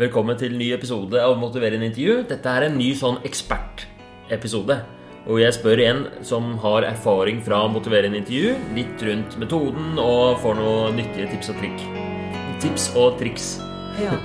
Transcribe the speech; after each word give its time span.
Velkommen 0.00 0.32
til 0.40 0.54
en 0.54 0.56
ny 0.56 0.70
episode 0.72 1.20
av 1.20 1.34
Motiverende 1.36 1.84
intervju. 1.90 2.22
Dette 2.24 2.48
er 2.48 2.64
en 2.64 2.76
ny 2.80 2.86
sånn 2.96 3.18
ekspertepisode. 3.28 4.78
Og 5.28 5.42
jeg 5.42 5.52
spør 5.52 5.82
en 5.84 5.98
som 6.24 6.54
har 6.62 6.86
erfaring 6.88 7.42
fra 7.44 7.58
motiverende 7.68 8.16
intervju, 8.22 8.54
litt 8.78 9.04
rundt 9.04 9.36
metoden, 9.42 9.98
og 10.00 10.38
får 10.40 10.56
noen 10.56 10.96
nyttige 10.96 11.28
tips 11.34 11.52
og 11.52 11.60
trikk. 11.60 11.84
Tips 12.64 12.86
og 12.96 13.18
triks. 13.20 13.50
Ja. 14.00 14.16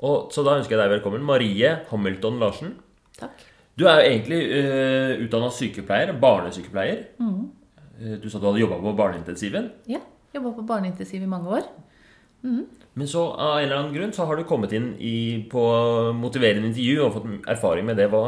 Og 0.00 0.32
Så 0.32 0.40
da 0.40 0.56
ønsker 0.56 0.78
jeg 0.78 0.86
deg 0.86 0.96
velkommen. 0.96 1.28
Marie 1.28 1.76
Hamilton 1.92 2.40
Larsen. 2.40 2.74
Du 3.78 3.86
er 3.90 3.98
jo 4.00 4.10
egentlig 4.10 4.40
uh, 4.54 5.24
utdanna 5.24 5.50
sykepleier. 5.50 6.12
Barnesykepleier. 6.22 7.04
Eh, 7.20 8.16
Du 8.22 8.28
sa 8.30 8.38
du 8.38 8.46
hadde 8.46 8.62
jobba 8.62 8.78
på 8.82 8.92
barneintensiven. 8.98 9.70
Ja. 9.90 10.00
Jobba 10.34 10.52
på 10.56 10.64
barneintensiv 10.66 11.22
i 11.22 11.30
mange 11.30 11.50
år. 11.58 11.66
Men 12.44 13.08
så 13.08 13.22
av 13.32 13.58
en 13.58 13.64
eller 13.64 13.76
annen 13.78 13.94
grunn 13.94 14.12
så 14.12 14.26
har 14.28 14.36
du 14.36 14.44
kommet 14.44 14.72
inn 14.76 14.90
i, 15.00 15.46
på 15.50 15.62
motiverende 16.14 16.68
intervju 16.68 16.98
og 17.06 17.14
fått 17.16 17.48
erfaring 17.50 17.86
med 17.88 17.96
det. 17.98 18.10
Hva, 18.12 18.20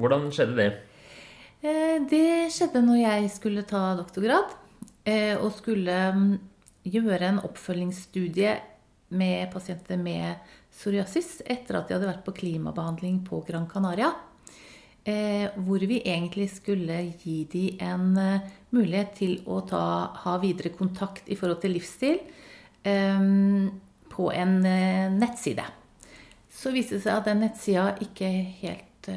hvordan 0.00 0.26
skjedde 0.34 0.56
det? 0.58 0.70
Eh, 1.62 1.98
Det 2.10 2.50
skjedde 2.52 2.82
når 2.84 2.98
jeg 3.02 3.30
skulle 3.36 3.62
ta 3.68 3.94
doktorgrad 4.00 4.56
eh, 5.06 5.36
og 5.38 5.52
skulle 5.54 5.94
mm, 6.16 6.26
gjøre 6.84 7.28
en 7.30 7.40
oppfølgingsstudie 7.46 8.56
med 9.12 9.52
pasienter 9.52 10.00
med 10.00 10.40
psoriasis 10.72 11.42
etter 11.44 11.78
at 11.78 11.88
de 11.88 11.94
hadde 11.94 12.08
vært 12.08 12.24
på 12.26 12.34
klimabehandling 12.34 13.22
på 13.28 13.44
Gran 13.46 13.68
Canaria. 13.70 14.10
Eh, 15.04 15.50
Hvor 15.56 15.82
vi 15.82 15.98
egentlig 15.98 16.48
skulle 16.50 17.00
gi 17.18 17.42
dem 17.50 17.78
en 17.82 18.18
eh, 18.18 18.50
mulighet 18.70 19.16
til 19.18 19.32
å 19.50 19.58
ta, 19.66 20.12
ha 20.14 20.36
videre 20.38 20.70
kontakt 20.70 21.26
i 21.26 21.34
forhold 21.34 21.58
til 21.64 21.74
livsstil 21.74 22.20
eh, 22.86 23.24
på 24.12 24.28
en 24.30 24.54
nettside. 25.16 25.64
Så 26.52 26.70
viste 26.70 27.00
det 27.00 27.02
seg 27.02 27.16
at 27.16 27.26
den 27.26 27.42
nettsida 27.42 27.96
ikke 28.04 28.28
helt 28.60 29.08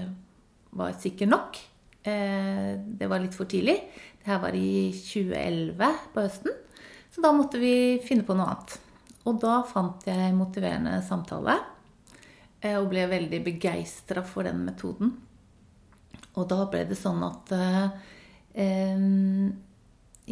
var 0.75 0.95
sikker 0.97 1.27
nok. 1.29 1.59
Det 2.01 3.09
var 3.11 3.19
litt 3.21 3.35
for 3.35 3.49
tidlig. 3.49 3.75
Det 4.17 4.29
her 4.31 4.39
var 4.41 4.55
i 4.55 4.89
2011 4.95 5.99
på 6.15 6.23
høsten. 6.23 6.55
Så 7.11 7.21
da 7.21 7.33
måtte 7.35 7.59
vi 7.59 7.99
finne 8.07 8.25
på 8.25 8.37
noe 8.39 8.47
annet. 8.53 8.77
Og 9.27 9.37
da 9.43 9.59
fant 9.67 10.07
jeg 10.07 10.33
motiverende 10.37 10.95
samtale. 11.05 11.59
Og 12.71 12.89
ble 12.93 13.05
veldig 13.11 13.43
begeistra 13.51 14.23
for 14.25 14.47
den 14.47 14.63
metoden. 14.63 15.11
Og 16.35 16.47
da 16.51 16.65
ble 16.71 16.83
det 16.89 16.97
sånn 16.99 17.21
at 17.25 17.53
eh, 17.55 17.85
eh, 18.63 19.05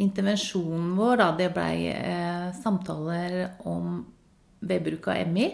intervensjonen 0.04 0.92
vår, 0.98 1.16
da, 1.20 1.28
det 1.38 1.52
blei 1.54 1.76
eh, 1.92 2.50
samtaler 2.60 3.38
om 3.70 4.02
ved 4.64 4.84
bruk 4.84 5.08
av 5.12 5.28
MI, 5.28 5.48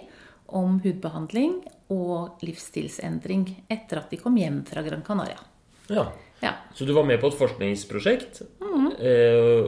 om 0.55 0.81
hudbehandling 0.83 1.61
og 1.95 2.42
livsstilsendring 2.47 3.47
etter 3.70 4.03
at 4.03 4.11
de 4.11 4.19
kom 4.19 4.37
hjem 4.39 4.62
fra 4.67 4.83
Gran 4.87 5.07
Canaria. 5.07 5.39
Ja. 5.91 6.11
Ja. 6.41 6.55
Så 6.75 6.87
du 6.89 6.95
var 6.97 7.05
med 7.05 7.20
på 7.20 7.29
et 7.29 7.37
forskningsprosjekt 7.37 8.41
eh, 8.41 9.67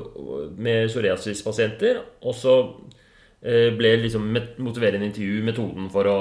med 0.57 0.89
psoriasispasienter. 0.89 2.01
Og 2.25 2.37
så 2.39 2.55
ble 3.43 3.89
liksom 3.99 4.29
motiverende 4.63 5.09
intervju 5.09 5.41
metoden 5.43 5.89
for 5.91 6.07
å 6.07 6.19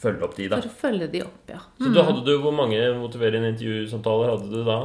følge 0.00 0.24
opp 0.24 0.36
de. 0.38 0.46
da. 0.48 0.60
For 0.62 0.70
å 0.70 0.78
følge 0.78 1.08
de 1.12 1.20
opp, 1.26 1.42
ja. 1.52 1.58
Så 1.76 1.90
da 1.92 2.06
hadde 2.06 2.22
du, 2.24 2.30
Hvor 2.40 2.54
mange 2.56 2.78
motiverende 2.96 3.50
intervjusamtaler 3.52 4.32
hadde 4.32 4.48
du 4.48 4.62
da? 4.64 4.78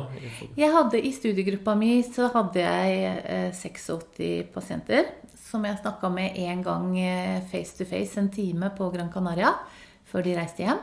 Jeg 0.59 0.73
hadde 0.75 0.99
I 0.99 1.13
studiegruppa 1.15 1.77
mi 1.79 1.93
så 2.03 2.27
hadde 2.33 2.65
jeg 2.65 3.15
eh, 3.23 3.47
86 3.55 4.51
pasienter 4.51 5.07
som 5.49 5.63
jeg 5.65 5.79
snakka 5.79 6.09
med 6.13 6.35
én 6.37 6.61
gang 6.65 6.91
eh, 6.99 7.39
face 7.49 7.77
to 7.77 7.87
face, 7.89 8.19
en 8.19 8.29
time 8.29 8.69
på 8.77 8.89
Gran 8.93 9.09
Canaria 9.13 9.55
før 10.09 10.25
de 10.25 10.35
reiste 10.37 10.65
hjem. 10.65 10.81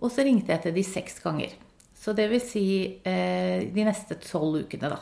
Og 0.00 0.10
så 0.14 0.24
ringte 0.26 0.54
jeg 0.54 0.64
til 0.64 0.74
de 0.74 0.84
seks 0.86 1.20
ganger. 1.22 1.54
Så 1.98 2.14
det 2.14 2.28
vil 2.30 2.42
si 2.42 2.64
eh, 3.06 3.68
de 3.74 3.86
neste 3.86 4.18
tolv 4.22 4.62
ukene, 4.64 4.90
da. 4.94 5.00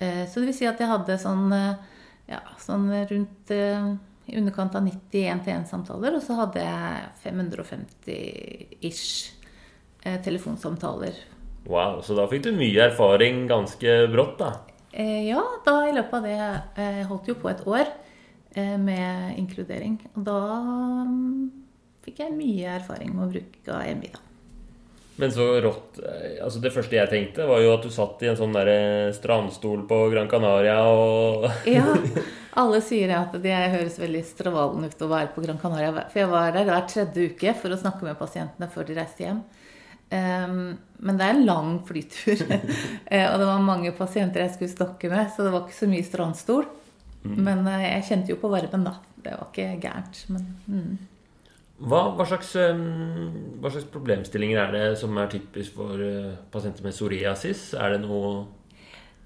Eh, 0.00 0.24
så 0.28 0.40
det 0.40 0.50
vil 0.50 0.56
si 0.56 0.68
at 0.68 0.80
jeg 0.80 0.88
hadde 0.88 1.16
sånn, 1.20 1.46
eh, 1.56 2.00
ja, 2.32 2.40
sånn 2.60 2.88
rundt 3.10 3.52
eh, 3.56 3.90
i 4.30 4.38
underkant 4.38 4.76
av 4.78 4.86
90 4.86 5.26
én-til-én-samtaler, 5.34 6.14
og 6.16 6.22
så 6.24 6.36
hadde 6.38 6.62
jeg 6.62 7.10
550-ish 7.24 9.08
eh, 10.04 10.18
telefonsamtaler 10.24 11.18
Wow, 11.68 12.00
Så 12.00 12.16
da 12.16 12.24
fikk 12.30 12.46
du 12.46 12.54
mye 12.56 12.86
erfaring 12.88 13.44
ganske 13.50 13.96
brått, 14.12 14.38
da. 14.40 14.52
Eh, 14.92 15.28
ja, 15.28 15.42
da 15.66 15.74
i 15.86 15.92
løpet 15.94 16.14
av 16.16 16.24
det 16.24 16.36
Jeg 16.80 17.04
holdt 17.10 17.28
jo 17.28 17.36
på 17.38 17.50
et 17.50 17.60
år 17.68 17.84
eh, 18.56 18.78
med 18.80 19.36
inkludering. 19.38 19.98
Og 20.14 20.24
da 20.26 20.40
mm, 21.04 21.44
fikk 22.06 22.24
jeg 22.24 22.36
mye 22.38 22.78
erfaring 22.78 23.12
med 23.12 23.26
å 23.26 23.30
bruke 23.34 23.76
AMI, 23.76 24.12
da. 24.14 24.24
Men 25.20 25.32
så 25.34 25.46
rått 25.60 25.98
eh, 26.00 26.38
altså 26.44 26.62
Det 26.62 26.70
første 26.72 26.96
jeg 26.96 27.10
tenkte, 27.10 27.48
var 27.48 27.60
jo 27.60 27.74
at 27.74 27.84
du 27.84 27.90
satt 27.92 28.22
i 28.24 28.30
en 28.30 28.38
sånn 28.38 28.54
der 28.56 28.70
strandstol 29.16 29.82
på 29.90 29.98
Gran 30.12 30.30
Canaria 30.30 30.78
og 30.88 31.48
Ja, 31.68 31.86
alle 32.60 32.80
sier 32.84 33.12
at 33.18 33.34
det 33.42 33.56
høres 33.74 33.98
veldig 34.00 34.22
strålende 34.28 34.90
ut 34.90 35.04
å 35.06 35.10
være 35.10 35.32
på 35.34 35.44
Gran 35.44 35.60
Canaria. 35.60 36.06
For 36.12 36.22
jeg 36.22 36.30
var 36.32 36.54
der 36.56 36.68
hver 36.68 36.86
tredje 36.90 37.32
uke 37.32 37.56
for 37.58 37.74
å 37.74 37.80
snakke 37.80 38.06
med 38.08 38.20
pasientene 38.20 38.70
før 38.72 38.88
de 38.88 38.96
reiste 39.00 39.26
hjem. 39.26 39.42
Ehm, 40.10 40.78
men 40.98 41.18
det 41.18 41.26
er 41.26 41.36
en 41.36 41.46
lang 41.46 41.76
flytur. 41.86 42.44
Eh, 43.10 43.26
og 43.26 43.40
det 43.40 43.46
var 43.48 43.62
mange 43.64 43.90
pasienter 43.96 44.44
jeg 44.44 44.54
skulle 44.54 44.70
snakke 44.70 45.08
med, 45.10 45.30
så 45.34 45.42
det 45.42 45.50
var 45.50 45.64
ikke 45.64 45.80
så 45.80 45.88
mye 45.90 46.06
strandstol. 46.06 46.68
Men 47.26 47.64
eh, 47.66 47.86
jeg 47.96 48.06
kjente 48.06 48.30
jo 48.30 48.38
på 48.40 48.50
varmen, 48.52 48.84
da. 48.86 48.92
Det 49.20 49.32
var 49.34 49.48
ikke 49.50 49.80
gærent. 49.82 50.20
Men 50.30 50.44
mm. 50.66 50.92
Hva, 51.80 52.00
hva, 52.12 52.26
slags, 52.28 52.52
eh, 52.60 52.80
hva 53.60 53.70
slags 53.72 53.88
problemstillinger 53.92 54.58
er 54.60 54.74
det 54.74 54.86
som 55.00 55.16
er 55.16 55.30
typisk 55.32 55.78
for 55.78 56.00
eh, 56.04 56.34
pasienter 56.52 56.84
med 56.84 56.92
psoriasis? 56.92 57.70
Er 57.72 57.94
det 57.94 58.02
noe 58.04 58.48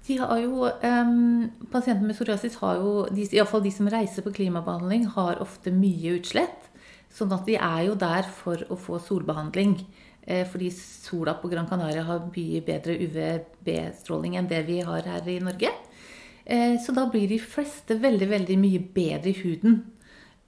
De 0.07 0.19
har 0.21 0.39
jo, 0.39 0.69
um, 0.69 1.49
Pasienter 1.73 2.05
med 2.05 2.15
psoriasis 2.15 2.55
har 2.61 2.79
jo, 2.79 2.93
de, 3.11 3.25
i 3.27 3.41
alle 3.41 3.49
fall 3.49 3.65
de 3.65 3.73
som 3.73 3.89
reiser 3.91 4.23
på 4.23 4.33
klimabehandling, 4.37 5.09
har 5.17 5.41
ofte 5.43 5.73
mye 5.73 6.15
utslett. 6.19 6.69
Sånn 7.15 7.33
at 7.35 7.47
de 7.47 7.57
er 7.59 7.87
jo 7.89 7.95
der 7.99 8.27
for 8.27 8.63
å 8.71 8.77
få 8.79 8.99
solbehandling. 9.03 9.79
Eh, 10.25 10.45
fordi 10.49 10.71
sola 10.73 11.35
på 11.37 11.49
Gran 11.51 11.67
Canaria 11.69 12.03
har 12.07 12.23
mye 12.31 12.61
bedre 12.65 12.95
UVB-stråling 12.97 14.39
enn 14.39 14.47
det 14.49 14.63
vi 14.65 14.79
har 14.85 15.05
her 15.05 15.27
i 15.29 15.37
Norge. 15.43 15.69
Eh, 16.45 16.79
så 16.81 16.95
da 16.95 17.05
blir 17.11 17.27
de 17.29 17.37
fleste 17.41 17.99
veldig, 18.01 18.29
veldig 18.31 18.57
mye 18.61 18.81
bedre 18.95 19.31
i 19.31 19.37
huden 19.43 19.77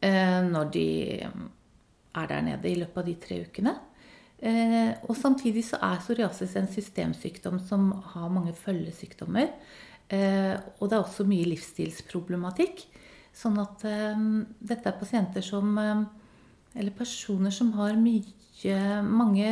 eh, 0.01 0.41
når 0.45 0.71
de 0.73 0.87
er 2.17 2.31
der 2.31 2.45
nede 2.45 2.69
i 2.69 2.79
løpet 2.79 3.03
av 3.03 3.07
de 3.07 3.15
tre 3.21 3.41
ukene. 3.47 3.75
Eh, 4.37 4.93
og 5.09 5.17
samtidig 5.17 5.63
så 5.65 5.79
er 5.81 5.97
psoriasis 6.03 6.53
en 6.59 6.69
systemsykdom 6.69 7.57
som 7.65 7.89
har 8.13 8.29
mange 8.29 8.53
følgesykdommer. 8.53 9.49
Eh, 10.13 10.53
og 10.77 10.89
det 10.89 10.97
er 10.97 11.01
også 11.01 11.25
mye 11.27 11.47
livsstilsproblematikk. 11.49 12.85
Sånn 13.35 13.57
at 13.61 13.85
eh, 13.89 14.25
dette 14.59 14.89
er 14.89 14.99
pasienter 14.99 15.45
som 15.45 15.77
Eller 16.77 16.91
personer 16.93 17.49
som 17.49 17.71
har 17.73 17.95
mye 17.97 18.33
Mange 19.05 19.47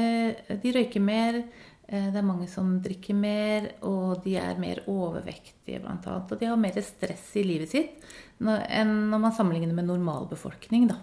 De 0.62 0.72
røyker 0.74 1.02
mer. 1.02 1.44
Det 1.86 2.18
er 2.18 2.26
mange 2.26 2.47
som 2.50 2.80
drikker 2.82 3.14
mer, 3.14 3.68
og 3.86 4.24
de 4.24 4.34
er 4.42 4.58
mer 4.58 4.82
overvektige 4.90 5.84
bl.a. 5.84 6.16
Og 6.18 6.40
de 6.40 6.47
har 6.50 6.58
mer 6.58 6.80
stress 6.82 7.36
i 7.38 7.44
livet 7.46 7.70
sitt 7.70 8.08
enn 8.42 8.96
når 9.12 9.22
man 9.22 9.36
sammenligner 9.38 9.78
med 9.78 9.86
normalbefolkning. 9.92 10.88
da. 10.90 10.97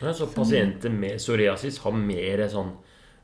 Ja, 0.00 0.12
Så 0.14 0.26
pasienter 0.32 0.90
med 0.90 1.18
psoriasis 1.18 1.78
har 1.84 1.92
mer 1.96 2.44
sånn 2.52 2.72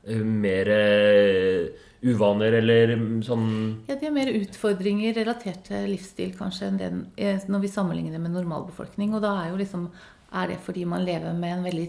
eh, 0.07 0.25
Mer 0.25 0.71
eh, 0.75 1.87
uvaner 2.03 2.57
eller 2.61 2.95
sånn 3.27 3.49
Ja, 3.89 3.97
de 3.97 4.09
har 4.09 4.15
mer 4.15 4.33
utfordringer 4.33 5.17
relatert 5.21 5.67
til 5.69 5.89
livsstil 5.93 6.33
kanskje 6.39 6.71
enn 6.71 6.81
den, 6.81 7.01
eh, 7.17 7.41
når 7.49 7.65
vi 7.67 7.73
sammenligner 7.73 8.23
med 8.23 8.33
normalbefolkning. 8.37 9.15
Og 9.15 9.25
da 9.25 9.35
er 9.43 9.51
jo 9.53 9.61
liksom 9.61 9.91
Er 10.33 10.47
det 10.47 10.61
fordi 10.63 10.85
man 10.87 11.05
lever 11.05 11.35
med 11.35 11.59
en 11.59 11.65
veldig 11.67 11.89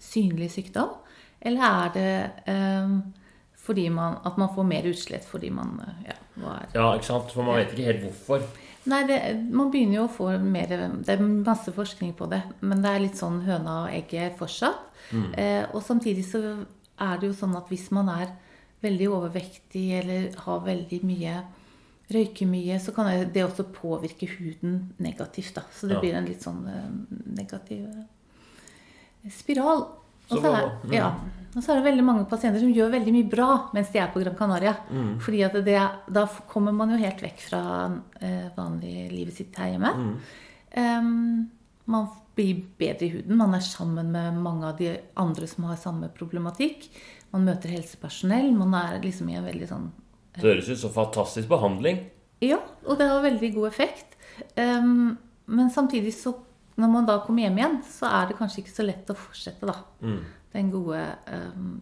synlig 0.00 0.50
sykdom? 0.54 0.96
Eller 1.44 1.60
er 1.60 1.92
det 1.94 2.14
eh, 2.48 2.96
fordi 3.64 3.88
man, 3.88 4.18
at 4.24 4.36
man 4.36 4.50
får 4.54 4.66
mer 4.68 4.86
utslett 4.90 5.24
fordi 5.24 5.50
man 5.50 5.78
Ja, 6.06 6.16
hva 6.40 6.58
er 6.60 6.74
Ja, 6.74 6.86
ikke 6.96 7.08
sant? 7.12 7.32
For 7.32 7.46
man 7.46 7.60
vet 7.60 7.72
ikke 7.72 7.92
helt 7.92 8.06
hvorfor. 8.08 8.44
Nei, 8.86 9.02
det, 9.08 9.18
man 9.50 9.70
begynner 9.72 9.94
jo 10.02 10.04
å 10.04 10.12
få 10.12 10.26
mer 10.44 10.66
Det 10.68 11.08
er 11.14 11.22
masse 11.24 11.72
forskning 11.72 12.12
på 12.18 12.26
det, 12.28 12.42
men 12.60 12.82
det 12.84 12.90
er 12.90 13.00
litt 13.00 13.16
sånn 13.16 13.38
høna 13.46 13.84
og 13.86 13.92
egget 13.96 14.36
fortsatt. 14.38 14.90
Eh, 15.36 15.64
og 15.72 15.82
samtidig 15.82 16.24
så 16.28 16.40
er 17.00 17.18
det 17.20 17.28
jo 17.30 17.36
sånn 17.38 17.56
at 17.56 17.68
hvis 17.68 17.90
man 17.90 18.08
er 18.08 18.34
veldig 18.84 19.08
overvektig 19.08 19.86
eller 20.02 20.34
har 20.44 20.60
veldig 20.66 21.02
mye 21.04 21.42
Røyker 22.12 22.44
mye, 22.46 22.76
så 22.84 22.92
kan 22.92 23.06
det 23.32 23.40
også 23.46 23.64
påvirke 23.72 24.26
huden 24.28 24.92
negativt. 25.00 25.54
da. 25.54 25.62
Så 25.72 25.88
det 25.88 25.94
Ja. 25.94 26.00
blir 26.00 26.14
en 26.14 26.26
litt 26.26 26.42
sånn 26.42 26.66
eh, 26.68 26.90
negativ 27.32 27.86
eh, 27.86 29.30
spiral. 29.30 29.86
Og 30.30 30.38
så 30.38 30.52
er, 30.54 30.70
ja. 30.92 31.14
Og 31.54 31.62
så 31.62 31.70
er 31.72 31.78
det 31.78 31.86
veldig 31.86 32.04
mange 32.06 32.26
pasienter 32.30 32.62
som 32.62 32.72
gjør 32.74 32.92
veldig 32.96 33.12
mye 33.14 33.28
bra 33.30 33.48
mens 33.76 33.92
de 33.94 34.00
er 34.02 34.10
på 34.10 34.22
Gran 34.22 34.36
Canaria. 34.38 34.74
Fordi 35.22 35.42
at 35.46 35.58
det, 35.66 35.78
da 36.16 36.24
kommer 36.50 36.74
man 36.74 36.90
jo 36.90 36.98
helt 36.98 37.22
vekk 37.22 37.44
fra 37.48 37.62
eh, 38.20 38.48
vanlig 38.56 39.08
livet 39.12 39.36
sitt 39.36 39.58
her 39.60 39.74
hjemme. 39.74 39.92
Em, 40.74 41.50
man 41.86 42.08
blir 42.34 42.64
bedre 42.80 43.06
i 43.06 43.12
huden. 43.12 43.36
Man 43.38 43.54
er 43.54 43.62
sammen 43.62 44.10
med 44.14 44.40
mange 44.42 44.66
av 44.66 44.78
de 44.80 44.96
andre 45.20 45.46
som 45.46 45.68
har 45.70 45.78
samme 45.78 46.08
problematikk. 46.16 46.88
Man 47.34 47.46
møter 47.46 47.70
helsepersonell. 47.74 48.50
Man 48.58 48.74
er 48.74 48.98
liksom 49.02 49.30
i 49.30 49.38
en 49.38 49.46
veldig 49.46 49.68
sånn 49.70 49.92
Det 50.34 50.42
høres 50.48 50.68
ut 50.72 50.80
som 50.80 50.90
fantastisk 50.94 51.48
behandling. 51.48 52.02
Ja, 52.42 52.58
og 52.84 52.98
det 52.98 53.06
har 53.06 53.22
veldig 53.22 53.52
god 53.54 53.68
effekt. 53.68 54.16
Um, 54.58 55.14
men 55.46 55.70
samtidig 55.70 56.16
så 56.18 56.34
når 56.74 56.90
man 56.90 57.06
da 57.06 57.20
kommer 57.22 57.44
hjem 57.44 57.58
igjen, 57.60 57.76
så 57.86 58.08
er 58.10 58.30
det 58.32 58.36
kanskje 58.40 58.64
ikke 58.64 58.74
så 58.74 58.86
lett 58.86 59.10
å 59.12 59.14
fortsette, 59.14 59.68
da. 59.68 59.76
Den 60.02 60.24
gode, 60.70 61.00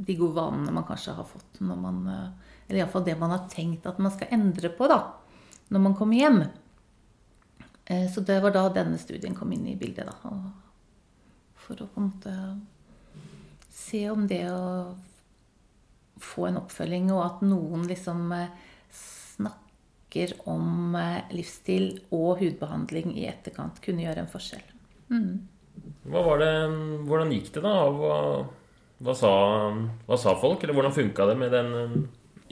de 0.07 0.15
gode 0.17 0.35
vanene 0.35 0.73
man 0.73 0.87
kanskje 0.89 1.13
har 1.17 1.27
fått 1.29 1.61
når 1.61 1.77
man 1.77 1.99
eh, 2.09 2.29
Eller 2.69 2.81
iallfall 2.81 3.05
det 3.05 3.19
man 3.21 3.31
har 3.35 3.49
tenkt 3.53 3.87
at 3.87 3.99
man 4.01 4.13
skal 4.15 4.31
endre 4.33 4.71
på, 4.73 4.87
da. 4.89 5.13
Når 5.69 5.81
man 5.81 5.95
kommer 5.99 6.17
hjem. 6.17 6.43
Eh, 7.85 8.07
Så 8.13 8.21
det 8.25 8.41
var 8.43 8.55
da 8.55 8.69
denne 8.73 8.99
studien 8.99 9.35
kom 9.35 9.53
inn 9.53 9.67
i 9.69 9.77
bildet, 9.77 10.07
da. 10.09 10.33
For 11.67 11.75
å 11.85 11.87
på 11.87 12.01
en 12.01 12.09
måte 12.11 12.37
se 13.73 14.05
om 14.11 14.27
det 14.29 14.45
å 14.51 14.95
få 16.23 16.47
en 16.49 16.57
oppfølging, 16.63 17.11
og 17.13 17.25
at 17.25 17.43
noen 17.45 17.85
liksom 17.89 18.33
eh, 18.33 18.49
snakker 18.95 20.33
om 20.49 20.97
livsstil 21.33 22.01
og 22.13 22.41
hudbehandling 22.43 23.15
i 23.17 23.27
etterkant, 23.29 23.81
kunne 23.85 24.05
gjøre 24.05 24.25
en 24.25 24.33
forskjell. 24.33 24.65
Var 26.05 26.39
det, 26.39 26.53
hvordan 27.09 27.33
gikk 27.33 27.53
det, 27.55 27.63
da? 27.65 27.77
Hva, 29.03 29.15
sa, 29.19 29.31
hva 30.07 30.19
sa 30.21 30.35
folk? 30.39 30.63
Eller 30.63 30.77
hvordan 30.77 30.95
funka 30.95 31.27
det 31.27 31.39
med 31.41 31.55
den 31.55 31.71
eh, 31.79 31.95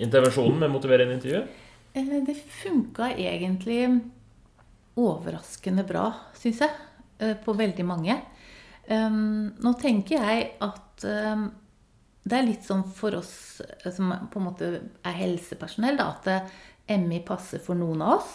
intervensjonen 0.07 0.59
med 0.65 0.73
motiverende 0.73 1.15
intervju? 1.15 1.43
Eh, 1.95 2.15
Det 2.27 2.37
funka 2.63 3.13
egentlig 3.15 3.85
overraskende 4.99 5.85
bra, 5.87 6.09
syns 6.35 6.65
jeg, 6.65 6.71
eh, 7.23 7.37
på 7.45 7.55
veldig 7.57 7.87
mange. 7.87 8.21
Nå 8.91 9.71
tenker 9.79 10.19
jeg 10.19 10.47
at 10.67 11.05
det 11.05 12.35
er 12.35 12.43
litt 12.43 12.65
sånn 12.67 12.81
for 12.91 13.15
oss 13.21 13.61
som 13.95 14.09
på 14.33 14.41
en 14.41 14.47
måte 14.49 14.71
er 15.07 15.15
helsepersonell, 15.15 15.95
da, 16.01 16.09
at 16.17 16.97
MI 16.99 17.21
passer 17.23 17.63
for 17.63 17.79
noen 17.79 18.03
av 18.03 18.17
oss, 18.17 18.33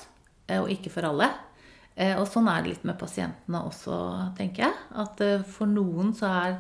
og 0.56 0.71
ikke 0.71 0.94
for 0.94 1.09
alle. 1.09 1.27
Og 2.21 2.23
sånn 2.31 2.47
er 2.47 2.63
det 2.63 2.71
litt 2.71 2.88
med 2.88 2.95
pasientene 3.01 3.65
også, 3.67 3.97
tenker 4.39 4.69
jeg. 4.69 4.79
At 5.03 5.25
for 5.57 5.67
noen 5.67 6.15
så 6.15 6.31
er 6.31 6.56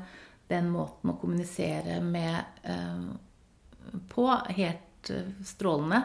den 0.47 0.69
måten 0.69 1.11
å 1.11 1.17
kommunisere 1.19 1.99
med 2.03 2.61
eh, 2.63 3.07
på 4.11 4.27
helt 4.57 5.09
eh, 5.13 5.31
strålende. 5.45 6.01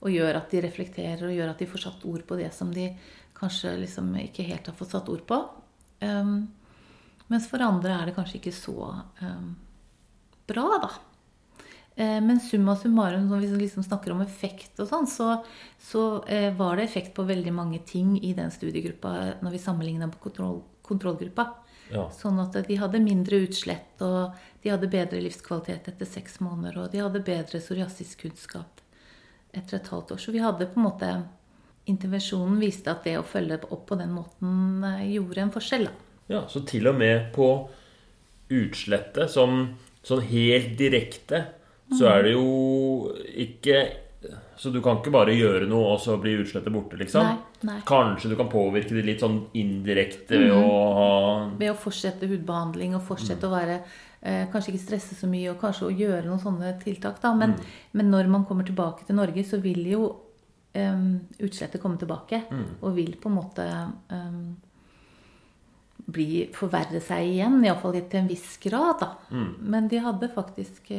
Og 0.00 0.14
gjør 0.14 0.38
at 0.38 0.52
de 0.52 0.62
reflekterer 0.64 1.26
og 1.26 1.34
gjør 1.34 1.52
at 1.52 1.60
de 1.60 1.68
får 1.68 1.84
satt 1.84 2.06
ord 2.08 2.24
på 2.28 2.38
det 2.38 2.48
som 2.56 2.70
de 2.72 2.88
kanskje 3.36 3.74
liksom 3.82 4.14
ikke 4.20 4.46
helt 4.48 4.70
har 4.70 4.76
fått 4.76 4.94
satt 4.94 5.08
ord 5.12 5.26
på. 5.28 5.36
Um, 6.00 6.48
mens 7.28 7.46
for 7.50 7.60
andre 7.64 7.98
er 7.98 8.08
det 8.08 8.16
kanskje 8.16 8.38
ikke 8.38 8.54
så 8.56 8.76
um, 9.20 9.50
bra, 10.48 10.64
da. 10.80 10.90
Eh, 12.00 12.16
Men 12.24 12.40
summa 12.40 12.78
summarum, 12.80 13.28
når 13.28 13.44
vi 13.44 13.50
liksom 13.66 13.84
snakker 13.84 14.14
om 14.14 14.24
effekt 14.24 14.80
og 14.80 14.88
sånn, 14.88 15.08
så, 15.08 15.42
så 15.84 16.04
var 16.56 16.80
det 16.80 16.88
effekt 16.88 17.12
på 17.16 17.28
veldig 17.28 17.52
mange 17.52 17.82
ting 17.84 18.16
i 18.24 18.32
den 18.36 18.52
studiegruppa 18.54 19.42
når 19.44 19.56
vi 19.56 19.60
sammenligna 19.60 20.08
kontroll, 20.22 20.62
kontrollgruppa. 20.86 21.50
Ja. 21.90 22.06
Sånn 22.14 22.38
at 22.42 22.54
de 22.66 22.76
hadde 22.78 23.02
mindre 23.02 23.42
utslett, 23.46 23.98
og 24.04 24.36
de 24.62 24.70
hadde 24.72 24.90
bedre 24.92 25.20
livskvalitet 25.24 25.88
etter 25.90 26.08
seks 26.08 26.38
måneder, 26.44 26.84
og 26.84 26.94
de 26.94 27.02
hadde 27.02 27.22
bedre 27.26 27.60
psoriasiskunnskap 27.62 28.80
etter 29.50 29.80
et 29.80 29.90
halvt 29.90 30.14
år. 30.14 30.22
Så 30.22 30.34
vi 30.34 30.42
hadde 30.44 30.70
på 30.70 30.80
en 30.80 30.88
måte 30.88 31.12
Intervensjonen 31.88 32.58
viste 32.60 32.92
at 32.92 33.06
det 33.06 33.16
å 33.18 33.26
følge 33.26 33.56
opp 33.72 33.86
på 33.88 33.96
den 33.98 34.12
måten 34.14 34.84
eh, 34.86 35.06
gjorde 35.16 35.40
en 35.42 35.52
forskjell. 35.54 35.86
Da. 35.88 36.10
Ja, 36.30 36.42
så 36.46 36.60
til 36.68 36.86
og 36.86 36.98
med 37.00 37.30
på 37.34 37.46
utslettet, 38.52 39.30
som 39.32 39.72
sånn 40.06 40.22
helt 40.28 40.76
direkte, 40.78 41.40
så 41.90 42.06
er 42.12 42.28
det 42.28 42.34
jo 42.36 43.10
ikke 43.42 43.80
Så 44.60 44.68
du 44.68 44.82
kan 44.84 44.98
ikke 44.98 45.12
bare 45.14 45.32
gjøre 45.32 45.64
noe, 45.70 45.94
og 45.94 46.02
så 46.04 46.18
blir 46.20 46.42
utslettet 46.42 46.72
borte, 46.74 46.98
liksom? 47.00 47.24
Nei, 47.24 47.64
nei. 47.64 47.78
Kanskje 47.88 48.28
du 48.28 48.34
kan 48.36 48.50
påvirke 48.52 48.92
det 48.92 49.06
litt 49.06 49.22
sånn 49.24 49.38
indirekte 49.56 50.36
ved 50.36 50.52
å 50.52 50.74
ha 50.98 51.06
Ved 51.56 51.72
å 51.72 51.76
fortsette 51.80 52.28
hudbehandling 52.28 52.92
og 52.98 53.06
fortsette 53.06 53.48
å 53.48 53.54
være 53.54 53.78
eh, 53.78 54.42
Kanskje 54.52 54.74
ikke 54.74 54.82
stresse 54.82 55.16
så 55.16 55.30
mye, 55.32 55.54
og 55.54 55.62
kanskje 55.62 55.88
å 55.88 55.94
gjøre 56.02 56.26
noen 56.26 56.42
sånne 56.42 56.74
tiltak. 56.82 57.22
Da. 57.24 57.32
Men, 57.40 57.56
men 57.96 58.12
når 58.12 58.28
man 58.34 58.44
kommer 58.44 58.68
tilbake 58.68 59.08
til 59.08 59.16
Norge, 59.16 59.46
så 59.48 59.62
vil 59.64 59.80
jo 59.94 60.02
eh, 60.76 61.08
utslettet 61.40 61.80
komme 61.80 61.96
tilbake. 62.04 62.42
Og 62.82 63.00
vil 63.00 63.16
på 63.16 63.32
en 63.32 63.38
måte 63.40 63.64
eh, 63.64 64.38
bli, 66.04 66.30
forverre 66.60 67.00
seg 67.08 67.32
igjen, 67.32 67.62
iallfall 67.64 67.96
til 67.96 68.26
en 68.26 68.32
viss 68.36 68.60
grad. 68.60 69.00
Da. 69.00 69.40
Men 69.56 69.88
de 69.88 70.04
hadde 70.04 70.34
faktisk 70.36 70.92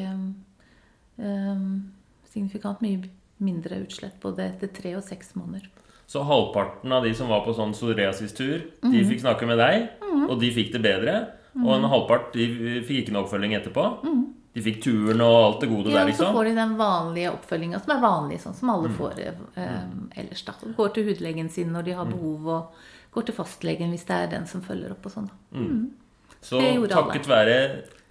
signifikant 2.32 2.82
mye 2.82 3.06
mindre 3.42 3.82
utslett 3.84 4.20
både 4.22 4.46
etter 4.48 4.68
tre 4.74 4.96
og 4.96 5.04
seks 5.04 5.34
måneder. 5.36 5.68
Så 6.08 6.24
halvparten 6.28 6.92
av 6.92 7.04
de 7.04 7.14
som 7.16 7.28
var 7.32 7.46
på 7.46 7.54
sånn 7.56 7.72
psoriasis-tur, 7.74 8.62
Mhm. 8.84 8.92
de 8.92 9.04
fikk 9.06 9.22
snakke 9.22 9.48
med 9.48 9.58
deg, 9.58 9.90
og 10.30 10.40
de 10.40 10.52
fikk 10.52 10.72
det 10.74 10.82
bedre. 10.82 11.28
Og 11.56 11.74
en 11.76 11.84
halvpart 11.90 12.32
de 12.34 12.48
fikk 12.84 13.06
ikke 13.08 13.12
noe 13.12 13.24
oppfølging 13.26 13.54
etterpå. 13.56 13.86
De 14.54 14.62
fikk 14.62 14.82
turen 14.84 15.22
og 15.22 15.36
alt 15.54 15.60
det 15.62 15.70
gode 15.70 15.86
Mhm. 15.86 15.92
Ja, 15.92 16.00
der, 16.00 16.08
og 16.08 16.14
så 16.16 16.24
liksom. 16.24 16.34
får 16.36 16.44
de 16.46 16.56
den 16.56 16.78
vanlige 16.78 17.32
oppfølginga 17.32 17.80
som 17.84 17.98
er 17.98 18.02
vanlig, 18.02 18.40
sånn 18.42 18.56
som 18.56 18.70
alle 18.70 18.90
får 18.90 19.20
eh, 19.58 19.84
ellers. 20.18 20.44
da. 20.46 20.54
Går 20.78 20.94
til 20.94 21.04
hudlegen 21.06 21.50
sin 21.50 21.72
når 21.72 21.84
de 21.86 21.92
har 21.94 22.06
behov, 22.06 22.48
og 22.48 22.68
går 23.14 23.26
til 23.26 23.36
fastlegen 23.36 23.90
hvis 23.92 24.06
det 24.06 24.16
er 24.16 24.28
den 24.28 24.46
som 24.46 24.62
følger 24.62 24.92
opp 24.92 25.06
og 25.06 25.12
sånn. 25.12 25.30
da. 25.54 25.60
Så 26.42 26.60
takket 26.90 27.28
være 27.30 27.58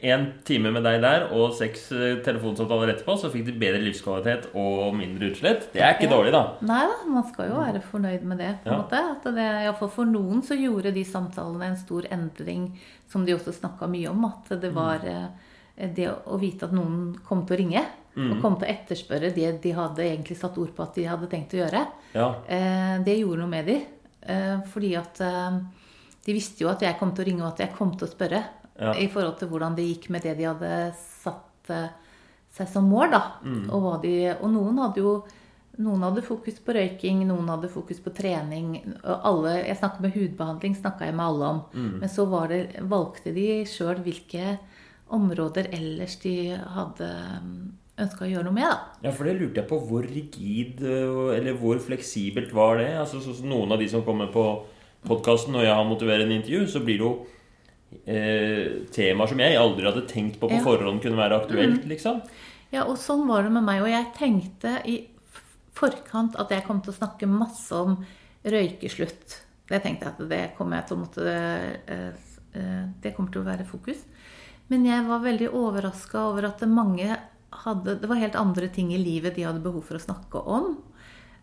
én 0.00 0.26
time 0.48 0.70
med 0.72 0.84
deg 0.86 1.02
der 1.02 1.26
og 1.36 1.52
seks 1.58 1.90
eh, 1.92 2.20
telefonsamtaler 2.24 2.94
etterpå, 2.94 3.18
så 3.20 3.28
fikk 3.32 3.50
de 3.50 3.56
bedre 3.60 3.82
livskvalitet 3.84 4.48
og 4.56 4.94
mindre 4.96 5.28
utslett. 5.28 5.66
Det 5.74 5.82
er 5.82 5.96
ikke 5.96 6.08
Ja. 6.08 6.14
dårlig, 6.14 6.32
da. 6.32 6.42
Nei 6.64 6.80
da, 6.88 6.96
man 7.10 7.26
skal 7.28 7.50
jo 7.50 7.60
være 7.60 7.82
fornøyd 7.84 8.22
med 8.24 8.38
det. 8.38 8.54
på 8.64 8.70
en 8.70 8.72
Ja. 8.72 8.82
måte. 8.82 9.02
At 9.10 9.22
det, 9.34 9.78
fall 9.78 9.90
For 9.90 10.04
noen 10.06 10.42
så 10.42 10.56
gjorde 10.56 10.94
de 10.94 11.04
samtalene 11.04 11.66
en 11.66 11.76
stor 11.76 12.02
endring, 12.10 12.78
som 13.08 13.26
de 13.26 13.34
også 13.34 13.52
snakka 13.52 13.88
mye 13.88 14.08
om. 14.08 14.24
At 14.24 14.60
det 14.60 14.72
var 14.72 15.00
mm. 15.00 15.94
det 15.94 16.08
å 16.26 16.38
vite 16.40 16.64
at 16.64 16.72
noen 16.72 17.18
kom 17.26 17.44
til 17.46 17.56
å 17.56 17.58
ringe. 17.58 17.84
Og 18.16 18.40
kom 18.42 18.56
til 18.58 18.66
å 18.66 18.72
etterspørre 18.72 19.30
det 19.34 19.62
de 19.62 19.72
hadde 19.72 20.02
egentlig 20.02 20.36
satt 20.36 20.58
ord 20.58 20.74
på 20.74 20.82
at 20.82 20.96
de 20.98 21.06
hadde 21.06 21.28
tenkt 21.30 21.54
å 21.54 21.62
gjøre. 21.62 21.86
Ja. 22.12 22.34
Eh, 22.48 22.98
det 23.06 23.20
gjorde 23.20 23.44
noe 23.44 23.52
med 23.52 23.66
de. 23.70 23.76
Eh, 24.26 24.58
fordi 24.72 24.96
at 24.98 25.20
eh, 25.20 25.60
de 26.26 26.36
visste 26.36 26.64
jo 26.64 26.70
at 26.72 26.82
jeg 26.84 26.98
kom 27.00 27.14
til 27.14 27.24
å 27.24 27.28
ringe, 27.30 27.44
og 27.44 27.52
at 27.54 27.64
jeg 27.64 27.74
kom 27.76 27.94
til 27.96 28.08
å 28.08 28.10
spørre. 28.10 28.44
Ja. 28.80 28.94
I 28.96 29.08
forhold 29.12 29.38
til 29.40 29.50
hvordan 29.50 29.76
det 29.76 29.88
gikk 29.88 30.08
med 30.14 30.24
det 30.24 30.36
de 30.38 30.48
hadde 30.48 30.72
satt 30.96 31.72
eh, 31.74 31.92
seg 32.56 32.70
som 32.72 32.88
mål. 32.88 33.12
da. 33.12 33.22
Og, 33.68 33.76
hva 33.84 33.94
de, 34.02 34.14
og 34.38 34.48
noen 34.52 34.80
hadde 34.84 35.04
jo 35.04 35.14
noen 35.80 36.02
hadde 36.04 36.20
fokus 36.26 36.58
på 36.60 36.74
røyking, 36.76 37.22
noen 37.28 37.48
hadde 37.48 37.70
fokus 37.72 38.00
på 38.04 38.12
trening. 38.12 38.74
og 39.00 39.26
alle, 39.30 39.54
Jeg 39.64 39.78
snakket 39.80 40.02
med 40.04 40.16
hudbehandling, 40.16 40.74
snakka 40.76 41.06
jeg 41.08 41.16
med 41.16 41.24
alle 41.24 41.52
om. 41.54 41.60
Men 42.02 42.10
så 42.12 42.26
var 42.28 42.50
det, 42.52 42.82
valgte 42.84 43.32
de 43.32 43.64
sjøl 43.64 44.02
hvilke 44.04 44.58
områder 45.10 45.70
ellers 45.72 46.18
de 46.22 46.34
hadde 46.74 47.08
ønska 48.00 48.26
å 48.26 48.30
gjøre 48.30 48.48
noe 48.48 48.56
med. 48.56 48.68
da. 48.68 49.08
Ja, 49.08 49.14
for 49.16 49.28
det 49.28 49.38
lurte 49.38 49.62
jeg 49.62 49.68
på. 49.70 49.78
Hvor 49.88 50.04
rigid 50.06 50.82
øh, 50.84 51.32
eller 51.36 51.56
hvor 51.60 51.80
fleksibelt 51.82 52.52
var 52.56 52.78
det? 52.80 52.90
Altså, 53.00 53.20
så, 53.24 53.34
så 53.36 53.46
Noen 53.46 53.72
av 53.72 53.80
de 53.80 53.88
som 53.88 54.04
kommer 54.06 54.30
på 54.32 54.44
podkasten 55.06 55.54
når 55.54 55.66
jeg 55.66 55.76
har 55.78 55.88
motiverende 55.88 56.36
intervju, 56.36 56.66
så 56.68 56.82
blir 56.84 57.00
det 57.00 57.06
jo 57.06 57.12
eh, 58.06 58.86
temaer 58.94 59.30
som 59.30 59.42
jeg 59.42 59.58
aldri 59.58 59.88
hadde 59.88 60.06
tenkt 60.10 60.40
på 60.40 60.48
på 60.48 60.54
Ja. 60.54 60.60
Mm. 60.60 60.64
forhånd 60.64 61.02
kunne 61.02 61.20
være 61.20 61.40
aktuelt, 61.40 61.86
liksom. 61.88 62.22
Ja, 62.70 62.84
og 62.84 62.98
sånn 62.98 63.26
var 63.26 63.42
det 63.42 63.52
med 63.52 63.64
meg. 63.66 63.82
Og 63.82 63.88
jeg 63.90 64.12
tenkte 64.14 64.76
i 64.86 65.08
forkant 65.74 66.36
at 66.38 66.50
jeg 66.50 66.64
kom 66.66 66.80
til 66.80 66.92
å 66.92 66.98
snakke 66.98 67.26
masse 67.26 67.72
om 67.74 67.96
røykeslutt. 68.44 69.40
Det 69.70 69.82
tenkte 69.82 70.06
jeg 70.06 70.14
at 70.14 70.28
det 70.30 70.44
kommer 70.56 70.80
jeg 70.80 70.86
til 70.88 70.96
å 70.96 71.00
måtte 71.00 71.24
eh, 71.86 72.12
eh, 72.54 72.84
Det 73.02 73.14
kommer 73.16 73.30
til 73.32 73.42
å 73.42 73.48
være 73.48 73.66
fokus. 73.68 74.04
Men 74.70 74.84
jeg 74.86 75.06
var 75.06 75.22
veldig 75.24 75.50
overraska 75.50 76.28
over 76.30 76.46
at 76.50 76.62
mange 76.68 77.16
hadde 77.64 77.96
Det 77.98 78.06
var 78.06 78.20
helt 78.20 78.36
andre 78.38 78.68
ting 78.68 78.92
i 78.94 78.98
livet 79.02 79.34
de 79.34 79.42
hadde 79.42 79.62
behov 79.62 79.82
for 79.82 79.98
å 79.98 80.02
snakke 80.02 80.38
om. 80.46 80.76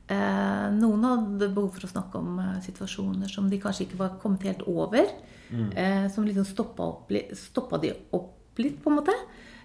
Eh, 0.08 0.68
noen 0.72 1.04
hadde 1.04 1.50
behov 1.52 1.74
for 1.76 1.88
å 1.88 1.92
snakke 1.92 2.20
om 2.22 2.40
eh, 2.40 2.58
situasjoner 2.64 3.28
som 3.32 3.50
de 3.52 3.60
kanskje 3.60 3.88
ikke 3.88 4.00
var 4.00 4.18
kommet 4.22 4.46
helt 4.48 4.64
over. 4.68 5.10
Eh, 5.52 6.08
som 6.12 6.26
liksom 6.28 6.46
stoppa, 6.48 6.84
opp, 6.84 7.12
stoppa 7.36 7.80
de 7.84 7.94
opp 8.16 8.60
litt, 8.60 8.82
på 8.84 8.92
en 8.92 9.00
måte. 9.00 9.16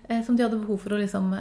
Eh, 0.08 0.22
som 0.26 0.36
de 0.36 0.42
hadde 0.44 0.58
behov 0.62 0.80
for 0.82 0.94
å 0.94 1.00
liksom 1.00 1.34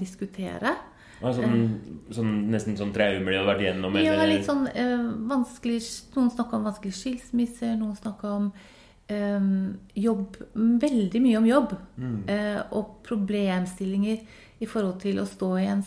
diskutere. 0.00 0.76
Ja, 1.22 1.30
sånn, 1.36 1.66
sånn, 2.10 2.30
nesten 2.50 2.76
sånn 2.78 2.92
traumer 2.94 3.30
de 3.30 3.38
hadde 3.38 3.50
vært 3.52 3.64
gjennom. 3.66 3.96
Ja, 4.02 4.14
eller- 4.16 4.32
litt 4.34 4.46
sånn 4.46 4.66
eh, 4.74 5.02
vanskelig 5.30 5.80
Noen 6.16 6.30
snakka 6.34 6.56
om 6.58 6.64
vanskelige 6.66 6.98
skilsmisser, 6.98 7.76
noen 7.78 7.96
snakka 7.96 8.32
om 8.36 8.52
eh, 9.08 9.40
jobb 10.02 10.36
Veldig 10.54 11.22
mye 11.22 11.38
om 11.38 11.46
jobb. 11.46 11.76
Mm. 11.96 12.28
Eh, 12.28 12.62
og 12.72 13.02
problemstillinger 13.06 14.18
i 14.60 14.66
forhold 14.66 15.00
til 15.00 15.20
å 15.22 15.26
stå 15.26 15.58
i 15.60 15.66
en 15.66 15.84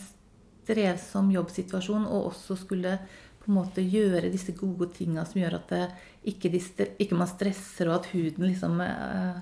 strevsom 0.65 1.31
jobbsituasjon 1.33 2.07
og 2.09 2.31
også 2.31 2.57
skulle 2.57 2.97
på 3.45 3.51
en 3.51 3.59
måte 3.59 3.83
gjøre 3.85 4.31
disse 4.33 4.55
gode 4.57 4.89
tinga 4.95 5.25
som 5.29 5.37
gjør 5.41 5.59
at 5.59 5.69
det 5.69 5.83
ikke, 6.31 6.49
de 6.49 6.61
ikke 6.97 7.17
man 7.17 7.29
stresser, 7.29 7.91
og 7.91 7.99
at 7.99 8.07
huden 8.09 8.47
liksom 8.49 8.79
eh, 8.81 9.37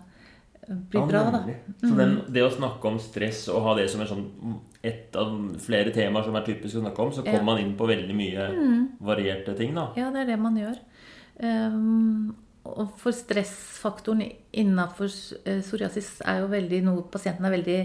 blir 0.91 1.07
bra. 1.07 1.21
da. 1.31 1.41
Mm. 1.47 1.79
Så 1.79 1.95
den, 1.95 2.15
det 2.35 2.43
å 2.43 2.51
snakke 2.51 2.91
om 2.91 2.99
stress 2.99 3.45
og 3.53 3.63
ha 3.63 3.77
det 3.79 3.87
som 3.91 4.03
sånn, 4.07 4.25
et 4.83 5.15
av 5.15 5.31
flere 5.63 5.95
temaer 5.95 6.27
som 6.27 6.35
er 6.35 6.47
typisk 6.47 6.81
å 6.81 6.83
snakke 6.83 7.05
om, 7.05 7.13
så 7.15 7.23
kommer 7.23 7.39
Ja. 7.39 7.47
man 7.47 7.63
inn 7.63 7.75
på 7.79 7.87
veldig 7.87 8.15
mye 8.17 8.49
varierte 8.99 9.55
ting, 9.55 9.71
da. 9.79 9.93
Ja, 9.95 10.11
det 10.11 10.25
er 10.25 10.33
det 10.33 10.39
man 10.43 10.59
gjør. 10.59 10.79
Um, 11.39 12.35
og 12.63 12.91
for 12.99 13.15
stressfaktoren 13.15 14.23
innafor 14.55 15.07
psoriasis 15.07 16.21
er 16.27 16.43
jo 16.43 16.51
veldig 16.51 16.83
noe 16.85 17.03
pasienten 17.11 17.47
er 17.47 17.55
veldig 17.57 17.79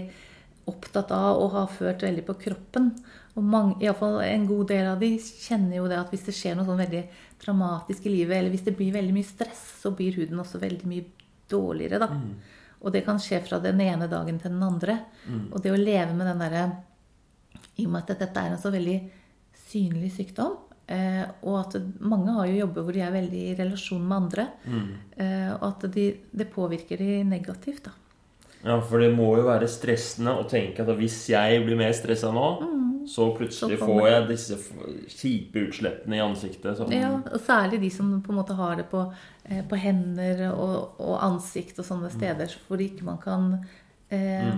opptatt 0.69 1.11
av 1.15 1.39
og 1.41 1.55
har 1.55 1.71
ført 1.73 2.05
veldig 2.05 2.25
på 2.27 2.37
kroppen. 2.45 2.91
Og 3.37 3.45
mange, 3.45 3.77
i 3.79 3.87
alle 3.87 3.99
fall 3.99 4.19
en 4.25 4.45
god 4.49 4.69
del 4.71 4.87
av 4.91 5.01
de 5.01 5.11
kjenner 5.21 5.77
jo 5.79 5.87
det 5.89 5.99
at 5.99 6.13
hvis 6.13 6.25
det 6.27 6.35
skjer 6.35 6.57
noe 6.57 6.67
sånn 6.67 6.81
veldig 6.81 7.03
dramatisk 7.43 8.07
i 8.09 8.13
livet, 8.17 8.37
eller 8.37 8.53
hvis 8.53 8.65
det 8.67 8.75
blir 8.77 8.95
veldig 8.95 9.15
mye 9.15 9.27
stress, 9.27 9.61
så 9.83 9.93
blir 9.95 10.17
huden 10.19 10.41
også 10.41 10.59
veldig 10.59 10.89
mye 10.89 11.05
dårligere, 11.49 11.99
da. 12.01 12.09
Og 12.79 12.93
det 12.95 13.03
kan 13.05 13.19
skje 13.19 13.41
fra 13.43 13.59
den 13.59 13.79
ene 13.83 14.07
dagen 14.07 14.39
til 14.39 14.53
den 14.53 14.63
andre. 14.63 14.97
Og 15.51 15.61
det 15.63 15.71
å 15.71 15.79
leve 15.79 16.13
med 16.15 16.27
den 16.29 16.39
derre 16.39 16.65
I 17.77 17.85
og 17.85 17.91
med 17.93 18.03
at 18.03 18.19
dette 18.19 18.39
er 18.39 18.53
en 18.53 18.59
så 18.59 18.71
veldig 18.71 18.97
synlig 19.69 20.11
sykdom, 20.15 20.57
eh, 20.87 21.23
og 21.43 21.59
at 21.59 21.75
mange 22.01 22.33
har 22.33 22.47
jo 22.49 22.61
jobber 22.63 22.83
hvor 22.83 22.95
de 22.95 23.03
er 23.05 23.11
veldig 23.13 23.41
i 23.51 23.55
relasjon 23.55 24.01
med 24.03 24.17
andre, 24.17 24.47
eh, 25.15 25.51
og 25.53 25.65
at 25.69 25.85
de, 25.93 26.05
det 26.31 26.49
påvirker 26.51 26.97
de 26.97 27.23
negativt, 27.23 27.85
da. 27.85 27.91
Ja, 28.63 28.75
for 28.83 28.99
det 28.99 29.13
må 29.15 29.29
jo 29.39 29.45
være 29.47 29.69
stressende 29.71 30.33
å 30.35 30.47
tenke 30.49 30.83
at 30.83 30.91
hvis 30.99 31.21
jeg 31.31 31.61
blir 31.63 31.79
mer 31.79 31.93
stressa 31.95 32.31
nå, 32.35 32.47
så 33.09 33.29
plutselig 33.35 33.79
Så 33.79 33.85
får 33.85 34.01
jeg 34.09 34.25
disse 34.29 34.57
kjipe 35.09 35.63
utslettene 35.67 36.19
i 36.19 36.21
ansiktet. 36.21 36.77
Sånn. 36.77 36.91
Ja, 36.93 37.13
og 37.17 37.39
særlig 37.41 37.79
de 37.81 37.89
som 37.93 38.11
på 38.21 38.33
en 38.33 38.37
måte 38.41 38.57
har 38.57 38.75
det 38.77 38.85
på, 38.91 39.05
eh, 39.45 39.63
på 39.65 39.79
hender 39.79 40.43
og, 40.51 40.99
og 41.01 41.15
ansikt 41.25 41.79
og 41.81 41.87
sånne 41.87 42.11
steder 42.13 42.53
hvor 42.67 42.83
ikke 42.83 43.07
man 43.07 43.17
kan 43.23 43.49
eh, 44.13 44.51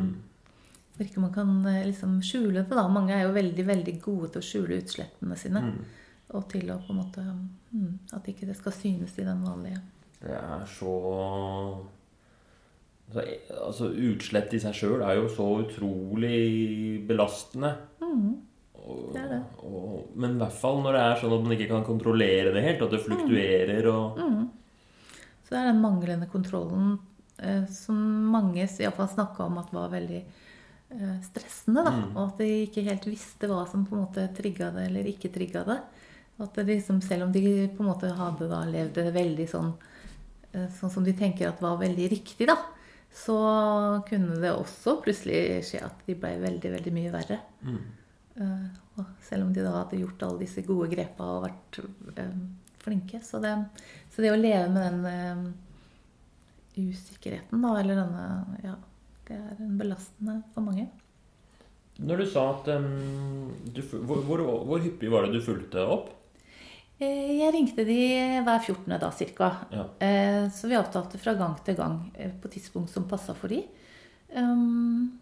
Hvor 0.97 1.07
ikke 1.07 1.23
man 1.23 1.33
kan 1.33 1.53
eh, 1.69 1.85
liksom 1.87 2.19
skjule 2.25 2.65
det. 2.65 2.75
da. 2.75 2.87
Mange 2.91 3.15
er 3.15 3.23
jo 3.27 3.37
veldig 3.37 3.67
veldig 3.69 3.95
gode 4.03 4.33
til 4.33 4.43
å 4.43 4.49
skjule 4.49 4.81
utslettene 4.81 5.39
sine. 5.39 5.63
Og 6.31 6.45
til 6.51 6.67
å 6.71 6.79
på 6.81 6.93
en 6.93 6.99
måte 6.99 7.23
mm, 7.23 7.95
At 8.17 8.27
ikke 8.27 8.47
det 8.49 8.57
skal 8.59 8.75
synes 8.75 9.17
i 9.19 9.27
den 9.27 9.45
vanlige. 9.45 9.79
Det 10.21 10.35
er 10.37 10.67
så, 10.69 10.91
Altså, 13.15 13.89
utslett 14.11 14.53
i 14.55 14.61
seg 14.63 14.75
sjøl 14.77 15.03
er 15.03 15.17
jo 15.19 15.27
så 15.31 15.47
utrolig 15.63 17.01
belastende. 17.07 17.75
Og, 18.81 19.11
det 19.13 19.27
det. 19.29 19.39
Og, 19.67 20.11
men 20.19 20.35
i 20.35 20.41
hvert 20.41 20.57
fall 20.57 20.81
når 20.81 20.97
det 20.97 21.03
er 21.05 21.19
sånn 21.21 21.35
at 21.35 21.45
man 21.45 21.55
ikke 21.55 21.69
kan 21.69 21.85
kontrollere 21.87 22.53
det 22.55 22.63
helt, 22.65 22.83
at 22.85 22.95
det 22.95 23.03
fluktuerer 23.05 23.89
og 23.91 24.19
Så 25.45 25.53
det 25.53 25.59
er 25.59 25.69
den 25.69 25.83
manglende 25.83 26.29
kontrollen 26.31 26.95
eh, 27.37 27.67
som 27.71 27.97
mange 28.31 28.65
iallfall 28.65 29.11
snakka 29.11 29.45
om 29.45 29.59
at 29.61 29.73
var 29.75 29.91
veldig 29.93 30.21
eh, 30.21 31.17
stressende. 31.27 31.85
da, 31.85 31.93
Og 32.15 32.21
at 32.25 32.41
de 32.41 32.49
ikke 32.65 32.85
helt 32.87 33.07
visste 33.09 33.49
hva 33.51 33.65
som 33.69 33.85
på 33.85 33.97
en 33.97 34.05
måte 34.05 34.27
trigga 34.37 34.71
det 34.75 34.87
eller 34.89 35.11
ikke 35.11 35.33
trigga 35.33 35.65
det. 35.67 35.79
At 36.41 36.57
det 36.57 36.67
liksom, 36.71 37.01
selv 37.05 37.27
om 37.27 37.33
de 37.35 37.41
på 37.69 37.83
en 37.83 37.91
måte 37.91 38.09
hadde 38.17 38.49
da 38.49 38.63
levd 38.65 38.97
veldig 39.13 39.47
sånn 39.51 39.73
eh, 40.53 40.69
sånn 40.79 40.93
som 40.93 41.05
de 41.05 41.13
tenker 41.17 41.49
at 41.49 41.61
var 41.63 41.79
veldig 41.81 42.07
riktig, 42.11 42.47
da, 42.49 42.57
så 43.13 43.37
kunne 44.07 44.39
det 44.39 44.53
også 44.55 44.97
plutselig 45.03 45.61
skje 45.67 45.81
at 45.83 46.05
de 46.07 46.15
ble 46.19 46.35
veldig, 46.41 46.71
veldig 46.77 46.93
mye 46.95 47.11
verre. 47.13 47.39
Mm. 47.61 47.81
og 48.97 49.09
selv 49.21 49.45
om 49.45 49.51
de 49.53 49.63
da 49.65 49.73
hadde 49.75 49.99
gjort 49.99 50.23
alle 50.25 50.45
disse 50.45 50.63
gode 50.65 50.87
grepa 50.93 51.27
og 51.35 51.43
vært 51.45 51.81
eh, 52.15 52.37
flinke. 52.81 53.19
Så 53.25 53.41
det, 53.43 53.51
så 54.13 54.23
det 54.23 54.31
å 54.31 54.39
leve 54.39 54.69
med 54.71 54.87
den 54.87 55.03
eh, 55.11 56.87
usikkerheten, 56.87 57.61
da, 57.61 57.75
eller 57.81 57.99
denne 57.99 58.25
Ja, 58.63 58.77
det 59.27 59.37
er 59.37 59.59
en 59.59 59.77
belastende 59.79 60.39
for 60.55 60.65
mange. 60.65 60.87
Når 62.01 62.23
du 62.23 62.25
sa 62.31 62.47
at 62.55 62.69
um, 62.73 63.51
du, 63.75 63.81
hvor, 63.83 64.23
hvor, 64.25 64.41
hvor 64.65 64.81
hyppig 64.81 65.11
var 65.11 65.27
det 65.27 65.35
du 65.35 65.45
fulgte 65.45 65.83
opp? 65.85 66.09
Eh, 67.01 67.37
Jeg 67.39 67.53
ringte 67.55 67.85
de 67.87 67.99
hver 68.45 68.59
14. 68.61 68.97
da, 69.01 69.09
cirka. 69.11 69.51
Ja. 69.73 69.85
Eh, 69.99 70.49
Så 70.53 70.67
vi 70.69 70.77
avtalte 70.77 71.17
fra 71.17 71.33
gang 71.33 71.57
til 71.65 71.75
gang 71.75 72.11
eh, 72.15 72.31
på 72.31 72.51
tidspunkt 72.51 72.91
som 72.93 73.07
passa 73.09 73.33
for 73.33 73.49
de. 73.49 73.63
Um, 74.35 75.19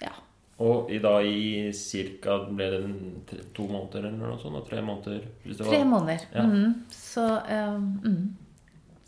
ja. 0.00 0.12
Og 0.60 0.90
i, 0.92 0.98
da 1.02 1.16
i 1.24 1.72
cirka 1.74 2.36
ble 2.52 2.68
det 2.70 2.82
tre, 3.26 3.40
to 3.56 3.64
måneder 3.66 4.06
eller 4.10 4.28
noe 4.28 4.38
sånt? 4.38 4.60
Tre 4.68 4.82
måneder? 4.84 5.24
Tre 5.56 5.80
måneder. 5.88 6.26
Ja. 6.34 6.44
Mm, 6.46 6.74
Så 6.94 7.24
um, 7.24 7.90
mm. 8.04 8.36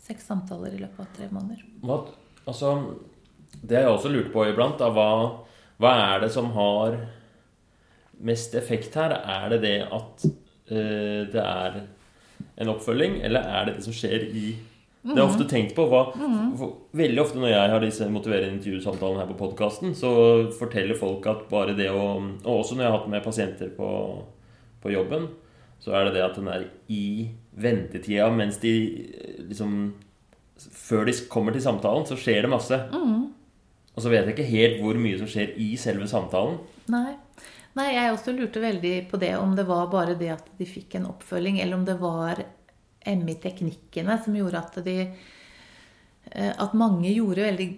Seks 0.03 0.25
samtaler 0.27 0.73
i 0.75 0.81
løpet 0.81 0.99
av 0.99 1.11
tre 1.15 1.29
måneder. 1.31 1.61
Hva, 1.85 2.01
altså, 2.43 2.73
det 3.61 3.77
har 3.77 3.85
jeg 3.85 3.93
også 3.93 4.11
lurt 4.11 4.33
på 4.33 4.43
iblant. 4.49 4.81
Da, 4.81 4.89
hva, 4.91 5.45
hva 5.79 5.93
er 6.09 6.25
det 6.25 6.33
som 6.33 6.49
har 6.57 6.97
mest 8.19 8.57
effekt 8.59 8.97
her? 8.99 9.13
Er 9.13 9.53
det 9.53 9.61
det 9.63 9.77
at 9.87 10.25
det 10.69 11.41
er 11.41 11.81
en 12.61 12.69
oppfølging, 12.71 13.17
eller 13.25 13.43
er 13.43 13.65
det 13.67 13.75
det 13.77 13.83
som 13.87 13.95
skjer 13.95 14.27
i 14.29 14.45
Det 15.03 15.17
er 15.17 15.25
ofte 15.25 15.43
tenkt 15.49 15.73
på 15.75 15.83
hva, 15.91 16.05
for, 16.55 16.77
Veldig 16.95 17.19
ofte 17.19 17.41
når 17.41 17.51
jeg 17.51 17.71
har 17.73 17.83
disse 17.83 18.05
motiverende 18.07 18.55
intervjusamtalene 18.55 19.19
her 19.19 19.31
på 19.33 19.39
podkasten, 19.41 19.91
så 19.97 20.11
forteller 20.55 20.95
folk 20.95 21.27
at 21.27 21.43
bare 21.49 21.75
det 21.75 21.89
å 21.91 22.05
Og 22.45 22.53
også 22.53 22.77
når 22.77 22.85
jeg 22.85 22.91
har 22.91 22.99
hatt 22.99 23.11
med 23.11 23.25
pasienter 23.25 23.73
på, 23.75 23.89
på 24.83 24.93
jobben, 24.93 25.27
så 25.83 25.91
er 25.97 26.07
det 26.07 26.15
det 26.15 26.23
at 26.23 26.39
den 26.39 26.47
er 26.47 26.69
i 26.87 27.27
ventetida 27.59 28.29
mens 28.31 28.61
de 28.63 28.71
eh, 29.11 29.43
liksom 29.49 29.93
Før 30.63 31.03
de 31.09 31.17
kommer 31.27 31.51
til 31.51 31.65
samtalen, 31.65 32.05
så 32.07 32.15
skjer 32.15 32.45
det 32.45 32.53
masse. 32.53 32.77
Og 33.93 34.01
så 34.01 34.09
vet 34.09 34.23
jeg 34.23 34.37
ikke 34.37 34.47
helt 34.47 34.79
hvor 34.81 34.97
mye 35.01 35.17
som 35.19 35.27
skjer 35.27 35.51
i 35.59 35.73
selve 35.77 36.07
samtalen. 36.07 36.61
Nei. 36.93 37.17
Nei, 37.77 37.87
jeg 37.95 38.11
også 38.13 38.33
lurte 38.35 38.61
veldig 38.61 38.95
på 39.09 39.17
det, 39.21 39.31
om 39.39 39.55
det 39.57 39.65
var 39.65 39.87
bare 39.89 40.17
det 40.19 40.29
at 40.35 40.51
de 40.59 40.67
fikk 40.69 40.99
en 40.99 41.07
oppfølging, 41.09 41.57
eller 41.63 41.79
om 41.79 41.85
det 41.87 41.95
var 42.01 42.43
MI-teknikkene 43.03 44.19
som 44.23 44.35
gjorde 44.37 44.61
at 44.61 44.77
de 44.85 44.97
eh, 45.03 46.51
At 46.53 46.75
mange 46.77 47.09
gjorde 47.11 47.43
veldig 47.49 47.71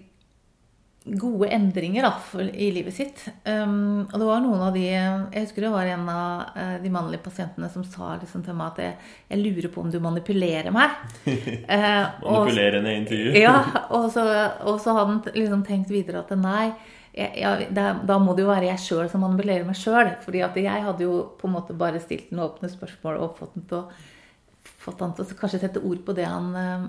gode 1.06 1.48
endringer 1.54 2.02
da, 2.02 2.10
for, 2.18 2.42
i 2.42 2.68
livet 2.74 2.94
sitt. 2.94 3.20
Um, 3.44 4.06
og 4.08 4.16
det 4.18 4.26
var 4.26 4.40
noen 4.42 4.62
av 4.66 4.74
de 4.74 4.82
Jeg 4.88 5.44
husker 5.44 5.66
det 5.66 5.70
var 5.70 5.86
en 5.86 6.08
av 6.10 6.58
eh, 6.58 6.72
de 6.82 6.90
mannlige 6.90 7.22
pasientene 7.22 7.68
som 7.70 7.84
sa 7.86 8.16
liksom 8.18 8.42
til 8.46 8.56
meg 8.58 8.72
at 8.72 8.80
jeg, 8.82 8.96
jeg 9.30 9.42
lurer 9.44 9.70
på 9.70 9.84
om 9.84 9.92
du 9.92 10.00
manipulerer 10.02 10.74
meg. 10.74 10.96
Eh, 11.66 12.02
Manipulerende 12.22 12.92
intervju. 12.94 13.32
ja, 13.38 13.54
og 13.94 14.10
så, 14.14 14.22
og 14.66 14.78
så 14.82 14.94
hadde 14.96 15.12
han 15.12 15.38
liksom 15.38 15.64
tenkt 15.66 15.90
videre 15.90 16.22
at 16.22 16.30
nei, 16.38 16.70
jeg, 17.16 17.68
da, 17.72 18.18
må 18.20 18.34
det 18.36 18.44
jo 18.44 18.50
være 18.50 18.68
jeg 18.68 18.82
sjøl 18.82 19.08
som 19.08 19.22
manipulerer 19.24 19.64
meg 19.64 19.78
sjøl. 19.78 20.12
fordi 20.20 20.42
at 20.44 20.56
jeg 20.60 20.84
hadde 20.84 21.06
jo 21.06 21.14
på 21.40 21.48
en 21.48 21.54
måte 21.56 21.76
bare 21.76 22.02
stilt 22.02 22.30
noen 22.30 22.50
åpne 22.50 22.68
spørsmål 22.68 23.20
og 23.24 23.38
fått, 23.38 23.54
den 23.56 23.64
til 23.70 23.78
å, 23.80 23.86
han 25.00 25.16
til 25.16 25.24
å 25.24 25.38
kanskje 25.40 25.62
sette 25.64 25.82
ord 25.82 26.04
på 26.04 26.14
det 26.16 26.26
han 26.28 26.52
eh, 26.60 26.84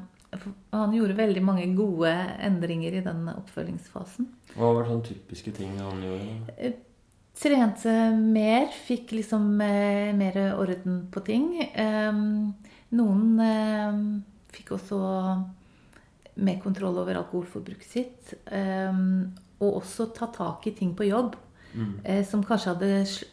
Han 0.75 0.93
gjorde 0.93 1.15
veldig 1.15 1.41
mange 1.41 1.69
gode 1.77 2.11
endringer 2.43 2.99
i 2.99 3.05
den 3.05 3.29
oppfølgingsfasen. 3.31 4.27
Hva 4.57 4.73
var 4.75 4.89
sånne 4.89 5.07
typiske 5.07 5.55
ting 5.55 5.79
han 5.79 6.03
gjorde? 6.03 6.73
Trente 7.37 7.93
mer, 8.17 8.67
fikk 8.73 9.13
liksom 9.15 9.61
eh, 9.61 10.11
mer 10.17 10.39
orden 10.57 11.05
på 11.13 11.23
ting. 11.23 11.51
Eh, 11.63 12.21
noen 12.97 13.43
eh, 13.47 13.99
fikk 14.57 14.75
også 14.75 15.01
mer 16.43 16.59
kontroll 16.61 16.99
over 16.99 17.23
alkoholforbruket 17.23 17.87
sitt. 17.87 18.35
Og 19.59 19.81
også 19.81 20.13
ta 20.13 20.27
tak 20.27 20.67
i 20.67 20.71
ting 20.71 20.93
på 20.95 21.07
jobb 21.07 21.35
eh, 22.03 22.23
som 22.25 22.43
kanskje 22.43 22.73
hadde 22.73 22.89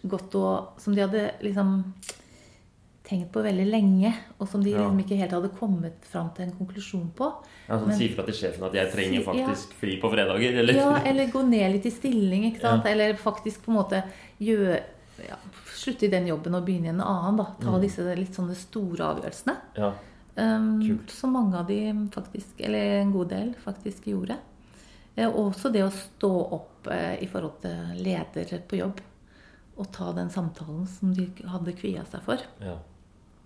gått 0.09 0.35
og 0.35 0.79
Som 0.81 0.95
de 0.95 1.01
hadde 1.01 1.31
liksom 1.43 1.95
tenkt 3.05 3.31
på 3.35 3.43
veldig 3.45 3.67
lenge, 3.69 4.15
og 4.41 4.49
som 4.49 4.63
de 4.65 4.71
Ja. 4.71 4.79
liksom 4.79 4.99
ikke 5.03 5.17
helt 5.19 5.31
hadde 5.33 5.51
kommet 5.59 5.93
fram 6.09 6.31
til 6.35 6.47
en 6.47 6.53
konklusjon 6.57 7.11
på. 7.15 7.27
Ja, 7.69 7.79
sånn, 7.79 7.93
sier 7.93 8.09
Si 8.09 8.15
fra 8.15 8.25
til 8.25 8.35
sjefen 8.35 8.65
at 8.65 8.73
jeg 8.73 8.93
trenger 8.93 9.25
Si- 9.25 9.39
ja. 9.41 9.55
fri 9.81 10.01
på 10.01 10.11
fredager, 10.11 10.59
eller? 10.59 10.73
Ja, 10.75 10.97
eller 11.05 11.27
gå 11.27 11.43
ned 11.47 11.73
litt 11.73 11.85
i 11.87 11.91
stilling, 11.91 12.45
ikke 12.55 12.61
sant? 12.63 12.87
Eller 12.87 13.13
faktisk 13.15 13.61
på 13.67 13.69
en 13.73 13.77
måte 13.77 14.03
gjøre 14.41 14.81
ja, 15.29 15.37
Slutte 15.75 16.05
i 16.05 16.09
den 16.09 16.27
jobben 16.27 16.55
og 16.55 16.65
begynne 16.65 16.87
i 16.87 16.89
en 16.89 17.01
annen. 17.01 17.37
da. 17.37 17.45
Ta 17.61 17.79
disse 17.79 17.99
litt 18.17 18.33
sånne 18.35 18.55
store 18.57 19.05
avgjørelsene. 19.05 19.57
Ja. 19.77 19.93
Um, 20.37 21.01
som 21.07 21.31
mange 21.33 21.55
av 21.59 21.67
de 21.69 21.93
faktisk, 22.11 22.55
eller 22.61 23.03
en 23.03 23.13
god 23.13 23.29
del, 23.29 23.55
faktisk 23.63 24.05
gjorde. 24.07 24.39
Eh, 25.17 25.29
Og 25.29 25.51
også 25.51 25.71
det 25.73 25.85
å 25.87 25.93
stå 25.95 26.31
opp 26.59 26.89
eh, 26.91 27.23
i 27.23 27.29
forhold 27.31 27.61
til 27.63 28.01
leder 28.03 28.57
på 28.69 28.81
jobb. 28.81 29.01
Og 29.77 29.89
ta 29.95 30.13
den 30.15 30.31
samtalen 30.31 30.87
som 30.87 31.15
de 31.15 31.29
hadde 31.51 31.75
kvia 31.79 32.05
seg 32.11 32.23
for. 32.27 32.43
ja. 32.63 32.79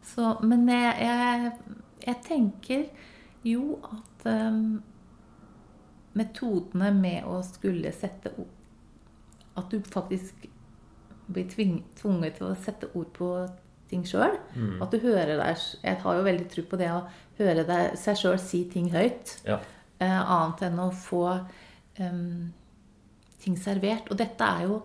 Så, 0.09 0.23
men 0.47 0.63
jeg, 0.71 0.95
jeg, 1.03 1.49
jeg 2.07 2.17
tenker 2.25 2.85
Jo, 3.45 3.75
at 3.83 4.27
um, 4.31 4.79
metodene 6.17 6.93
med 6.95 7.27
å 7.29 7.41
skulle 7.45 7.91
sette 7.93 8.31
ord 8.39 9.59
At 9.59 9.75
du 9.75 9.83
faktisk 9.85 10.47
blir 11.29 11.49
tving, 11.51 11.81
tvunget 11.99 12.39
til 12.39 12.47
å 12.49 12.55
sette 12.63 12.89
ord 12.97 13.11
på 13.19 13.27
ting 13.91 14.07
sjøl. 14.07 14.39
Mm. 14.55 14.79
At 14.85 14.95
du 14.95 15.03
hører 15.03 15.35
deg 15.43 15.61
Jeg 15.83 15.99
har 16.05 16.17
jo 16.17 16.25
veldig 16.25 16.47
tro 16.55 16.65
på 16.71 16.79
det 16.81 16.89
å 16.95 17.03
høre 17.43 17.67
deg, 17.69 17.99
seg 18.01 18.17
sjøl 18.23 18.39
si 18.41 18.63
ting 18.73 18.89
høyt. 18.95 19.35
Ja. 19.49 19.59
Eh, 19.99 20.21
annet 20.31 20.63
enn 20.69 20.79
å 20.79 20.93
få 20.95 21.25
um, 21.99 22.53
ting 23.43 23.57
servert. 23.59 24.11
Og 24.13 24.21
dette 24.21 24.47
er 24.47 24.69
jo 24.69 24.83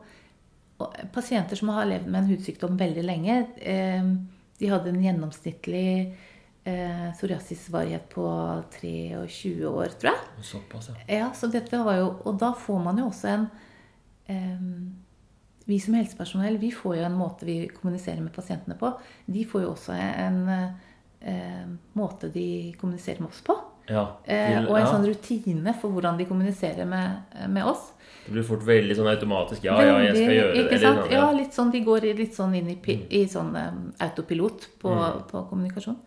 og 0.82 0.96
pasienter 1.14 1.56
som 1.56 1.70
har 1.70 1.86
levd 1.86 2.08
med 2.10 2.24
en 2.24 2.30
hudsykdom 2.32 2.80
veldig 2.80 3.04
lenge. 3.06 3.36
de 4.58 4.70
hadde 4.72 4.90
en 4.90 5.04
gjennomsnittlig 5.04 6.16
eh, 6.64 7.12
psoriasisvarighet 7.14 8.10
på 8.10 8.26
23 8.80 9.66
år, 9.70 9.94
tror 10.02 10.12
jeg. 10.12 10.46
Såpass, 10.50 10.90
ja. 10.90 11.06
Ja, 11.20 11.30
så 11.38 11.48
dette 11.48 11.78
var 11.86 12.00
jo, 12.00 12.10
Og 12.26 12.40
da 12.42 12.54
får 12.58 12.82
man 12.84 13.00
jo 13.00 13.06
også 13.12 13.28
en 13.28 13.48
um, 14.30 14.96
Vi 15.66 15.80
som 15.80 15.94
helsepersonell 15.96 16.58
vi 16.60 16.74
får 16.76 16.98
jo 16.98 17.06
en 17.08 17.20
måte 17.20 17.46
vi 17.48 17.68
kommuniserer 17.72 18.20
med 18.22 18.34
pasientene 18.36 18.76
på. 18.76 18.90
De 19.26 19.46
får 19.46 19.64
jo 19.64 19.70
også 19.72 19.94
en 19.96 20.42
eh, 20.50 21.70
måte 21.94 22.28
de 22.34 22.74
kommuniserer 22.82 23.22
med 23.22 23.30
oss 23.30 23.46
på. 23.46 23.56
Ja. 23.90 24.08
Eh, 24.26 24.48
Til- 24.60 24.68
og 24.70 24.78
en 24.80 24.88
sånn 24.88 25.06
rutine 25.08 25.74
for 25.82 25.90
hvordan 25.92 26.18
de 26.18 26.26
kommuniserer 26.26 26.86
med, 26.88 27.24
med 27.50 27.64
oss. 27.66 27.92
Det 28.26 28.32
blir 28.32 28.44
fort 28.48 28.62
veldig 28.64 28.96
sånn 28.96 29.10
automatisk. 29.12 29.64
Ja, 29.64 29.76
ja, 29.82 29.98
jeg 30.00 30.16
skal 30.16 30.28
Veldig- 30.28 30.38
gjøre 30.42 30.54
det. 30.54 30.72
eller 30.72 30.88
sånn, 31.04 31.12
Ja. 31.12 31.26
Mm. 31.32 31.38
litt 31.38 31.52
sånn, 31.54 31.72
De 31.72 31.82
går 31.84 32.02
litt 32.18 32.34
sånn 32.36 32.56
inn 32.56 32.70
i, 32.70 32.76
pi- 32.76 33.08
i 33.12 33.26
sånn 33.28 33.56
um, 33.56 33.94
autopilot 34.00 34.68
på, 34.80 35.28
på 35.30 35.50
kommunikasjon. 35.50 35.98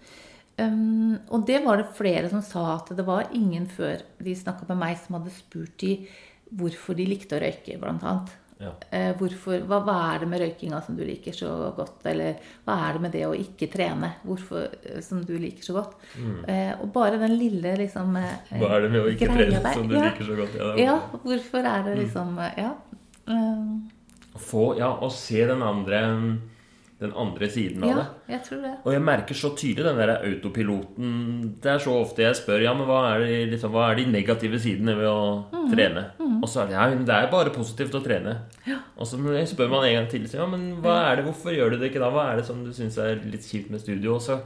Um, 0.58 1.18
og 1.30 1.44
det 1.46 1.62
var 1.64 1.76
det 1.76 1.90
flere 1.94 2.30
som 2.30 2.40
sa 2.40 2.76
at 2.76 2.88
det 2.96 3.04
var 3.04 3.26
ingen 3.34 3.66
før 3.66 4.00
de 4.22 4.32
snakka 4.34 4.66
med 4.70 4.78
meg, 4.78 4.96
som 4.96 5.18
hadde 5.20 5.30
spurt 5.30 5.76
de 5.82 6.08
hvorfor 6.54 6.96
de 6.96 7.04
likte 7.04 7.36
å 7.36 7.42
røyke, 7.42 7.78
blant 7.78 8.02
annet. 8.02 8.30
Ja. 8.58 8.70
Eh, 8.88 9.10
hvorfor, 9.18 9.58
hva, 9.68 9.82
hva 9.84 9.96
er 10.14 10.22
det 10.22 10.28
med 10.30 10.40
røykinga 10.40 10.78
som 10.84 10.96
du 10.96 11.02
liker 11.04 11.34
så 11.36 11.50
godt? 11.76 12.06
Eller 12.08 12.38
hva 12.64 12.78
er 12.86 12.96
det 12.96 13.02
med 13.04 13.12
det 13.12 13.24
å 13.28 13.34
ikke 13.36 13.68
trene 13.72 14.14
hvorfor, 14.24 14.70
eh, 14.80 15.02
som 15.04 15.20
du 15.26 15.34
liker 15.40 15.66
så 15.66 15.76
godt? 15.76 15.98
Eh, 16.48 16.72
og 16.80 16.88
bare 16.94 17.20
den 17.20 17.36
lille 17.36 17.76
liksom 17.82 18.16
eh, 18.16 18.32
Mm. 18.46 18.60
Hva 18.62 18.68
er 18.76 18.84
det 18.84 18.90
med 18.92 19.00
å 19.02 19.10
ikke 19.10 19.26
trene 19.30 19.60
der. 19.60 19.74
som 19.74 19.88
du 19.88 19.94
ja. 19.96 20.02
liker 20.06 20.26
så 20.26 20.36
godt? 20.38 20.54
Ja, 20.56 20.72
Ja, 20.80 20.96
hvorfor 21.24 21.66
er 21.66 21.84
det 21.86 21.94
liksom 21.98 22.34
mm. 22.36 22.42
Ja. 22.56 22.72
Um, 23.26 23.90
Få, 24.36 24.76
ja, 24.78 24.90
å 25.00 25.08
se 25.10 25.40
den 25.48 25.62
andre, 25.64 26.00
den 26.98 27.10
andre 27.12 27.48
siden 27.52 27.82
av 27.84 27.90
ja, 27.90 27.96
det. 27.98 28.32
jeg 28.32 28.42
tror 28.46 28.60
det. 28.64 28.70
Og 28.86 28.92
jeg 28.94 29.02
merker 29.04 29.36
så 29.36 29.50
tydelig 29.52 29.84
den 29.84 29.98
der 30.00 30.12
autopiloten. 30.24 31.10
Det 31.60 31.70
er 31.74 31.82
så 31.84 31.92
ofte 32.00 32.22
jeg 32.24 32.38
spør 32.38 32.62
ja, 32.64 32.72
men 32.76 32.86
hva 32.88 33.00
er, 33.12 33.24
de, 33.26 33.40
liksom, 33.52 33.74
hva 33.74 33.90
er 33.90 33.98
de 34.00 34.06
negative 34.10 34.60
sidene 34.62 34.94
ved 34.96 35.10
å 35.10 35.20
Mm. 35.66 35.72
trene. 35.74 36.02
Og 36.42 36.48
så 36.48 36.62
er 36.62 36.66
det 36.70 36.74
ja, 36.76 36.86
det 36.94 37.14
er 37.16 37.30
bare 37.32 37.50
positivt 37.50 37.94
å 37.98 38.02
trene. 38.04 38.36
Og 38.96 39.06
så 39.08 39.18
spør 39.50 39.68
man 39.72 39.84
en 39.84 39.94
gang 39.98 40.08
til 40.08 40.24
ja, 40.30 40.46
men 40.46 40.76
hva 40.80 41.10
er 41.10 41.16
det, 41.16 41.24
hvorfor 41.26 41.52
gjør 41.52 41.74
du 41.74 41.78
det 41.80 41.90
ikke 41.90 42.00
da? 42.04 42.10
Hva 42.14 42.30
er 42.32 42.36
det 42.40 42.46
som 42.46 42.62
du 42.64 42.72
syns 42.72 42.96
er 43.02 43.18
litt 43.24 43.42
kjipt 43.44 43.70
med 43.70 43.80
studio? 43.82 44.14
Og 44.14 44.22
så 44.22 44.38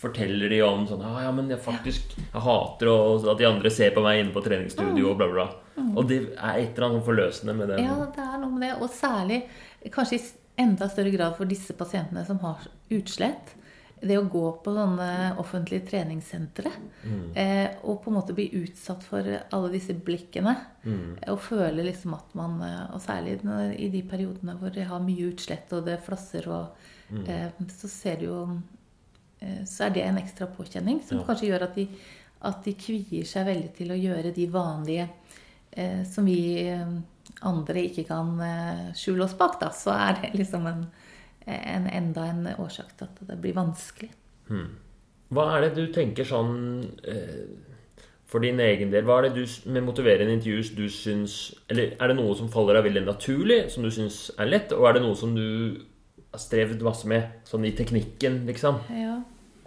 forteller 0.00 0.48
de 0.48 0.60
om 0.64 0.86
sånn 0.88 1.02
ja, 1.04 1.26
ja, 1.26 1.30
men 1.36 1.50
jeg 1.52 1.60
faktisk 1.60 2.14
jeg 2.16 2.40
hater 2.44 2.88
at 3.30 3.38
de 3.40 3.46
andre 3.48 3.70
ser 3.72 3.92
på 3.92 4.02
meg 4.04 4.22
inne 4.22 4.32
på 4.32 4.42
treningsstudio 4.44 5.10
og 5.12 5.18
bla, 5.20 5.28
bla. 5.28 5.46
bla. 5.76 5.86
Og 5.96 6.08
det 6.08 6.20
er 6.36 6.60
et 6.62 6.76
eller 6.76 6.86
annet 6.88 7.04
forløsende 7.06 7.54
med 7.56 7.68
det. 7.72 7.80
Mm. 7.80 7.88
Ja, 7.88 8.06
det 8.16 8.24
er 8.24 8.38
noe 8.40 8.52
med 8.54 8.64
det. 8.64 8.72
Og 8.80 8.88
særlig 8.96 9.42
kanskje 9.92 10.16
i 10.18 10.22
enda 10.56 10.88
større 10.88 11.10
grad 11.14 11.36
for 11.36 11.44
disse 11.48 11.72
pasientene 11.76 12.24
som 12.26 12.38
har 12.44 12.66
utslett. 12.90 13.54
Det 14.00 14.16
å 14.16 14.22
gå 14.32 14.46
på 14.64 14.72
sånne 14.72 15.36
offentlige 15.42 15.84
treningssentre 15.90 16.70
eh, 17.36 17.68
og 17.84 17.98
på 18.00 18.08
en 18.08 18.14
måte 18.16 18.32
bli 18.32 18.46
utsatt 18.56 19.02
for 19.04 19.26
alle 19.52 19.68
disse 19.74 19.92
blikkene. 19.92 20.54
Og 21.28 21.40
føle 21.44 21.84
liksom 21.84 22.14
at 22.16 22.32
man 22.34 22.62
eh, 22.64 22.94
Og 22.94 23.02
særlig 23.04 23.34
i 23.76 23.90
de 23.92 24.00
periodene 24.08 24.54
hvor 24.56 24.72
de 24.72 24.86
har 24.88 25.00
mye 25.04 25.26
utslett 25.28 25.72
og 25.76 25.84
det 25.84 25.98
flasser 26.00 26.48
og 26.48 26.72
eh, 27.28 27.50
Så 27.76 27.88
ser 27.92 28.16
du 28.16 28.24
jo 28.30 28.38
eh, 29.42 29.60
Så 29.68 29.84
er 29.84 29.90
det 29.90 30.06
en 30.06 30.16
ekstra 30.22 30.46
påkjenning 30.48 31.02
som 31.04 31.18
Ja. 31.20 31.26
kanskje 31.28 31.50
gjør 31.52 31.66
at 31.68 31.74
de, 31.76 31.86
at 32.40 32.64
de 32.64 32.72
kvier 32.72 33.28
seg 33.28 33.46
veldig 33.52 33.74
til 33.76 33.92
å 33.92 34.00
gjøre 34.00 34.32
de 34.32 34.46
vanlige 34.48 35.08
som 36.10 36.24
vi 36.26 36.66
andre 37.46 37.86
ikke 37.88 38.04
kan 38.08 38.34
eh, 38.44 38.84
skjule 38.98 39.24
oss 39.26 39.36
bak, 39.38 39.58
da, 39.62 39.70
så 39.74 39.94
er 39.96 40.18
det 40.20 40.34
liksom 40.36 40.66
en, 40.70 40.84
en, 41.46 41.88
enda 41.88 42.26
en 42.28 42.46
årsak 42.56 42.94
til 42.96 43.08
at 43.08 43.24
det 43.30 43.38
blir 43.40 43.56
vanskelig. 43.56 44.10
Hva 45.30 45.46
er 45.54 45.66
det 45.66 45.74
du 45.78 45.92
tenker 45.94 46.26
sånn 46.26 46.54
eh, 47.06 47.44
for 48.30 48.42
din 48.42 48.60
egen 48.62 48.90
del? 48.92 49.06
Hva 49.06 49.20
er 49.20 49.28
det 49.28 49.38
du 49.38 49.70
med 49.70 49.86
motiverende 49.86 50.34
intervjuer 50.36 50.72
du 50.74 50.88
syns 50.90 51.36
Eller 51.70 51.94
er 51.96 52.10
det 52.10 52.16
noe 52.18 52.34
som 52.38 52.50
faller 52.50 52.78
deg 52.78 52.88
veldig 52.88 53.04
naturlig, 53.06 53.60
som 53.70 53.86
du 53.86 53.92
syns 53.94 54.24
er 54.38 54.50
lett? 54.50 54.74
Og 54.74 54.88
er 54.88 54.98
det 54.98 55.04
noe 55.06 55.18
som 55.18 55.34
du 55.36 55.46
har 56.30 56.42
strevd 56.42 56.82
masse 56.86 57.08
med, 57.10 57.40
sånn 57.48 57.66
i 57.66 57.74
teknikken, 57.78 58.44
liksom? 58.50 58.82
Ja. 58.94 59.16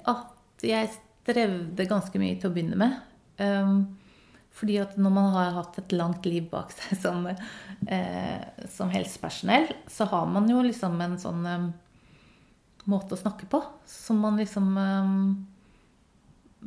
At 0.08 0.64
jeg 0.64 0.92
strevde 0.96 1.88
ganske 1.90 2.20
mye 2.20 2.38
til 2.40 2.52
å 2.52 2.56
begynne 2.56 2.80
med. 2.80 3.00
Um, 3.40 3.84
fordi 4.54 4.78
at 4.84 4.98
når 5.02 5.14
man 5.16 5.32
har 5.34 5.56
hatt 5.56 5.80
et 5.82 5.96
langt 5.96 6.28
liv 6.30 6.46
bak 6.52 6.74
seg 6.76 7.00
som, 7.06 7.26
eh, 7.28 8.68
som 8.70 8.92
helsepersonell, 8.94 9.72
så 9.90 10.08
har 10.12 10.30
man 10.30 10.50
jo 10.50 10.62
liksom 10.66 11.00
en 11.02 11.18
sånn 11.22 11.48
eh, 11.50 11.72
måte 12.92 13.16
å 13.16 13.20
snakke 13.20 13.48
på 13.50 13.62
som 13.88 14.20
man 14.24 14.38
liksom 14.40 14.76
um, 14.78 15.16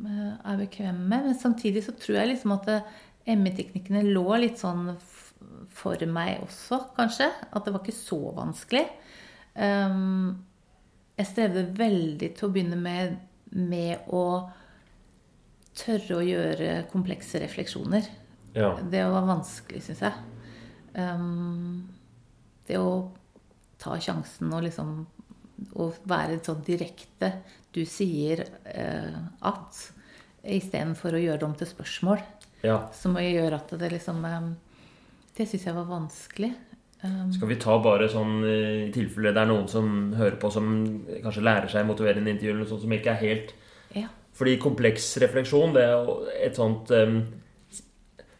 eh, 0.03 0.33
er 0.33 0.59
bekvem 0.63 0.99
med. 1.05 1.29
Men 1.29 1.37
samtidig 1.37 1.85
så 1.85 1.95
tror 1.97 2.21
jeg 2.21 2.33
liksom 2.33 2.55
at 2.57 2.71
eh, 2.73 2.91
ME-teknikkene 3.37 4.05
lå 4.07 4.27
litt 4.39 4.59
sånn 4.61 4.91
for 5.77 6.01
meg 6.09 6.41
også, 6.45 6.81
kanskje. 6.97 7.29
At 7.51 7.65
det 7.65 7.73
var 7.75 7.83
ikke 7.83 7.95
så 7.95 8.19
vanskelig. 8.35 8.85
Um, 9.57 10.45
jeg 11.17 11.31
strevde 11.31 11.65
veldig 11.77 12.31
til 12.37 12.47
å 12.47 12.53
begynne 12.53 12.77
med, 12.79 13.17
med 13.53 14.09
å 14.13 14.23
tørre 15.77 16.17
å 16.17 16.25
gjøre 16.25 16.79
komplekse 16.91 17.41
refleksjoner. 17.43 18.07
Ja. 18.57 18.73
Det 18.81 19.03
var 19.05 19.27
vanskelig, 19.27 19.83
syns 19.85 20.01
jeg. 20.05 20.13
Um, 20.97 21.85
det 22.67 22.79
å 22.81 23.11
ta 23.77 23.97
sjansen 24.01 24.49
og 24.53 24.65
liksom 24.65 24.95
å 25.77 25.87
være 26.09 26.39
sånn 26.45 26.63
direkte 26.65 27.31
Du 27.73 27.83
sier 27.85 28.43
uh, 28.65 29.19
at 29.45 29.79
istedenfor 30.47 31.17
å 31.17 31.21
gjøre 31.21 31.41
det 31.41 31.47
om 31.47 31.55
til 31.57 31.69
spørsmål. 31.69 32.23
ja. 32.65 32.79
Som 32.93 33.17
gjør 33.21 33.59
at 33.59 33.73
det 33.79 33.91
liksom 33.93 34.23
um, 34.25 34.55
Det 35.37 35.45
syns 35.45 35.67
jeg 35.67 35.77
var 35.77 35.89
vanskelig. 35.89 36.53
Um, 37.03 37.29
Skal 37.33 37.51
vi 37.51 37.59
ta 37.61 37.75
bare 37.77 38.07
sånn 38.09 38.39
eh, 38.41 38.87
i 38.87 38.93
tilfelle 38.93 39.29
det 39.29 39.41
er 39.43 39.49
noen 39.51 39.67
som 39.69 40.15
hører 40.17 40.39
på 40.41 40.49
som 40.49 40.71
kanskje 41.21 41.43
lærer 41.45 41.69
seg 41.69 41.85
motiverende 41.85 42.31
intervju 42.33 42.55
eller 42.55 42.63
noe 42.63 42.71
sånt 42.71 42.81
som 42.87 42.95
ikke 42.95 43.11
er 43.13 43.19
helt 43.21 43.51
ja. 43.93 44.07
Fordi 44.37 44.57
kompleks 44.61 45.09
refleksjon, 45.23 45.73
det 45.73 45.83
er 45.87 46.09
et 46.45 46.57
sånt 46.59 46.91
um, 46.93 47.17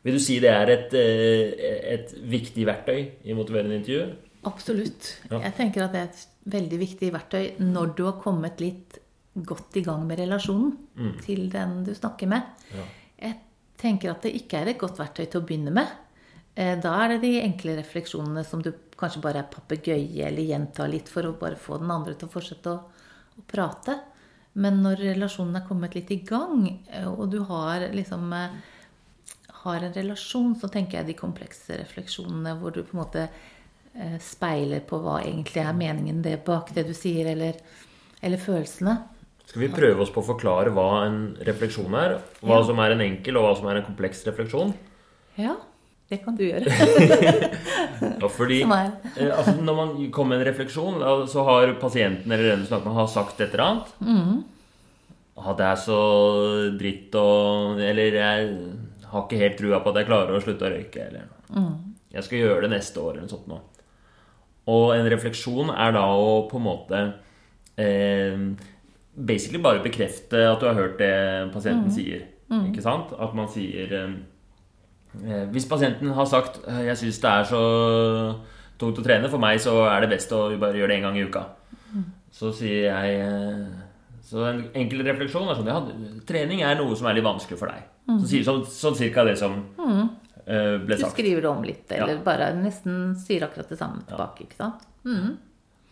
Vil 0.05 0.13
du 0.17 0.21
si 0.21 0.38
det 0.43 0.51
er 0.53 0.69
et, 0.71 0.93
eh, 0.93 1.65
et 1.97 2.13
viktig 2.31 2.67
verktøy 2.69 2.99
i 3.27 3.33
motiverende 3.36 3.79
intervju? 3.79 4.03
Absolutt. 4.47 5.10
Ja. 5.31 5.41
Jeg 5.47 5.55
tenker 5.57 5.83
at 5.88 5.95
det 5.95 6.03
er 6.03 6.12
et 6.12 6.51
veldig 6.53 6.79
viktig 6.79 7.10
verktøy 7.12 7.49
når 7.60 7.95
du 7.97 8.05
har 8.05 8.19
kommet 8.21 8.62
litt 8.63 8.99
godt 9.45 9.75
i 9.77 9.83
gang 9.86 10.05
med 10.07 10.21
relasjonen 10.21 11.19
til 11.25 11.49
den 11.53 11.81
du 11.86 11.91
snakker 11.97 12.29
med. 12.31 12.45
Ja. 12.73 12.86
Jeg 13.27 13.36
tenker 13.77 14.13
at 14.13 14.23
det 14.25 14.31
ikke 14.39 14.62
er 14.62 14.71
et 14.71 14.79
godt 14.81 14.97
verktøy 15.01 15.25
til 15.25 15.41
å 15.41 15.45
begynne 15.45 15.73
med. 15.75 15.91
Eh, 16.55 16.75
Da 16.81 16.93
er 17.03 17.15
det 17.15 17.21
de 17.25 17.41
enkle 17.41 17.75
refleksjonene 17.77 18.45
som 18.47 18.62
du 18.63 18.71
kanskje 18.97 19.21
bare 19.21 19.43
er 19.43 19.51
papegøye 19.51 20.25
eller 20.25 20.41
gjentar 20.47 20.89
litt 20.89 21.10
for 21.12 21.27
å 21.27 21.36
bare 21.38 21.60
få 21.60 21.77
den 21.81 21.91
andre 21.91 22.15
til 22.15 22.29
å 22.29 22.33
fortsette 22.33 22.71
å, 22.71 22.79
å 23.38 23.43
prate. 23.49 23.99
Men 24.57 24.79
når 24.81 25.03
relasjonen 25.13 25.59
er 25.59 25.67
kommet 25.67 25.93
litt 25.97 26.09
i 26.15 26.21
gang, 26.25 26.65
eh, 26.89 27.05
og 27.07 27.29
du 27.33 27.39
har 27.49 27.83
liksom 27.93 28.31
eh, 28.33 28.55
har 29.63 29.83
en 29.85 29.93
relasjon, 29.93 30.55
så 30.57 30.69
tenker 30.71 30.99
jeg 31.01 31.11
de 31.11 31.17
komplekse 31.19 31.77
refleksjonene 31.83 32.55
hvor 32.59 32.73
du 32.73 32.81
på 32.83 32.95
en 32.95 33.01
måte 33.03 33.27
eh, 33.27 34.17
speiler 34.23 34.81
på 34.87 34.99
hva 35.03 35.19
egentlig 35.25 35.61
er 35.63 35.77
meningen 35.77 36.23
det 36.25 36.39
bak 36.47 36.71
det 36.75 36.87
du 36.89 36.93
sier, 36.97 37.29
eller, 37.35 37.59
eller 38.21 38.41
følelsene. 38.41 38.97
Skal 39.47 39.63
vi 39.63 39.71
prøve 39.71 40.03
oss 40.03 40.11
på 40.11 40.19
å 40.23 40.27
forklare 40.33 40.73
hva 40.75 40.87
en 41.05 41.19
refleksjon 41.47 41.93
er? 41.95 42.17
Hva 42.41 42.57
Ja. 42.59 42.65
som 42.67 42.79
er 42.83 42.95
en 42.95 43.03
enkel, 43.05 43.37
og 43.39 43.45
hva 43.45 43.53
som 43.61 43.69
er 43.71 43.79
en 43.79 43.85
kompleks 43.87 44.25
refleksjon? 44.27 44.73
Ja, 45.37 45.53
det 46.09 46.17
kan 46.23 46.35
du 46.37 46.43
gjøre. 46.47 46.71
Ja, 48.21 48.27
fordi 48.29 48.59
eh, 48.61 49.31
altså, 49.33 49.53
Når 49.61 49.75
man 49.75 49.89
kommer 50.13 50.37
med 50.37 50.43
en 50.45 50.51
refleksjon, 50.53 50.99
så 51.29 51.43
har 51.47 51.71
pasienten 51.81 52.31
eller 52.31 52.51
den 52.51 52.61
du 52.63 52.67
snakker 52.69 52.89
med, 52.91 52.97
har 52.99 53.07
sagt 53.11 53.41
et 53.41 53.53
eller 53.55 53.63
annet. 53.65 53.89
Mm. 54.05 54.43
Ah, 55.37 55.51
det 55.57 55.65
er 55.67 55.79
så 55.81 55.97
dritt 56.79 57.13
og 57.19 57.81
Eller 57.81 58.15
jeg 58.17 58.47
har 59.11 59.25
ikke 59.25 59.41
helt 59.41 59.57
trua 59.59 59.79
på 59.83 59.91
at 59.93 59.99
jeg 60.01 60.09
klarer 60.09 60.37
å 60.37 60.41
slutte 60.43 60.67
å 60.69 60.71
røyke. 60.75 61.07
Eller 61.09 61.27
Mm. 61.47 61.95
jeg 62.11 62.23
skal 62.27 62.41
gjøre 62.41 62.61
det 62.65 62.71
neste 62.73 62.99
år, 62.99 63.13
eller 63.13 63.23
noe 63.23 63.31
sånt 63.31 63.47
nå. 63.47 63.57
Og 64.67 64.89
en 64.97 65.05
refleksjon 65.07 65.69
er 65.71 65.93
da 65.95 66.01
å 66.11 66.41
på 66.51 66.57
en 66.59 66.65
måte 66.65 66.97
eh, 67.79 68.41
Basically 69.15 69.61
bare 69.63 69.79
bekrefte 69.81 70.41
at 70.51 70.59
du 70.59 70.65
har 70.67 70.75
hørt 70.77 70.97
det 70.99 71.13
pasienten 71.53 71.89
sier. 71.95 72.25
Ikke 72.51 72.83
sant? 72.83 73.13
At 73.17 73.31
man 73.33 73.47
sier 73.49 73.93
eh, 73.95 74.11
Hvis 75.51 75.67
pasienten 75.69 76.13
har 76.13 76.25
sagt 76.30 76.60
eh, 76.67 76.86
'Jeg 76.88 76.97
syns 76.97 77.21
det 77.23 77.32
er 77.32 77.43
så 77.49 77.62
tungt 78.77 78.99
å 78.99 79.03
trene. 79.06 79.30
For 79.30 79.41
meg 79.41 79.60
så 79.60 79.88
er 79.89 80.01
det 80.01 80.12
best 80.15 80.32
å 80.32 80.60
bare 80.60 80.77
gjøre 80.77 80.93
det 80.93 80.99
én 80.99 81.08
gang 81.08 81.17
i 81.17 81.25
uka', 81.25 81.45
så 82.32 82.53
sier 82.53 82.91
jeg 82.91 83.19
eh, 83.21 83.65
Så 84.27 84.43
en 84.43 84.65
enkel 84.75 85.06
refleksjon 85.08 85.47
er 85.47 85.56
sånn 85.56 85.69
Ja, 85.71 85.80
trening 86.27 86.62
er 86.62 86.75
noe 86.75 86.95
som 86.95 87.08
er 87.08 87.15
litt 87.15 87.23
vanskelig 87.23 87.58
for 87.58 87.71
deg. 87.71 87.86
Så 88.08 88.27
sier 88.27 88.43
sånn, 88.43 88.65
sånn 88.67 88.95
cirka 88.95 89.23
det 89.23 89.38
som 89.39 89.53
mm. 89.77 90.10
ble 90.84 90.97
Du 90.99 91.06
skriver 91.08 91.41
det 91.41 91.49
om 91.49 91.63
litt, 91.63 91.91
eller 91.91 92.17
Ja. 92.17 92.23
bare 92.23 92.53
nesten 92.56 93.15
sier 93.15 93.47
akkurat 93.47 93.69
det 93.69 93.77
samme 93.80 94.03
tilbake. 94.03 94.43
ikke 94.43 94.60
sant? 94.60 94.84
Mm. 95.06 95.38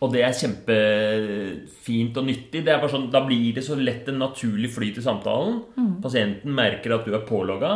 Og 0.04 0.10
det 0.12 0.20
er 0.26 0.34
kjempefint 0.36 2.18
og 2.20 2.26
nyttig. 2.28 2.60
Det 2.66 2.72
er 2.72 2.80
bare 2.82 2.92
sånn, 2.92 3.06
da 3.12 3.22
blir 3.24 3.54
det 3.56 3.62
så 3.64 3.78
lett 3.80 4.10
en 4.12 4.18
naturlig 4.20 4.68
flyt 4.74 4.98
i 5.00 5.04
samtalen. 5.04 5.62
Pasienten 6.04 6.52
merker 6.52 6.92
at 6.98 7.06
du 7.08 7.14
er 7.16 7.24
pålogga, 7.24 7.70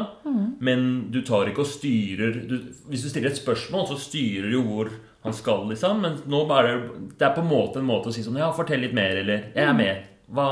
men 0.60 0.84
du 1.12 1.22
tar 1.24 1.48
ikke 1.48 1.64
og 1.64 1.70
styrer 1.70 2.36
du, 2.50 2.58
Hvis 2.92 3.06
du 3.06 3.08
stiller 3.08 3.30
et 3.32 3.40
spørsmål, 3.40 3.86
så 3.88 3.96
styrer 4.04 4.50
du 4.52 4.60
hvor 4.66 4.90
han 5.24 5.32
skal, 5.36 5.64
liksom. 5.72 6.00
Men 6.04 6.18
nå 6.28 6.42
bare 6.48 6.74
Det 7.16 7.24
er 7.24 7.34
på 7.36 7.40
en 7.44 7.50
måte 7.50 7.80
en 7.80 7.88
måte 7.88 8.08
å 8.08 8.12
si 8.14 8.22
sånn 8.24 8.36
Ja, 8.40 8.52
fortell 8.56 8.80
litt 8.84 8.94
mer, 8.96 9.16
eller 9.22 9.50
Jeg 9.54 9.64
er 9.64 9.76
med. 9.76 10.04
Hva, 10.30 10.46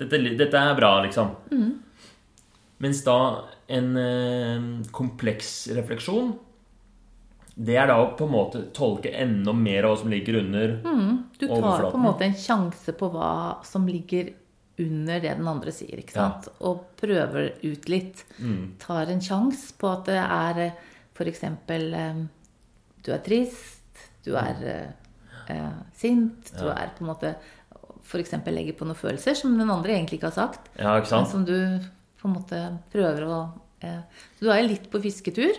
dette, 0.00 0.18
dette 0.40 0.56
er 0.56 0.74
bra, 0.80 1.02
liksom. 1.04 1.36
Mens 2.80 3.04
da 3.04 3.18
en 3.68 3.94
ø, 3.96 4.82
kompleks 4.92 5.68
refleksjon 5.76 6.32
det 7.54 7.76
er 7.78 7.86
da 7.86 7.98
å 8.02 8.08
på 8.18 8.26
en 8.26 8.32
måte 8.34 8.62
tolke 8.74 9.12
enda 9.14 9.52
mer 9.54 9.86
av 9.86 9.94
hva 9.94 10.00
som 10.00 10.10
ligger 10.10 10.40
under. 10.40 10.72
Du 11.38 11.46
tar 11.46 11.84
på 11.86 11.94
en 11.94 12.02
måte 12.02 12.26
en 12.26 12.34
sjanse 12.38 12.94
på 12.98 13.10
hva 13.14 13.60
som 13.66 13.86
ligger 13.86 14.32
under 14.82 15.20
det 15.22 15.36
den 15.38 15.46
andre 15.46 15.70
sier, 15.74 16.00
ikke 16.02 16.16
sant? 16.16 16.48
Og 16.66 16.82
prøver 16.98 17.52
ut 17.62 17.88
litt. 17.90 18.24
Tar 18.82 19.12
en 19.12 19.22
sjanse 19.22 19.76
på 19.78 19.90
at 19.92 20.10
det 20.10 20.18
er 20.18 20.64
f.eks. 21.14 21.44
Du 23.04 23.12
er 23.12 23.22
trist, 23.22 24.06
du 24.24 24.32
er 24.40 24.62
eh, 24.64 24.92
eh, 25.52 25.74
sint, 25.94 26.54
du 26.56 26.70
er 26.72 26.94
på 26.96 27.04
en 27.04 27.12
måte 27.12 27.34
F.eks. 28.04 28.34
legger 28.52 28.76
på 28.76 28.84
noen 28.84 28.98
følelser 28.98 29.36
som 29.38 29.54
den 29.56 29.70
andre 29.72 29.94
egentlig 29.94 30.18
ikke 30.18 30.30
har 30.32 30.36
sagt. 30.36 30.66
Ja, 30.76 30.98
ikke 31.00 31.20
Men 31.20 31.28
som 31.30 31.44
du 31.48 31.56
på 32.20 32.28
en 32.28 32.34
måte 32.36 32.60
prøver 32.92 33.24
å 33.28 33.38
eh, 33.84 34.02
Så 34.36 34.44
du 34.44 34.50
er 34.52 34.66
litt 34.66 34.90
på 34.92 35.00
fisketur. 35.04 35.56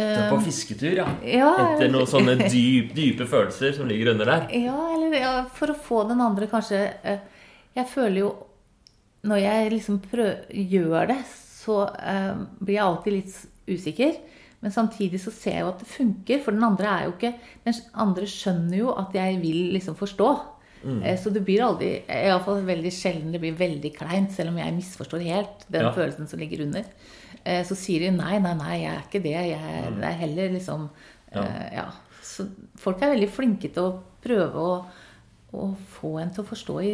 Du 0.00 0.20
er 0.22 0.30
på 0.32 0.38
fisketur, 0.46 0.92
ja. 0.96 1.06
Ja, 1.26 1.50
Etter 1.74 1.90
noen 1.92 2.06
sånne 2.08 2.36
dyp, 2.50 2.94
dype 2.96 3.26
følelser 3.28 3.74
som 3.76 3.88
ligger 3.90 4.12
under 4.14 4.24
der. 4.32 4.46
Ja, 4.56 4.76
eller 4.96 5.16
ja, 5.18 5.32
for 5.56 5.72
å 5.72 5.76
få 5.76 6.02
den 6.08 6.20
andre 6.24 6.48
kanskje 6.50 6.80
eh, 7.04 7.18
Jeg 7.76 7.86
føler 7.92 8.18
jo 8.24 8.30
Når 9.28 9.40
jeg 9.42 9.72
liksom 9.74 9.98
prøver, 10.00 10.44
gjør 10.50 11.10
det, 11.12 11.18
så 11.60 11.82
eh, 12.00 12.34
blir 12.60 12.78
jeg 12.78 12.84
alltid 12.86 13.12
litt 13.18 13.34
usikker. 13.68 14.14
Men 14.60 14.72
samtidig 14.72 15.20
så 15.22 15.30
ser 15.32 15.54
jeg 15.58 15.60
jo 15.64 15.68
at 15.74 15.78
det 15.80 15.88
funker, 15.88 16.40
for 16.44 16.52
den 16.56 16.64
andre 16.64 16.88
er 16.92 17.04
jo 17.06 17.12
ikke 17.14 17.34
Den 17.64 17.76
andre 17.94 18.26
skjønner 18.28 18.76
jo 18.80 18.90
at 18.96 19.14
jeg 19.16 19.38
vil 19.40 19.70
liksom 19.76 19.94
forstå. 19.96 20.30
Eh, 21.04 21.16
Så 21.20 21.28
det 21.32 21.42
blir 21.44 21.60
aldri 21.66 21.90
Iallfall 22.08 22.62
veldig 22.64 22.90
sjelden 22.92 23.32
det 23.32 23.40
blir 23.42 23.52
veldig 23.56 23.90
kleint, 23.98 24.32
selv 24.32 24.48
om 24.54 24.56
jeg 24.62 24.72
misforstår 24.78 25.20
helt 25.28 25.66
den 25.68 25.84
Ja. 25.84 25.92
følelsen 25.92 26.28
som 26.28 26.40
ligger 26.40 26.62
under. 26.64 26.84
Eh, 27.44 27.62
Så 27.64 27.74
sier 27.78 28.00
de 28.00 28.10
nei, 28.16 28.38
nei, 28.38 28.54
nei, 28.54 28.76
jeg 28.82 28.92
er 28.94 29.02
ikke 29.06 29.22
det. 29.22 29.36
Jeg 29.50 29.94
det 29.96 30.04
er 30.10 30.18
heller 30.24 30.50
liksom 30.56 30.88
Ja. 31.34 31.42
eh, 31.44 31.74
ja. 31.76 31.86
Så 32.22 32.48
folk 32.76 33.00
er 33.02 33.14
veldig 33.14 33.30
flinke 33.30 33.72
til 33.72 33.82
å 33.82 34.00
prøve 34.22 34.54
å, 34.54 34.84
å 35.54 35.74
få 36.00 36.18
en 36.20 36.30
til 36.30 36.44
å 36.44 36.48
forstå 36.48 36.80
i, 36.82 36.90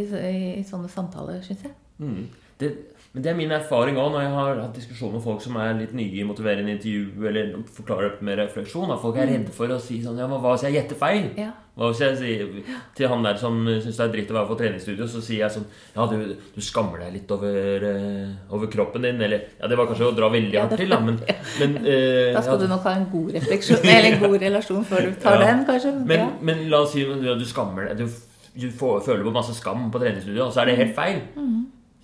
i 0.60 0.62
sånne 0.64 0.88
samtaler, 0.88 1.40
syns 1.42 1.62
jeg. 1.66 1.72
Mm. 1.98 2.28
Det, 2.58 2.70
men 3.12 3.22
det 3.24 3.30
er 3.32 3.36
min 3.36 3.50
erfaring 3.52 3.96
òg 4.00 4.12
når 4.12 4.22
jeg 4.22 4.32
har 4.36 4.60
hatt 4.62 4.74
diskusjon 4.78 5.12
med 5.12 5.22
folk 5.24 5.40
som 5.42 5.56
er 5.60 5.74
litt 5.74 5.92
nye 5.96 6.20
i 6.20 6.24
motiverende 6.24 6.72
intervju, 6.76 7.26
eller 7.26 7.52
forklarer 7.76 8.14
det 8.16 8.22
med 8.28 8.38
refleksjon. 8.38 8.90
At 8.92 9.00
folk 9.02 9.16
er 9.20 9.26
redde 9.32 9.52
for 9.52 9.68
å 9.72 9.80
si 9.80 10.02
sånn 10.04 10.18
Ja, 10.20 10.26
men 10.30 10.40
hva 10.40 10.54
hvis 10.54 10.64
jeg 10.68 10.76
gjetter 10.78 10.96
feil? 11.00 11.30
Ja. 11.36 11.52
Hva 11.76 11.90
hvis 11.90 11.98
jeg 12.00 12.16
sier 12.16 12.52
til 12.96 13.08
han 13.12 13.22
der 13.26 13.36
som 13.36 13.58
syns 13.68 13.98
det 13.98 14.04
er 14.06 14.12
dritt 14.14 14.30
å 14.32 14.36
være 14.38 14.48
på 14.48 14.56
treningsstudio, 14.62 15.04
så 15.12 15.20
sier 15.20 15.42
jeg 15.42 15.52
sånn 15.58 15.66
Ja, 15.92 16.06
du, 16.08 16.36
du 16.54 16.60
skammer 16.64 17.02
deg 17.04 17.12
litt 17.18 17.34
over, 17.36 17.84
uh, 17.84 18.54
over 18.56 18.70
kroppen 18.72 19.04
din. 19.04 19.20
Eller 19.20 19.42
Ja, 19.60 19.68
det 19.68 19.76
var 19.76 19.90
kanskje 19.90 20.08
å 20.08 20.14
dra 20.16 20.30
veldig 20.32 20.56
hardt 20.62 20.76
til, 20.80 20.88
da, 20.88 21.00
men, 21.04 21.18
men 21.60 21.76
uh, 21.84 22.32
Da 22.32 22.40
skal 22.46 22.56
ja, 22.56 22.62
du 22.64 22.68
nok 22.72 22.88
ha 22.88 22.94
en 22.96 23.04
god 23.12 23.34
refleksjon, 23.36 23.84
eller 23.84 24.08
en 24.14 24.22
god 24.24 24.38
relasjon 24.46 24.84
før 24.88 25.10
du 25.10 25.12
tar 25.20 25.36
Ja. 25.36 25.50
den, 25.50 25.64
kanskje. 25.68 25.92
Men, 26.08 26.18
ja. 26.24 26.30
men 26.48 26.64
la 26.72 26.80
oss 26.86 26.96
si 26.96 27.04
at 27.04 27.38
du 27.42 27.44
skammer 27.44 27.90
deg. 27.92 28.00
Du, 28.06 28.22
du 28.56 28.70
får, 28.72 29.02
føler 29.04 29.26
på 29.28 29.36
masse 29.36 29.52
skam 29.60 29.90
på 29.92 30.00
treningsstudio, 30.00 30.46
og 30.48 30.54
så 30.56 30.62
er 30.64 30.70
det 30.72 30.78
helt 30.80 30.96
feil. 30.96 31.20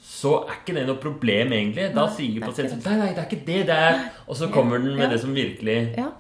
Så 0.02 0.34
er 0.50 0.58
ikke 0.60 0.74
det 0.76 0.82
noe 0.88 0.98
problem, 1.00 1.52
egentlig. 1.56 1.88
Da 1.94 2.02
Mm. 2.02 2.10
Nei, 2.10 2.16
sier 2.18 2.42
er 2.42 2.46
pasienten 2.48 2.80
sånn 2.82 2.92
Nei, 2.92 3.06
nei, 3.06 3.12
det 3.16 3.22
er 3.22 3.28
ikke 3.30 3.46
det 3.46 3.60
det 3.68 3.76
er. 3.88 4.00
Og 4.28 4.36
så 4.36 4.48
kommer 4.52 4.78
den 4.82 4.96
med 4.98 5.06
Ja. 5.08 5.10
det 5.16 5.20
som 5.22 5.32
virkelig 5.34 5.96
ja. 5.96 6.10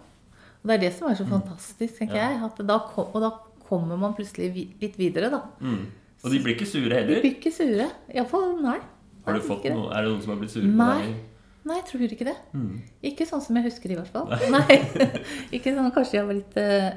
Og 0.62 0.70
det 0.70 0.76
er 0.76 0.84
det 0.84 0.92
som 0.94 1.10
er 1.10 1.18
så 1.18 1.26
fantastisk, 1.26 1.96
tenker 1.98 2.20
jeg. 2.20 2.38
At 2.46 2.60
da 2.68 2.78
kom, 2.86 3.10
og 3.10 3.24
da 3.24 3.32
kommer 3.66 3.98
man 3.98 4.14
plutselig 4.14 4.68
litt 4.82 4.96
videre, 5.00 5.30
da. 5.32 5.42
mm. 5.60 5.82
Og 6.22 6.30
de 6.30 6.38
blir 6.38 6.54
ikke 6.54 6.68
sure 6.70 6.94
heller? 6.94 7.18
De 7.18 7.22
blir 7.24 7.32
ikke 7.34 7.50
sure. 7.50 7.88
Iallfall 8.14 8.52
nei. 8.62 8.78
Har 9.26 9.38
du 9.38 9.42
fått 9.42 9.66
noe, 9.70 9.88
er 9.90 10.04
det 10.04 10.12
noen 10.12 10.22
som 10.22 10.32
har 10.34 10.38
blitt 10.38 10.52
sure 10.54 10.68
på 10.68 10.76
Nei. 10.78 11.14
Nei, 11.62 11.76
jeg 11.78 11.86
tror 11.88 12.14
ikke 12.14 12.26
det. 12.26 12.34
Mm. 12.58 12.76
Ikke 13.10 13.26
sånn 13.26 13.42
som 13.42 13.58
jeg 13.58 13.68
husker, 13.68 13.92
i 13.94 13.98
hvert 13.98 14.10
fall. 14.10 14.30
Nei, 14.50 14.78
ikke 15.56 15.74
sånn 15.74 15.92
Kanskje 15.94 16.18
jeg 16.18 16.26
var 16.26 16.38
litt 16.38 16.56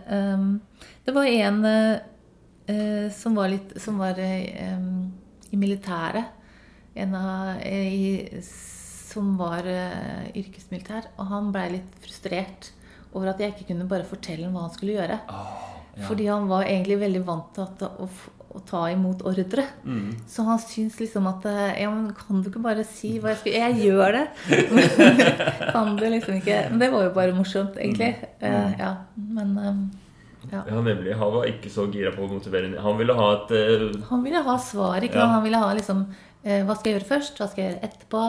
um, 0.10 0.48
Det 1.06 1.14
var 1.14 1.30
en 1.30 1.60
eh, 1.70 3.10
som 3.14 3.38
var 3.38 3.52
litt 3.54 3.76
Som 3.82 4.02
var 4.02 4.18
um, 4.22 4.88
i 5.54 5.60
militæret. 5.62 6.34
En 6.98 7.14
av 7.18 7.62
i, 7.66 8.42
Som 8.46 9.36
var 9.42 9.70
yrkesmilitær. 10.34 11.12
Og 11.18 11.30
han 11.34 11.54
blei 11.54 11.68
litt 11.78 12.02
frustrert 12.02 12.72
over 13.16 13.32
at 13.32 13.42
jeg 13.42 13.56
ikke 13.56 13.70
kunne 13.72 13.88
bare 13.90 14.08
fortelle 14.08 14.48
ham 14.48 14.56
hva 14.58 14.68
han 14.68 14.74
skulle 14.76 14.98
gjøre. 14.98 15.20
ja. 15.96 16.08
Fordi 16.10 16.28
han 16.28 16.50
var 16.52 16.68
egentlig 16.68 17.00
veldig 17.00 17.22
vant 17.28 17.54
til 17.56 17.64
at, 17.64 17.84
å, 18.04 18.08
å 18.56 18.62
ta 18.68 18.82
imot 18.92 19.24
ordre. 19.28 19.64
Mm. 19.88 20.10
Så 20.28 20.44
han 20.48 20.60
syns 20.60 21.00
liksom 21.00 21.30
at 21.32 21.48
eh, 21.48 21.82
Ja, 21.84 21.92
men 21.94 22.10
kan 22.18 22.42
du 22.44 22.50
ikke 22.52 22.64
bare 22.64 22.84
si 22.88 23.16
hva 23.24 23.32
jeg 23.32 23.42
skal 23.42 23.56
Jeg 23.56 23.78
gjør 23.88 24.18
det! 24.18 24.26
kan 25.76 25.96
du 25.96 26.04
liksom 26.04 26.42
ikke 26.42 26.66
Men 26.74 26.82
det 26.84 26.92
var 26.92 27.08
jo 27.08 27.14
bare 27.16 27.38
morsomt, 27.38 27.80
egentlig. 27.80 28.12
Eh, 28.44 28.76
ja, 28.80 28.92
men 29.16 29.56
eh, 29.62 29.80
ja. 30.52 30.62
Ja, 30.70 30.82
nemlig. 30.82 31.16
Han 31.18 31.34
var 31.34 31.48
ikke 31.50 31.72
så 31.74 31.88
gira 31.90 32.12
på 32.14 32.26
å 32.26 32.30
motivere 32.30 32.70
Han 32.84 33.00
ville 33.00 33.16
ha 33.18 33.30
et 33.34 33.54
uh, 33.56 33.86
Han 34.12 34.22
ville 34.26 34.44
ha 34.46 34.58
svar, 34.62 35.00
ikke 35.02 35.18
Ja. 35.18 35.32
Han 35.38 35.46
ville 35.46 35.62
ha 35.62 35.72
liksom 35.74 36.06
Hva 36.46 36.76
skal 36.78 36.92
jeg 36.92 37.00
gjøre 37.00 37.08
først? 37.10 37.40
Hva 37.42 37.48
skal 37.50 37.64
jeg 37.64 37.72
gjøre 37.72 37.88
etterpå? 37.88 38.20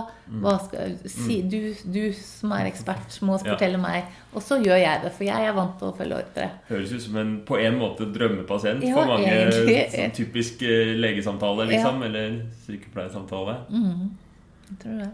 Hva 0.41 0.53
skal 0.65 0.95
si, 1.13 1.35
du, 1.53 1.59
du 1.93 2.01
som 2.17 2.55
er 2.57 2.71
ekspert, 2.71 3.19
må 3.29 3.35
Ja. 3.37 3.51
fortelle 3.53 3.77
meg. 3.83 4.05
Og 4.33 4.41
så 4.43 4.57
gjør 4.63 4.79
jeg 4.81 5.03
det, 5.03 5.13
for 5.13 5.25
jeg 5.29 5.45
er 5.51 5.53
vant 5.53 5.75
til 5.79 5.91
å 5.91 5.97
følge 5.99 6.17
ordre. 6.23 6.47
Høres 6.71 6.95
ut 6.97 7.03
som 7.05 7.17
en 7.21 7.35
på 7.45 7.59
en 7.61 7.77
måte 7.77 8.09
drømmepasient 8.15 8.83
Ja, 8.89 8.95
for 8.97 9.05
mange. 9.13 9.29
egentlig. 9.29 9.77
Sånn 9.93 10.17
typisk 10.17 10.63
eh, 10.65 10.95
legesamtale, 10.97 11.69
liksom. 11.69 12.03
Eller 12.09 12.39
sykepleiersamtale. 12.65 13.59
Jeg 13.69 14.79
tror 14.81 14.99
det. 15.05 15.11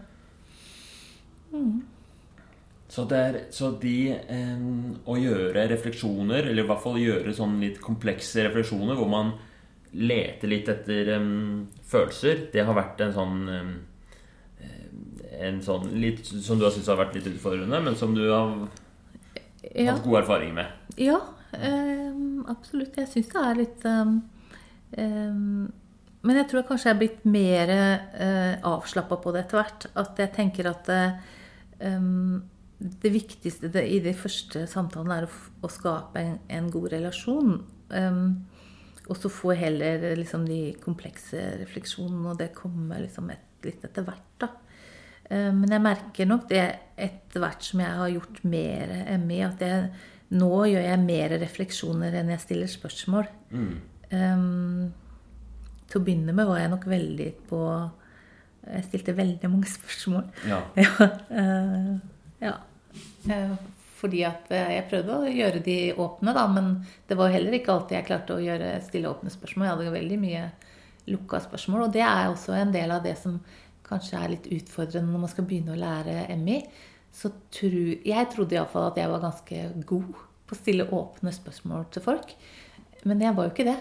Så, 2.93 3.03
det 3.09 3.17
er, 3.17 3.37
så 3.53 3.71
de 3.81 3.95
eh, 4.13 4.67
Å 5.09 5.15
gjøre 5.17 5.63
refleksjoner, 5.71 6.45
eller 6.49 6.63
i 6.63 6.67
hvert 6.69 6.83
fall 6.83 6.99
gjøre 7.01 7.33
sånn 7.35 7.59
litt 7.63 7.79
komplekse 7.81 8.43
refleksjoner 8.47 8.95
hvor 8.99 9.09
man 9.09 9.33
leter 9.93 10.49
litt 10.49 10.69
etter 10.71 11.13
um, 11.19 11.67
følelser, 11.89 12.47
det 12.53 12.63
har 12.65 12.77
vært 12.77 13.01
en 13.05 13.13
sånn 13.15 13.41
um, 13.49 13.73
En 15.43 15.57
sånn 15.65 15.89
litt 15.99 16.25
Som 16.29 16.59
du 16.59 16.63
har 16.63 16.71
syntes 16.71 16.87
har 16.91 16.99
vært 16.99 17.15
litt 17.17 17.27
utfordrende, 17.27 17.79
men 17.83 17.95
som 17.99 18.13
du 18.15 18.23
har 18.29 18.51
Ja. 19.73 19.93
hatt 19.95 20.03
gode 20.05 20.21
erfaringer 20.21 20.53
med. 20.53 20.67
Ja, 21.01 21.19
um, 21.57 22.45
absolutt. 22.51 22.97
Jeg 22.97 23.09
syns 23.11 23.31
det 23.33 23.41
er 23.41 23.59
litt 23.59 23.85
Men 26.23 26.37
jeg 26.37 26.47
tror 26.51 26.65
kanskje 26.67 26.89
jeg 26.89 26.95
er 26.95 27.01
blitt 27.01 27.25
mer 27.25 27.73
uh, 27.73 28.53
avslappa 28.75 29.17
på 29.19 29.33
det 29.33 29.45
etter 29.45 29.59
hvert. 29.61 29.87
At 29.99 30.21
jeg 30.21 30.33
tenker 30.37 30.69
at 30.69 30.91
uh, 30.93 32.39
det 33.01 33.11
viktigste 33.13 33.69
i 33.83 33.99
de 34.03 34.13
første 34.17 34.65
samtalene 34.69 35.21
er 35.21 35.27
å, 35.27 35.69
skape 35.71 36.19
en, 36.19 36.37
en 36.51 36.69
god 36.73 36.91
relasjon. 36.95 37.53
Ehm, 37.95 38.43
og 39.09 39.17
så 39.19 39.31
får 39.31 39.59
heller 39.59 40.03
liksom 40.15 40.45
de 40.47 40.73
komplekse 40.83 41.41
refleksjonene, 41.59 42.31
og 42.31 42.39
det 42.39 42.53
kommer 42.55 43.01
liksom 43.03 43.31
et, 43.33 43.49
litt 43.65 43.83
etter 43.83 44.05
hvert, 44.07 44.29
da. 44.39 44.49
Eh, 45.29 45.51
Men 45.51 45.75
jeg 45.75 45.83
merker 45.83 46.29
nok 46.29 46.47
det 46.51 46.63
etter 46.95 47.43
hvert 47.43 47.63
som 47.65 47.83
jeg 47.83 47.99
har 47.99 48.13
gjort 48.13 48.43
mer 48.47 48.93
ME, 49.23 49.39
at 49.47 49.63
jeg, 49.63 49.89
nå 50.33 50.51
gjør 50.71 50.87
jeg 50.87 51.03
mer 51.03 51.35
refleksjoner 51.43 52.15
enn 52.19 52.31
jeg 52.33 52.43
stiller 52.45 52.71
spørsmål. 52.71 53.27
Um, 54.13 54.93
til 55.89 55.99
å 55.99 56.05
begynne 56.05 56.33
med 56.35 56.47
var 56.47 56.59
jeg 56.61 56.69
nok 56.69 56.83
veldig 56.89 57.27
på 57.49 57.59
Jeg 58.63 58.83
stilte 58.85 59.15
veldig 59.17 59.49
mange 59.51 59.67
spørsmål. 59.67 60.27
Ja. 60.47 60.61
Ja. 60.79 61.07
uh, 61.39 61.95
ja. 62.39 62.53
Eh, 63.29 63.55
fordi 64.03 64.23
at 64.27 64.51
eh, 64.51 64.75
jeg 64.77 64.87
prøvde 64.91 65.15
å 65.15 65.31
gjøre 65.31 65.63
de 65.63 65.77
åpne, 65.95 66.35
da, 66.35 66.45
men 66.51 66.73
det 67.07 67.15
var 67.19 67.31
heller 67.31 67.55
ikke 67.55 67.71
alltid 67.71 67.97
jeg 67.97 68.07
klarte 68.09 68.35
å 68.35 68.43
gjøre 68.43 68.73
stille 68.83 69.11
åpne 69.11 69.31
spørsmål. 69.31 69.67
Jeg 69.69 69.77
hadde 69.77 69.93
veldig 69.95 70.17
mye 70.19 70.47
lukka 71.13 71.39
spørsmål, 71.43 71.85
og 71.85 71.93
det 71.95 72.03
er 72.03 72.27
også 72.27 72.57
en 72.57 72.73
del 72.75 72.91
av 72.95 73.05
det 73.07 73.15
som 73.19 73.39
kanskje 73.87 74.19
er 74.19 74.33
litt 74.33 74.49
utfordrende 74.51 75.11
når 75.13 75.23
man 75.23 75.31
skal 75.31 75.47
begynne 75.47 75.75
å 75.75 75.79
lære 75.79 76.27
MI, 76.39 76.59
så 77.13 77.29
tro, 77.53 77.81
Jeg 78.03 78.29
trodde 78.33 78.57
iallfall 78.57 78.89
at 78.89 78.99
jeg 78.99 79.11
var 79.11 79.21
ganske 79.21 79.63
god 79.85 80.21
på 80.49 80.55
å 80.55 80.59
stille 80.59 80.89
åpne 80.89 81.33
spørsmål 81.35 81.85
til 81.93 82.03
folk. 82.03 82.33
Men 83.07 83.21
jeg 83.21 83.35
var 83.37 83.47
jo 83.47 83.53
ikke 83.53 83.67
det. 83.67 83.79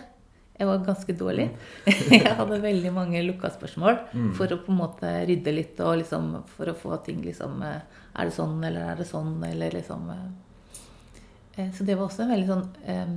Jeg 0.58 0.68
var 0.68 0.82
ganske 0.84 1.14
dårlig. 1.16 1.46
Jeg 2.12 2.34
hadde 2.36 2.58
veldig 2.62 2.90
mange 2.94 3.22
lukka 3.24 3.48
spørsmål 3.54 3.96
for 4.36 4.52
å 4.52 4.58
på 4.60 4.72
en 4.72 4.80
måte 4.82 5.12
rydde 5.26 5.54
litt 5.54 5.78
og 5.80 5.96
liksom 6.02 6.34
for 6.52 6.70
å 6.70 6.76
få 6.76 6.98
ting 7.06 7.22
liksom 7.24 7.62
eh, 7.66 7.80
Er 8.12 8.28
det 8.28 8.34
sånn, 8.36 8.58
eller 8.60 8.92
er 8.92 9.00
det 9.00 9.06
sånn, 9.08 9.32
eller 9.48 9.72
liksom 9.72 10.10
eh, 10.12 10.26
eh, 11.56 11.72
Så 11.72 11.86
det 11.88 11.96
var 11.96 12.04
også 12.06 12.26
en 12.26 12.34
veldig 12.34 12.50
sånn 12.50 12.66
um, 12.84 13.16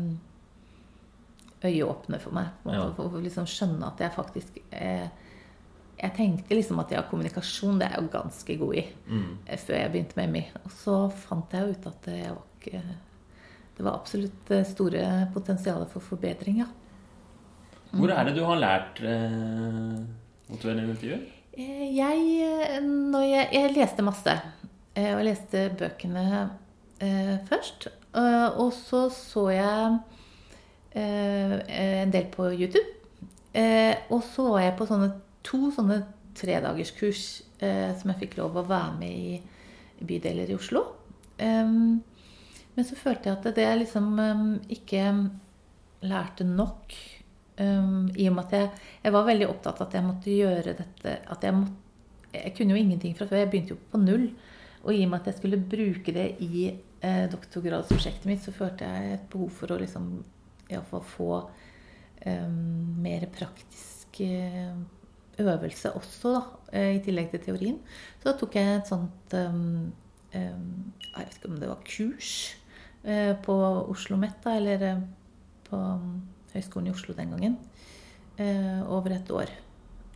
øyeåpner 1.65 2.23
for 2.23 2.37
meg. 2.37 2.55
måte, 2.63 2.77
Ja. 2.79 2.87
For 2.95 3.19
å 3.19 3.21
liksom 3.25 3.49
skjønne 3.49 3.91
at 3.91 4.01
jeg 4.05 4.15
faktisk 4.15 4.57
eh, 4.71 5.09
Jeg 5.99 6.15
tenkte 6.15 6.55
liksom 6.55 6.79
at 6.83 6.91
ja, 6.91 7.03
kommunikasjon 7.07 7.77
det 7.79 7.87
er 7.87 7.99
jeg 7.99 8.01
jo 8.01 8.09
ganske 8.11 8.57
god 8.59 8.79
i. 8.79 8.85
Mm. 9.07 9.27
Før 9.47 9.77
jeg 9.79 9.91
begynte 9.91 10.17
med 10.19 10.31
MI. 10.33 10.41
Og 10.63 10.73
så 10.75 10.95
fant 11.27 11.53
jeg 11.55 11.75
ut 11.75 11.85
at 11.91 12.09
jeg 12.11 12.31
var 12.31 12.41
ikke 12.57 12.81
Det 13.77 13.83
var 13.83 13.99
absolutt 13.99 14.51
store 14.71 15.05
potensialer 15.35 15.87
for 15.91 16.03
forbedring, 16.03 16.63
ja. 16.63 16.71
Hvor 17.95 18.11
er 18.11 18.23
det 18.27 18.35
du 18.35 18.43
har 18.45 18.59
lært 18.59 18.99
eh, 19.01 19.99
motiverende 20.49 20.89
intervjuer? 20.93 21.21
Eh, 21.57 21.85
Jeg, 21.95 22.23
eh, 22.43 22.79
når 22.83 23.23
jeg, 23.29 23.47
jeg 23.55 23.75
leste 23.77 24.03
masse. 24.03 24.33
eh, 24.95 25.11
Og 25.13 25.21
jeg 25.23 25.29
leste 25.29 25.63
bøkene 25.79 26.25
eh, 26.99 27.37
først. 27.47 27.87
Og 28.15 28.71
så 28.73 29.05
så 29.11 29.45
jeg 29.51 29.99
eh, 30.95 31.55
en 32.03 32.11
del 32.13 32.27
på 32.31 32.49
YouTube. 32.53 32.85
Eh, 33.53 33.95
Og 34.11 34.23
så 34.23 34.49
var 34.51 34.61
jeg 34.65 34.77
på 34.79 34.87
sånne, 34.89 35.11
to 35.43 35.71
sånne 35.75 36.01
tredagerskurs 36.35 37.25
eh, 37.63 37.91
som 37.95 38.11
jeg 38.11 38.19
fikk 38.25 38.37
lov 38.41 38.57
å 38.59 38.65
være 38.67 38.97
med 38.99 39.09
i 39.11 39.41
bydeler 40.05 40.49
i 40.51 40.55
Oslo. 40.57 40.81
Men 41.39 42.83
så 42.83 42.95
følte 42.99 43.29
jeg 43.29 43.37
at 43.37 43.55
det 43.55 43.63
jeg 43.63 43.79
liksom 43.81 44.07
ikke 44.71 45.03
lærte 46.07 46.43
nok. 46.47 46.93
Em, 47.61 48.09
I 48.15 48.27
og 48.29 48.35
med 48.37 48.43
at 48.45 48.57
jeg, 48.57 48.69
jeg 49.03 49.15
var 49.15 49.27
veldig 49.29 49.49
opptatt 49.51 49.81
av 49.81 49.87
at 49.87 49.97
jeg 49.97 50.07
måtte 50.07 50.35
gjøre 50.35 50.75
dette 50.81 51.15
at 51.35 51.47
jeg, 51.47 51.55
må, 51.55 51.69
jeg 52.33 52.53
kunne 52.57 52.75
jo 52.75 52.81
ingenting 52.83 53.15
fra 53.17 53.27
før. 53.29 53.43
Jeg 53.43 53.51
begynte 53.53 53.75
jo 53.75 53.81
på 53.91 54.01
null. 54.01 54.29
Og 54.85 54.93
i 54.93 55.01
og 55.01 55.09
med 55.09 55.23
at 55.23 55.31
jeg 55.31 55.39
skulle 55.39 55.61
bruke 55.65 56.13
det 56.13 56.27
i 56.45 56.67
eh, 56.69 57.25
doktorgradsprosjektet 57.31 58.27
mitt, 58.29 58.43
så 58.45 58.53
følte 58.53 58.85
jeg 58.85 59.15
et 59.15 59.29
behov 59.31 59.49
for 59.57 59.73
å 59.73 59.79
liksom 59.81 60.11
iallfall 60.69 61.01
få 61.05 61.29
um, 62.25 62.59
mer 63.01 63.25
praktisk 63.33 64.21
eh, 64.25 64.75
øvelse 65.41 65.91
også, 65.97 66.35
da, 66.35 66.43
eh, 66.73 66.91
i 66.97 67.01
tillegg 67.05 67.31
til 67.33 67.43
teorien. 67.47 67.79
Så 68.19 68.29
da 68.29 68.35
tok 68.39 68.57
jeg 68.57 68.75
et 68.75 68.91
sånt 68.91 69.35
um, 69.41 69.89
um, 70.33 70.69
Jeg 71.09 71.25
vet 71.25 71.39
ikke 71.39 71.51
om 71.51 71.59
det 71.61 71.71
var 71.71 71.83
kurs 71.87 72.31
uh, 73.07 73.33
på 73.45 73.57
Oslo 73.89 74.17
Met, 74.21 74.45
eller 74.45 74.87
uh, 74.91 75.03
på 75.69 75.81
um, 75.81 76.15
Høgskolen 76.55 76.87
i 76.89 76.93
Oslo 76.95 77.15
den 77.17 77.33
gangen. 77.35 77.57
Eh, 78.37 78.81
over 78.91 79.15
et 79.15 79.29
år. 79.31 79.51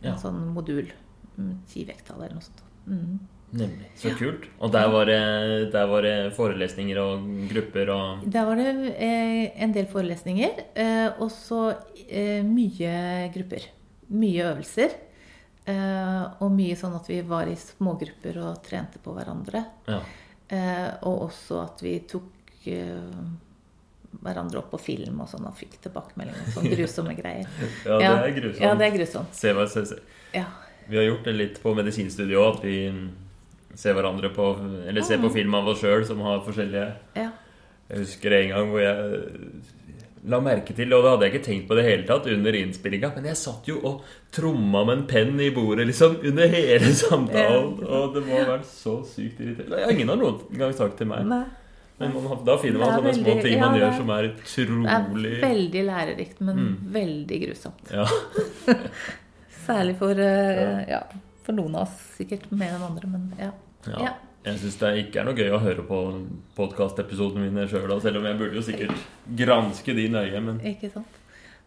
Ja. 0.00 0.14
En 0.14 0.18
sånn 0.22 0.40
modul. 0.54 0.88
mm, 1.36 1.52
Ti 1.68 1.84
vekttall 1.88 2.22
eller 2.24 2.36
noe 2.38 2.44
sånt. 2.46 2.64
Mm. 2.86 3.18
Nemlig. 3.50 3.88
Så 3.98 4.12
kult. 4.14 4.44
Og 4.62 4.70
der 4.70 4.86
var, 4.92 5.08
det, 5.10 5.72
der 5.72 5.86
var 5.90 6.04
det 6.06 6.14
forelesninger 6.36 6.98
og 7.02 7.24
grupper 7.50 7.90
og 7.90 8.20
Der 8.30 8.44
var 8.46 8.60
det 8.60 8.94
eh, 8.94 9.50
en 9.64 9.72
del 9.74 9.88
forelesninger, 9.90 10.60
eh, 10.78 11.08
og 11.18 11.32
så 11.34 11.64
eh, 12.06 12.44
mye 12.46 12.92
grupper. 13.34 13.66
Mye 14.14 14.44
øvelser. 14.52 14.94
Eh, 15.66 16.22
og 16.40 16.54
mye 16.54 16.78
sånn 16.78 16.94
at 16.96 17.10
vi 17.10 17.18
var 17.26 17.50
i 17.50 17.58
smågrupper 17.58 18.38
og 18.44 18.62
trente 18.66 19.02
på 19.02 19.16
hverandre. 19.18 19.64
Ja. 19.90 19.98
Eh, 20.50 20.88
og 21.06 21.26
også 21.28 21.60
at 21.64 21.82
vi 21.82 21.96
tok 22.10 22.30
hverandre 24.24 24.60
opp 24.60 24.70
på 24.74 24.80
film 24.82 25.20
og 25.24 25.30
sånn, 25.30 25.46
og 25.48 25.56
fikk 25.58 25.78
tilbakemeldinger. 25.86 26.50
Sånn 26.54 26.68
grusomme 26.74 27.16
greier. 27.18 27.48
ja, 27.86 27.98
det 27.98 28.10
er 28.30 28.36
grusomt. 28.36 28.62
Ja, 28.64 28.74
det 28.78 28.88
er 28.90 28.96
grusomt. 28.98 29.34
Se 29.36 29.54
hva, 29.56 29.66
se, 29.70 29.86
se. 29.88 30.00
Ja. 30.36 30.46
Vi 30.90 30.98
har 30.98 31.06
gjort 31.06 31.26
det 31.28 31.36
litt 31.36 31.60
på 31.62 31.74
medisinstudiet 31.78 32.38
òg, 32.38 32.58
at 32.58 32.64
vi 32.66 32.78
ser 33.78 33.94
hverandre 33.94 34.32
på 34.34 34.46
Eller 34.90 35.04
ser 35.06 35.20
på 35.22 35.30
film 35.30 35.54
av 35.54 35.68
oss 35.70 35.78
sjøl 35.84 36.02
som 36.08 36.18
har 36.26 36.40
forskjellige 36.42 36.88
ja. 37.14 37.28
Jeg 37.90 38.00
husker 38.02 38.34
en 38.34 38.50
gang 38.50 38.72
hvor 38.72 38.82
jeg 38.82 39.20
la 40.30 40.40
merke 40.44 40.74
til, 40.76 40.90
og 40.92 41.00
det 41.02 41.10
hadde 41.14 41.26
jeg 41.26 41.32
ikke 41.32 41.46
tenkt 41.46 41.68
på 41.70 41.76
det 41.78 41.84
hele 41.86 42.04
tatt 42.08 42.26
under 42.28 42.56
innspillinga, 42.58 43.08
men 43.14 43.28
jeg 43.30 43.38
satt 43.40 43.70
jo 43.70 43.78
og 43.88 44.02
tromma 44.36 44.82
med 44.84 44.98
en 44.98 45.06
penn 45.08 45.40
i 45.40 45.48
bordet 45.54 45.86
liksom 45.88 46.18
under 46.28 46.52
hele 46.52 46.90
samtalen, 46.98 47.78
og 47.86 48.12
det 48.14 48.24
må 48.26 48.36
ha 48.36 48.44
vært 48.50 48.68
så 48.68 48.98
sykt 49.08 49.40
irriterende. 49.40 49.80
Ingen 49.94 50.12
har 50.12 50.20
noen 50.20 50.60
gang 50.60 50.76
sagt 50.76 51.00
til 51.00 51.08
meg. 51.10 51.24
Nei. 51.30 51.44
Men 52.00 52.14
man, 52.16 52.44
da 52.46 52.56
finner 52.60 52.80
man 52.80 52.94
sånne 52.94 53.10
veldig, 53.10 53.24
små 53.26 53.42
ting 53.44 53.60
man 53.60 53.74
ja, 53.76 53.80
gjør 53.82 53.96
som 53.98 54.12
er 54.14 54.28
utrolig 54.30 54.86
Det 55.30 55.34
er 55.36 55.42
veldig 55.44 55.82
lærerikt, 55.90 56.40
men 56.40 56.60
Mm. 56.60 56.76
veldig 56.94 57.40
grusomt. 57.42 57.92
Ja. 57.92 58.06
Særlig 59.66 59.98
for, 60.00 60.18
eh, 60.24 60.88
ja, 60.88 61.02
for 61.44 61.56
noen 61.58 61.76
av 61.76 61.84
oss 61.84 62.00
sikkert 62.16 62.48
mer 62.50 62.72
enn 62.78 62.86
andre, 62.88 63.10
men 63.12 63.30
ja. 63.38 63.52
ja. 63.92 64.14
Jeg 64.46 64.56
syns 64.62 64.78
det 64.80 64.90
ikke 65.02 65.20
er 65.20 65.28
noe 65.28 65.36
gøy 65.36 65.52
å 65.52 65.60
høre 65.60 65.84
på 65.84 66.00
podkastepisodene 66.56 67.50
mine 67.50 67.66
sjøl, 67.68 67.92
selv 68.00 68.22
om 68.22 68.28
jeg 68.30 68.38
burde 68.40 68.56
jo 68.56 68.64
sikkert 68.64 69.02
granske 69.36 69.94
de 69.96 70.08
nøye, 70.08 70.40
men 70.40 70.60
Ikke 70.64 70.88
sant? 70.94 71.18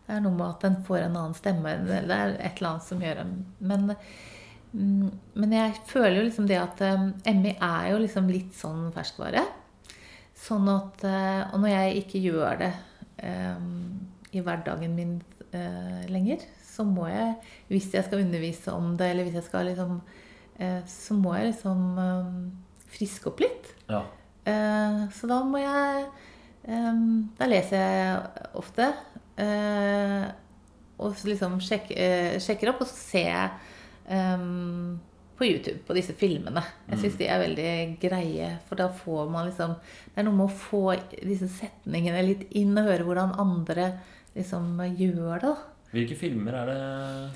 Det 0.04 0.15
er 0.17 0.24
noe 0.26 0.34
med 0.36 0.48
at 0.50 0.63
den 0.65 0.80
får 0.84 1.06
en 1.06 1.17
annen 1.19 1.36
stemme. 1.38 1.78
Det 1.88 2.00
er 2.02 2.34
et 2.36 2.58
eller 2.58 2.74
annet 2.74 2.88
som 2.89 3.04
gjør 3.06 3.22
en 3.22 3.36
Men, 3.63 3.93
mm, 4.74 5.12
men 5.39 5.54
jeg 5.56 5.78
føler 5.88 6.17
jo 6.17 6.26
liksom 6.28 6.48
det 6.50 6.58
at 6.60 6.82
um, 6.89 7.13
er 7.54 7.91
jo 7.93 8.02
liksom 8.02 8.28
litt 8.34 8.58
sånn 8.58 8.89
ferskvare. 8.96 9.46
Sånn 10.43 10.67
at 10.71 11.03
eh, 11.08 11.43
Og 11.53 11.62
når 11.63 11.71
jeg 11.71 12.01
ikke 12.03 12.19
gjør 12.25 12.58
det 12.60 12.71
um, 13.23 14.10
i 14.34 14.41
hverdagen 14.43 14.95
min 14.97 15.13
eh, 15.53 16.03
lenger, 16.12 16.41
så 16.73 16.84
må 16.88 17.06
jeg, 17.08 17.36
hvis 17.69 17.91
jeg 17.93 18.03
skal 18.08 18.23
undervise 18.25 18.73
om 18.73 18.95
det, 18.97 19.12
eller 19.13 19.27
hvis 19.27 19.38
jeg 19.38 19.45
skal 19.47 19.67
liksom 19.69 19.99
eh, 20.60 20.82
Så 20.89 21.13
må 21.15 21.36
jeg 21.38 21.51
liksom 21.51 21.84
um, 22.01 22.36
friske 22.93 23.29
opp 23.32 23.39
litt. 23.45 23.71
ja. 23.89 24.03
Eh, 24.45 25.03
Så 25.15 25.29
da 25.32 25.38
må 25.47 25.62
jeg 25.62 26.08
em, 26.67 27.29
Da 27.39 27.47
leser 27.47 27.77
jeg 27.79 28.49
ofte. 28.60 28.89
eh, 29.39 30.25
Og 30.99 31.15
så 31.15 31.29
liksom 31.32 31.56
sjek, 31.63 31.88
sjekker 32.43 32.73
opp, 32.73 32.82
og 32.84 32.89
så 32.89 32.97
ser 32.97 33.29
jeg 33.29 33.49
på 35.43 35.49
YouTube 35.51 35.84
på 35.88 35.97
disse 35.97 36.15
filmene. 36.15 36.63
Jeg 36.88 37.01
syns 37.01 37.19
de 37.19 37.27
er 37.27 37.43
veldig 37.43 37.73
greie, 38.01 38.49
for 38.69 38.79
da 38.79 38.88
får 38.95 39.29
man 39.32 39.49
liksom 39.49 39.75
Det 39.84 40.21
er 40.21 40.27
noe 40.29 40.38
med 40.38 40.47
å 40.47 40.58
få 40.63 40.84
disse 41.19 41.49
setningene 41.51 42.23
litt 42.23 42.47
inn 42.56 42.77
og 42.77 42.88
høre 42.88 43.08
hvordan 43.08 43.36
andre 43.41 43.91
liksom 44.38 44.79
gjør 44.97 45.43
det. 45.43 45.56
Hvilke 45.93 46.15
filmer 46.17 46.56
er 46.58 46.69
det 46.71 46.77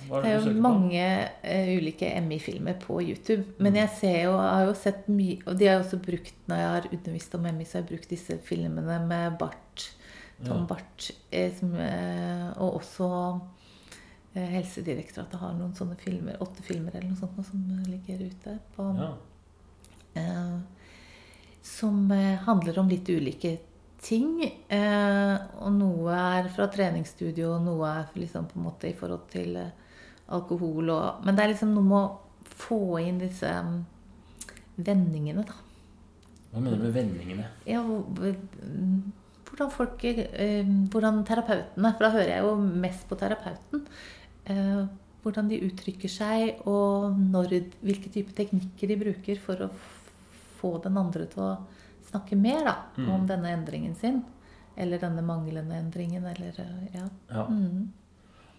hva 0.08 0.18
er 0.18 0.24
Det 0.24 0.30
er 0.32 0.40
du 0.42 0.48
jo 0.50 0.62
mange 0.64 1.04
uh, 1.44 1.68
ulike 1.78 2.10
MI-filmer 2.26 2.80
på 2.82 3.02
YouTube. 3.04 3.44
Men 3.62 3.78
jeg 3.78 3.92
ser 4.00 4.18
jo, 4.24 4.32
har 4.40 4.66
jo 4.66 4.74
sett 4.78 5.06
mye 5.14 5.38
Og 5.46 5.60
de 5.60 5.68
har 5.70 5.78
jo 5.78 5.84
også 5.84 6.00
brukt 6.02 6.50
når 6.50 6.64
jeg 6.64 6.72
har 6.72 6.88
undervist 6.90 7.38
om 7.38 7.46
MI, 7.46 7.68
så 7.68 7.78
har 7.78 7.84
jeg 7.84 7.92
brukt 7.92 8.16
disse 8.16 8.40
filmene 8.48 8.98
med 9.06 9.38
Bart. 9.38 9.92
Tom 10.42 10.64
Ja. 10.64 10.66
Bart. 10.72 11.12
Eh, 11.30 11.54
som, 11.60 11.76
eh, 11.76 12.50
og 12.58 12.80
også 12.82 13.12
Helsedirektoratet 14.54 15.40
har 15.42 15.54
noen 15.58 15.74
sånne 15.78 15.96
filmer. 16.02 16.38
Åtte 16.44 16.64
filmer 16.66 16.96
eller 16.96 17.10
noe 17.10 17.20
sånt 17.20 17.46
som 17.46 17.64
ligger 17.88 18.26
ute. 18.28 18.58
På, 18.76 18.90
Ja. 18.98 19.14
eh, 20.16 20.60
som 21.64 22.12
eh, 22.12 22.38
handler 22.46 22.80
om 22.80 22.90
litt 22.90 23.10
ulike 23.10 23.58
ting. 24.02 24.42
Eh, 24.70 25.36
og 25.60 25.72
noe 25.74 26.14
er 26.14 26.50
fra 26.54 26.68
treningsstudio, 26.72 27.56
og 27.56 27.66
noe 27.66 27.90
er 27.90 28.10
liksom 28.16 28.46
på 28.48 28.58
en 28.60 28.68
måte 28.70 28.90
i 28.90 28.94
forhold 28.94 29.28
til 29.34 29.56
eh, 29.58 29.72
alkohol 30.30 30.90
og 30.92 31.24
Men 31.26 31.36
det 31.36 31.44
er 31.44 31.54
liksom 31.54 31.74
noe 31.74 31.84
med 31.84 31.98
å 31.98 32.20
få 32.58 33.00
inn 33.02 33.20
disse 33.20 33.48
mm, 33.48 33.78
vendingene, 34.78 35.44
da. 35.48 35.54
Hva 36.52 36.62
mener 36.64 36.78
du 36.78 36.84
med 36.88 36.94
vendingene? 36.96 37.46
Ja, 37.68 37.82
mm, 37.84 39.02
hvordan 39.48 39.72
folk 39.72 40.04
eh, 40.08 40.64
Hvordan 40.92 41.24
terapeutene 41.28 41.92
For 41.96 42.06
da 42.08 42.12
hører 42.16 42.32
jeg 42.36 42.44
jo 42.46 42.56
mest 42.58 43.08
på 43.10 43.18
terapeuten. 43.20 43.86
Eh, 44.50 44.86
hvordan 45.24 45.50
de 45.52 45.60
uttrykker 45.68 46.10
seg, 46.12 46.62
og 46.70 47.18
når, 47.20 47.58
hvilke 47.84 48.12
type 48.14 48.32
teknikker 48.38 48.88
de 48.88 48.96
bruker 49.02 49.40
for 49.44 49.66
å 49.66 49.70
få 50.62 50.78
den 50.86 50.98
andre 50.98 51.26
til 51.28 51.44
å 51.44 51.58
snakke 52.10 52.38
mer 52.40 52.64
da, 52.64 52.76
Mm. 52.98 53.10
om 53.14 53.28
denne 53.28 53.52
endringen 53.52 53.96
sin. 53.96 54.24
Eller 54.78 55.00
denne 55.00 55.22
manglende 55.26 55.76
endringen, 55.76 56.24
eller 56.26 56.54
eh, 56.58 56.88
Ja. 56.96 57.10
Ja. 57.30 57.46
Mm. 57.50 57.90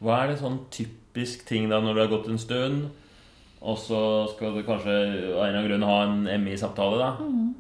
Hva 0.02 0.22
er 0.22 0.28
det 0.28 0.38
sånn 0.40 0.60
typisk 0.70 1.44
ting 1.46 1.68
da 1.70 1.80
når 1.80 1.94
det 1.94 2.08
har 2.08 2.18
gått 2.18 2.28
en 2.28 2.38
stund, 2.38 2.90
og 3.62 3.76
så 3.78 4.28
skal 4.36 4.54
du 4.54 4.62
kanskje 4.62 5.34
av 5.34 5.46
en 5.48 5.54
eller 5.54 5.58
annen 5.58 5.68
grunn 5.68 5.82
ha 5.88 6.02
en 6.04 6.44
MI-samtale, 6.44 6.98
da? 6.98 7.16
Mm. 7.18 7.54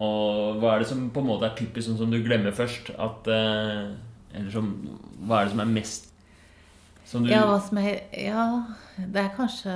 Og 0.00 0.60
hva 0.62 0.74
er 0.76 0.78
det 0.78 0.88
som 0.88 1.10
på 1.10 1.20
en 1.20 1.26
måte 1.26 1.42
er 1.44 1.56
typisk 1.58 1.88
sånn 1.90 1.98
som 1.98 2.10
du 2.10 2.22
glemmer 2.22 2.52
først? 2.52 2.90
At, 2.98 3.26
eh, 3.26 3.94
eller 4.34 4.50
som, 4.50 4.70
hva 5.26 5.40
er 5.40 5.44
det 5.44 5.50
som 5.56 5.60
er 5.60 5.72
mest 5.74 6.07
du 7.12 7.30
Ja, 7.32 7.44
hva 7.48 7.58
som 7.64 7.78
er 7.80 8.02
Ja, 8.12 8.44
det 8.98 9.22
er 9.22 9.34
kanskje 9.36 9.74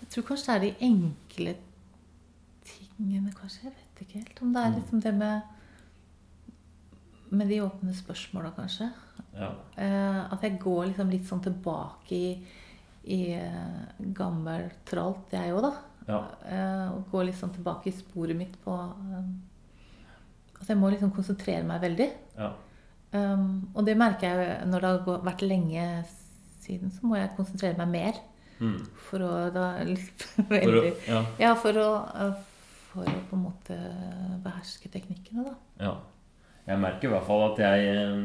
Jeg 0.00 0.08
tror 0.12 0.26
kanskje 0.30 0.46
det 0.46 0.56
er 0.56 0.64
de 0.66 0.86
enkle 0.86 1.56
tingene, 2.66 3.32
kanskje. 3.32 3.64
Jeg 3.64 3.72
vet 3.76 4.02
ikke 4.04 4.20
helt. 4.20 4.42
Om 4.42 4.52
det 4.54 4.62
er 4.62 4.74
liksom 4.76 5.00
det 5.04 5.14
med 5.14 5.40
med 7.30 7.48
de 7.50 7.60
åpne 7.60 7.94
spørsmåla, 7.94 8.52
kanskje. 8.56 8.90
Ja. 9.34 9.50
Eh, 9.76 10.32
at 10.32 10.42
jeg 10.42 10.60
går 10.62 10.86
liksom 10.90 11.10
litt 11.10 11.26
sånn 11.28 11.42
tilbake 11.44 12.14
i, 12.14 12.28
i 13.12 13.20
eh, 13.34 14.04
gammel 14.16 14.68
tralt, 14.86 15.34
jeg 15.34 15.54
òg, 15.54 15.66
da. 15.66 15.72
Ja. 16.06 16.20
Eh, 16.46 16.84
og 16.94 17.10
går 17.10 17.28
litt 17.28 17.40
sånn 17.40 17.54
tilbake 17.56 17.90
i 17.90 17.96
sporet 17.96 18.38
mitt 18.38 18.54
på 18.62 18.76
At 20.56 20.68
jeg 20.70 20.78
må 20.78 20.88
liksom 20.92 21.10
konsentrere 21.14 21.66
meg 21.66 21.82
veldig. 21.82 22.12
ja. 22.38 22.52
Um, 23.16 23.70
og 23.72 23.84
det 23.86 23.94
merker 23.96 24.26
jeg 24.26 24.36
jo 24.36 24.70
når 24.72 24.82
det 24.82 24.88
har 24.90 25.20
vært 25.24 25.42
lenge 25.46 25.82
siden, 26.66 26.90
så 26.92 27.06
må 27.08 27.16
jeg 27.18 27.32
konsentrere 27.38 27.78
meg 27.80 27.88
mer. 27.94 28.20
Mm. 28.58 28.78
For 29.08 29.22
å 29.24 29.30
da 29.52 29.66
For 30.48 30.76
å, 30.80 30.84
ja. 31.06 31.22
Ja, 31.42 31.54
for 31.60 31.76
å, 31.80 31.88
for 32.90 33.04
å 33.04 33.16
på 33.30 33.36
en 33.36 33.42
måte 33.44 33.76
beherske 34.44 34.88
teknikkene, 34.92 35.44
da. 35.50 35.54
Ja. 35.84 35.94
Jeg 36.66 36.80
merker 36.82 37.08
i 37.08 37.12
hvert 37.12 37.26
fall 37.28 37.44
at 37.52 37.60
jeg 37.62 37.90
eh, 37.92 38.24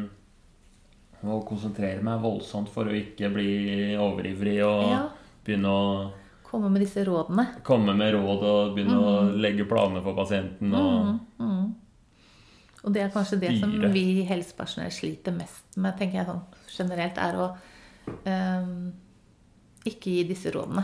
må 1.27 1.41
konsentrere 1.45 2.01
meg 2.05 2.23
voldsomt 2.23 2.71
for 2.73 2.89
å 2.89 2.95
ikke 2.97 3.29
bli 3.35 3.51
overivrig 4.01 4.55
og 4.65 4.87
Ja. 4.89 5.01
begynne 5.45 5.69
å 5.69 5.91
Komme 6.51 6.67
med 6.73 6.81
disse 6.83 7.03
rådene. 7.07 7.45
komme 7.63 7.93
med 7.95 8.11
råd 8.15 8.41
og 8.43 8.73
begynne 8.75 8.97
å 8.97 9.11
legge 9.39 9.63
planer 9.69 10.01
for 10.03 10.17
pasienten. 10.17 10.73
Og, 10.75 11.05
Mm, 11.05 11.19
mm. 11.39 11.75
Og 12.83 12.93
det 12.95 13.03
er 13.03 13.11
kanskje 13.13 13.37
det 13.39 13.51
som 13.59 13.71
vi 13.93 14.23
helsepersonell 14.25 14.89
sliter 14.91 15.31
mest 15.37 15.77
med, 15.77 15.95
tenker 15.99 16.17
jeg 16.17 16.25
sånn 16.25 16.41
generelt, 16.73 17.17
er 17.21 17.37
å 17.37 17.45
ikke 19.87 20.13
gi 20.13 20.23
disse 20.29 20.51
rådene. 20.53 20.83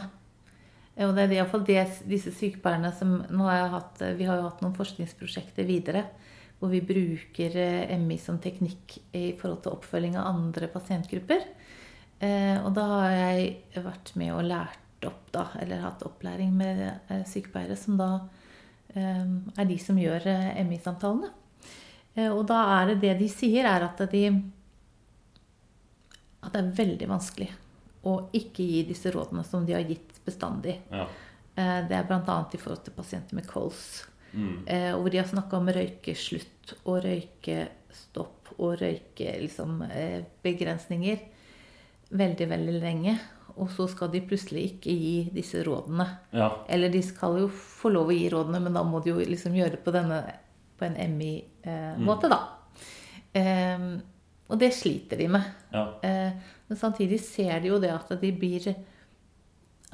Og 1.06 1.12
det 1.14 1.24
er 1.24 1.34
i 1.36 1.38
hvert 1.38 1.52
fall 1.52 1.66
disse 2.10 2.32
sykepleierne 2.34 2.90
som 2.98 3.20
har 3.46 3.68
hatt, 3.70 4.02
Vi 4.18 4.26
har 4.26 4.40
jo 4.40 4.48
hatt 4.48 4.64
noen 4.64 4.78
forskningsprosjekter 4.78 5.68
videre 5.68 6.08
hvor 6.58 6.72
vi 6.74 6.82
bruker 6.82 7.54
eh, 7.62 7.98
MI 8.02 8.18
som 8.18 8.40
teknikk 8.42 8.98
i 9.14 9.30
forhold 9.38 9.62
til 9.64 9.76
oppfølging 9.76 10.18
av 10.18 10.32
andre 10.32 10.70
pasientgrupper. 10.74 11.44
Eh, 12.18 12.58
og 12.64 12.72
da 12.74 12.86
har 12.96 13.12
jeg 13.14 13.84
vært 13.86 14.14
med 14.18 14.34
og 14.34 14.48
lært 14.48 15.06
opp, 15.06 15.28
da, 15.34 15.46
eller 15.62 15.84
hatt 15.84 16.06
opplæring 16.08 16.56
med 16.58 16.82
eh, 16.88 17.22
sykepleiere 17.30 17.78
som 17.78 18.00
da 18.00 18.10
eh, 18.96 19.26
er 19.54 19.70
de 19.70 19.78
som 19.82 20.00
gjør 20.02 20.26
MI-samtalene. 20.66 21.34
Og 22.34 22.48
da 22.50 22.64
er 22.80 22.88
det 22.90 23.02
det 23.04 23.12
de 23.20 23.28
sier, 23.30 23.68
er 23.70 23.84
at 23.86 24.00
de 24.10 24.24
At 26.48 26.54
det 26.56 26.62
er 26.64 26.76
veldig 26.80 27.08
vanskelig 27.12 27.50
å 28.08 28.14
ikke 28.38 28.64
gi 28.64 28.84
disse 28.88 29.12
rådene 29.12 29.44
som 29.44 29.66
de 29.68 29.74
har 29.76 29.84
gitt 29.88 30.22
bestandig. 30.26 30.78
ja. 30.92 31.08
Eh, 31.58 31.82
Det 31.90 31.96
er 31.98 32.04
bl.a. 32.08 32.38
i 32.54 32.58
forhold 32.62 32.84
til 32.86 32.94
pasienter 32.94 33.36
med 33.36 33.48
kols. 33.50 34.06
Mm. 34.32 34.64
Eh, 34.68 34.92
hvor 34.96 35.10
de 35.12 35.18
har 35.18 35.28
snakka 35.28 35.58
om 35.58 35.68
røykeslutt 35.74 36.74
og 36.86 37.02
røykestopp 37.04 38.54
og 38.60 38.78
røykebegrensninger 38.82 41.18
veldig, 42.10 42.48
veldig 42.50 42.80
lenge. 42.82 43.18
Og 43.58 43.70
så 43.74 43.88
skal 43.90 44.12
de 44.14 44.22
plutselig 44.22 44.64
ikke 44.72 44.92
gi 44.94 45.30
disse 45.34 45.64
rådene. 45.66 46.06
ja. 46.32 46.52
Eller 46.70 46.90
de 46.94 47.02
skal 47.02 47.40
jo 47.42 47.48
få 47.50 47.90
lov 47.90 48.08
å 48.12 48.16
gi 48.16 48.30
rådene, 48.30 48.60
men 48.62 48.74
da 48.74 48.84
må 48.84 49.00
de 49.04 49.10
jo 49.10 49.18
liksom 49.18 49.56
gjøre 49.58 49.72
det 49.72 49.84
på, 49.84 49.92
denne, 49.96 50.22
på 50.78 50.86
en 50.86 50.96
MI-måte, 51.18 52.30
da. 52.30 52.40
Eh, 53.34 53.80
og 54.48 54.60
det 54.62 54.72
sliter 54.76 55.20
de 55.20 55.28
med. 55.32 55.50
ja. 55.74 55.88
Eh, 56.04 56.54
men 56.68 56.78
samtidig 56.78 57.20
ser 57.24 57.62
de 57.64 57.72
jo 57.72 57.80
det 57.80 57.94
at 57.94 58.10
de 58.22 58.32
blir 58.36 58.76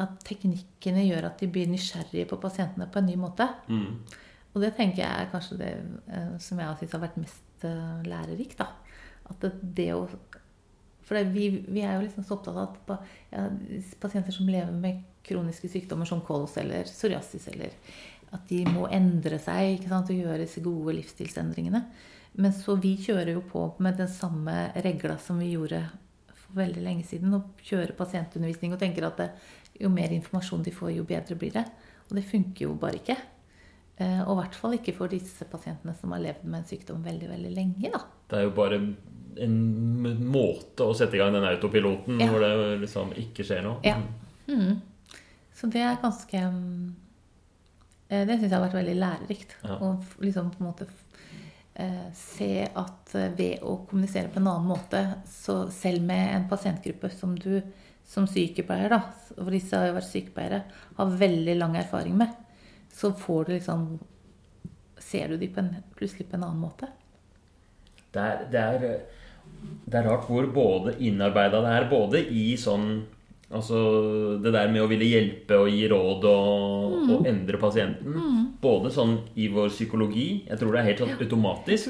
At 0.02 0.24
teknikkene 0.26 1.04
gjør 1.06 1.28
at 1.28 1.38
de 1.38 1.48
blir 1.54 1.68
nysgjerrige 1.70 2.26
på 2.26 2.40
pasientene 2.42 2.88
på 2.90 2.98
en 2.98 3.06
ny 3.06 3.16
måte. 3.16 3.46
Mm. 3.70 4.00
Og 4.54 4.62
det 4.64 4.72
tenker 4.74 5.04
jeg 5.04 5.22
er 5.22 5.30
kanskje 5.30 5.58
det 5.60 5.74
eh, 6.10 6.32
som 6.42 6.58
jeg 6.58 6.80
syns 6.80 6.96
har 6.96 7.04
vært 7.04 7.20
mest 7.22 7.66
eh, 7.70 8.00
lærerikt. 8.08 8.58
da. 8.58 8.72
At 9.30 9.38
det, 9.46 9.52
det 9.62 9.92
å 9.94 10.08
For 11.04 11.20
det, 11.20 11.28
vi, 11.36 11.50
vi 11.68 11.84
er 11.86 11.98
jo 11.98 12.08
liksom 12.08 12.26
så 12.26 12.40
opptatt 12.40 12.58
av 12.58 12.74
at 12.74 13.06
ja, 13.30 13.46
pasienter 14.02 14.34
som 14.34 14.50
lever 14.50 14.74
med 14.74 15.04
kroniske 15.24 15.70
sykdommer 15.70 16.10
som 16.10 16.24
kols 16.26 16.58
eller 16.58 16.90
psoriasis, 16.90 17.48
eller 17.52 17.76
at 18.34 18.50
de 18.50 18.64
må 18.66 18.88
endre 18.90 19.38
seg 19.40 19.78
ikke 19.78 19.92
sant, 19.92 20.10
og 20.10 20.24
gjøre 20.24 20.42
disse 20.42 20.64
gode 20.64 20.96
livsstilsendringene. 20.98 21.84
Men 22.36 22.54
så 22.54 22.76
vi 22.82 22.96
kjører 22.98 23.34
jo 23.36 23.42
på 23.46 23.66
med 23.84 23.98
den 23.98 24.08
samme 24.10 24.72
regla 24.82 25.18
som 25.22 25.38
vi 25.40 25.52
gjorde 25.54 25.84
for 26.34 26.56
veldig 26.58 26.82
lenge 26.84 27.04
siden, 27.06 27.34
og 27.38 27.60
kjører 27.62 27.94
pasientundervisning 27.98 28.74
og 28.74 28.80
tenker 28.82 29.06
at 29.06 29.18
det, 29.22 29.30
jo 29.82 29.90
mer 29.90 30.10
informasjon 30.14 30.64
de 30.66 30.72
får, 30.74 30.92
jo 30.98 31.04
bedre 31.10 31.36
blir 31.38 31.52
det. 31.54 31.66
Og 32.10 32.16
det 32.18 32.26
funker 32.30 32.66
jo 32.68 32.74
bare 32.78 32.98
ikke. 33.00 33.16
Eh, 33.98 34.22
Og 34.26 34.34
i 34.38 34.40
hvert 34.42 34.56
fall 34.58 34.74
ikke 34.78 34.96
for 34.98 35.08
disse 35.08 35.46
pasientene 35.50 35.94
som 36.00 36.12
har 36.12 36.20
levd 36.22 36.44
med 36.46 36.60
en 36.64 36.66
sykdom 36.70 37.04
veldig 37.06 37.30
veldig 37.30 37.52
lenge. 37.54 37.92
da. 37.94 38.02
Det 38.30 38.38
er 38.40 38.44
jo 38.44 38.56
bare 38.58 38.82
en 39.38 39.58
måte 40.30 40.86
å 40.86 40.94
sette 40.98 41.16
i 41.16 41.22
gang 41.22 41.34
den 41.34 41.44
autopiloten 41.46 42.20
Ja. 42.22 42.28
hvor 42.30 42.40
det 42.42 42.82
liksom 42.82 43.14
ikke 43.18 43.44
skjer 43.46 43.64
noe. 43.64 43.80
Ja. 43.84 43.98
Mm. 44.48 44.82
Så 45.54 45.70
det 45.72 45.82
er 45.82 45.96
ganske 46.02 46.38
eh, 48.10 48.26
Det 48.26 48.40
syns 48.40 48.50
jeg 48.52 48.58
har 48.60 48.66
vært 48.68 48.78
veldig 48.82 48.96
lærerikt. 49.00 49.56
Ja. 49.64 49.78
Å 49.80 49.98
liksom 50.22 50.52
på 50.54 50.62
en 50.62 50.68
måte 50.72 50.88
se 52.14 52.68
at 52.68 53.16
eh, 53.18 53.32
ved 53.34 53.64
å 53.66 53.80
kommunisere 53.90 54.30
på 54.30 54.42
en 54.42 54.50
annen 54.52 54.70
måte, 54.70 55.02
så 55.30 55.64
selv 55.74 56.06
med 56.06 56.36
en 56.36 56.48
pasientgruppe 56.52 57.10
som 57.14 57.34
du 57.38 57.62
som 58.06 58.28
sykepleier, 58.28 58.92
da, 58.92 59.00
for 59.32 59.54
disse 59.54 59.78
har 59.80 59.90
jo 59.90 59.98
vært 59.98 60.10
sykepleiere, 60.10 60.60
har 60.98 61.14
veldig 61.22 61.56
lang 61.58 61.78
erfaring 61.80 62.18
med, 62.20 62.34
så 62.94 63.14
får 63.18 63.46
du 63.50 63.56
liksom 63.58 63.94
Ser 65.04 65.28
du 65.28 65.36
de 65.36 65.50
på 65.52 65.60
en, 65.60 65.74
plutselig 65.98 66.30
på 66.30 66.38
en 66.38 66.46
annen 66.46 66.62
måte? 66.64 66.88
Det 68.16 68.22
er, 68.24 68.46
det, 68.54 68.62
er, 68.62 69.34
det 69.84 69.98
er 70.00 70.06
rart 70.08 70.30
hvor 70.30 70.46
både 70.56 70.94
innarbeida 71.04 71.60
det 71.66 71.74
er, 71.76 71.88
både 71.92 72.22
i 72.32 72.46
sånn 72.58 72.86
Altså 73.54 73.78
det 74.42 74.50
der 74.56 74.72
med 74.74 74.82
å 74.84 74.88
ville 74.90 75.06
hjelpe 75.06 75.58
og 75.62 75.70
gi 75.70 75.88
råd 75.92 76.24
og, 76.30 77.10
og 77.14 77.28
endre 77.30 77.58
pasienten. 77.62 78.14
Både 78.64 78.90
sånn 78.94 79.14
i 79.38 79.48
vår 79.54 79.70
psykologi, 79.74 80.28
jeg 80.48 80.58
tror 80.60 80.72
det 80.74 80.80
er 80.82 80.90
helt 80.90 81.02
sånn 81.04 81.20
automatisk, 81.20 81.86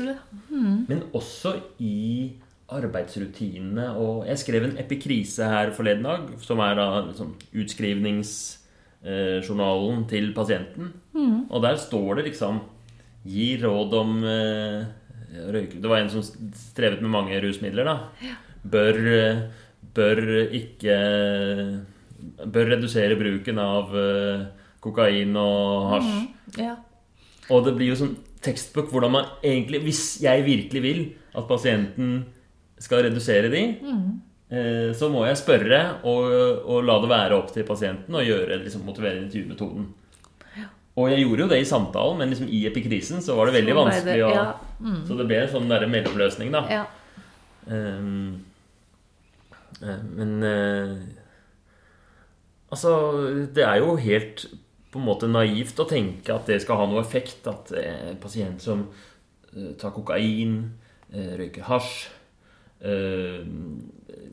mm. 0.49 0.77
men 0.89 0.99
også 1.15 1.51
i 1.83 2.31
arbeidsrutinene. 2.73 3.85
Og 4.01 4.25
jeg 4.27 4.37
skrev 4.41 4.63
en 4.67 4.79
epikrise 4.81 5.43
her 5.49 5.71
forleden 5.75 6.05
dag, 6.07 6.21
som 6.43 6.59
er 6.65 6.73
da 6.79 6.87
liksom 7.07 7.29
utskrivningsjournalen 7.63 9.97
til 10.11 10.25
pasienten. 10.35 10.85
Og 11.49 11.59
der 11.63 11.75
står 11.81 12.09
det 12.19 12.25
liksom 12.31 12.55
Gi 13.23 13.55
råd 13.55 13.93
om 13.95 14.17
eh, 14.27 14.83
røyke 15.55 15.79
Det 15.79 15.87
var 15.87 16.01
en 16.01 16.09
som 16.11 16.19
strevet 16.59 16.99
med 17.03 17.11
mange 17.13 17.37
rusmidler, 17.39 17.87
da. 17.87 17.95
Bør, 18.63 18.95
eh, 19.13 19.37
bør 19.95 20.21
ikke 20.53 20.97
Bør 22.53 22.69
redusere 22.71 23.17
bruken 23.19 23.57
av 23.59 23.91
eh, 23.99 24.43
kokain 24.83 25.35
og 25.39 25.89
hasj. 25.91 26.13
Ja. 26.59 26.77
Og 27.51 27.65
det 27.65 27.73
blir 27.75 27.91
jo 27.91 27.97
sånn 27.99 28.13
tekstbok 28.43 28.91
hvordan 28.91 29.11
man 29.11 29.25
egentlig 29.43 29.81
Hvis 29.83 30.03
jeg 30.23 30.45
virkelig 30.45 30.83
vil 30.83 31.01
at 31.35 31.49
pasienten 31.49 32.21
skal 32.83 33.05
redusere 33.05 33.49
de, 33.51 33.61
eh, 34.51 34.89
så 34.95 35.07
må 35.11 35.23
jeg 35.25 35.39
spørre 35.39 35.79
og, 36.03 36.25
og 36.67 36.83
la 36.83 36.97
det 36.99 37.09
være 37.11 37.37
opp 37.37 37.53
til 37.55 37.63
pasienten 37.67 38.15
og 38.19 38.25
gjøre 38.27 38.59
liksom, 38.65 38.83
motiverende 38.87 39.29
intervjumetoden. 39.29 39.85
Og 40.93 41.09
jeg 41.09 41.23
gjorde 41.23 41.41
jo 41.41 41.49
det 41.49 41.57
i 41.63 41.65
samtalen, 41.65 42.19
men 42.19 42.29
liksom 42.29 42.49
i 42.53 42.59
epikrisen 42.69 43.23
så 43.25 43.33
var 43.37 43.49
det 43.49 43.55
veldig 43.55 43.75
vanskelig 43.79 44.25
å 44.27 44.29
ja, 44.29 44.43
Så 45.07 45.15
det 45.17 45.25
ble 45.25 45.39
en 45.41 45.49
sånn 45.55 45.71
der 45.71 45.87
mellomløsning, 45.89 46.51
da. 46.53 46.61
ja. 46.69 46.83
Eh, 47.65 48.11
men 49.81 50.43
eh, 50.43 50.95
Altså, 52.73 52.91
det 53.53 53.61
er 53.67 53.77
jo 53.83 53.95
helt 54.01 54.47
på 54.93 54.97
en 55.01 55.05
måte 55.05 55.27
naivt 55.29 55.77
å 55.81 55.85
tenke 55.89 56.33
at 56.33 56.47
det 56.49 56.59
skal 56.63 56.79
ha 56.79 56.87
noe 56.89 57.01
effekt. 57.03 57.45
At 57.49 57.69
eh, 57.77 58.09
en 58.13 58.17
pasient 58.21 58.61
som 58.61 58.87
eh, 59.53 59.75
tar 59.77 59.93
kokain, 59.93 60.55
eh, 61.13 61.35
røyker 61.37 61.67
hasj, 61.67 62.07
eh, 62.81 63.43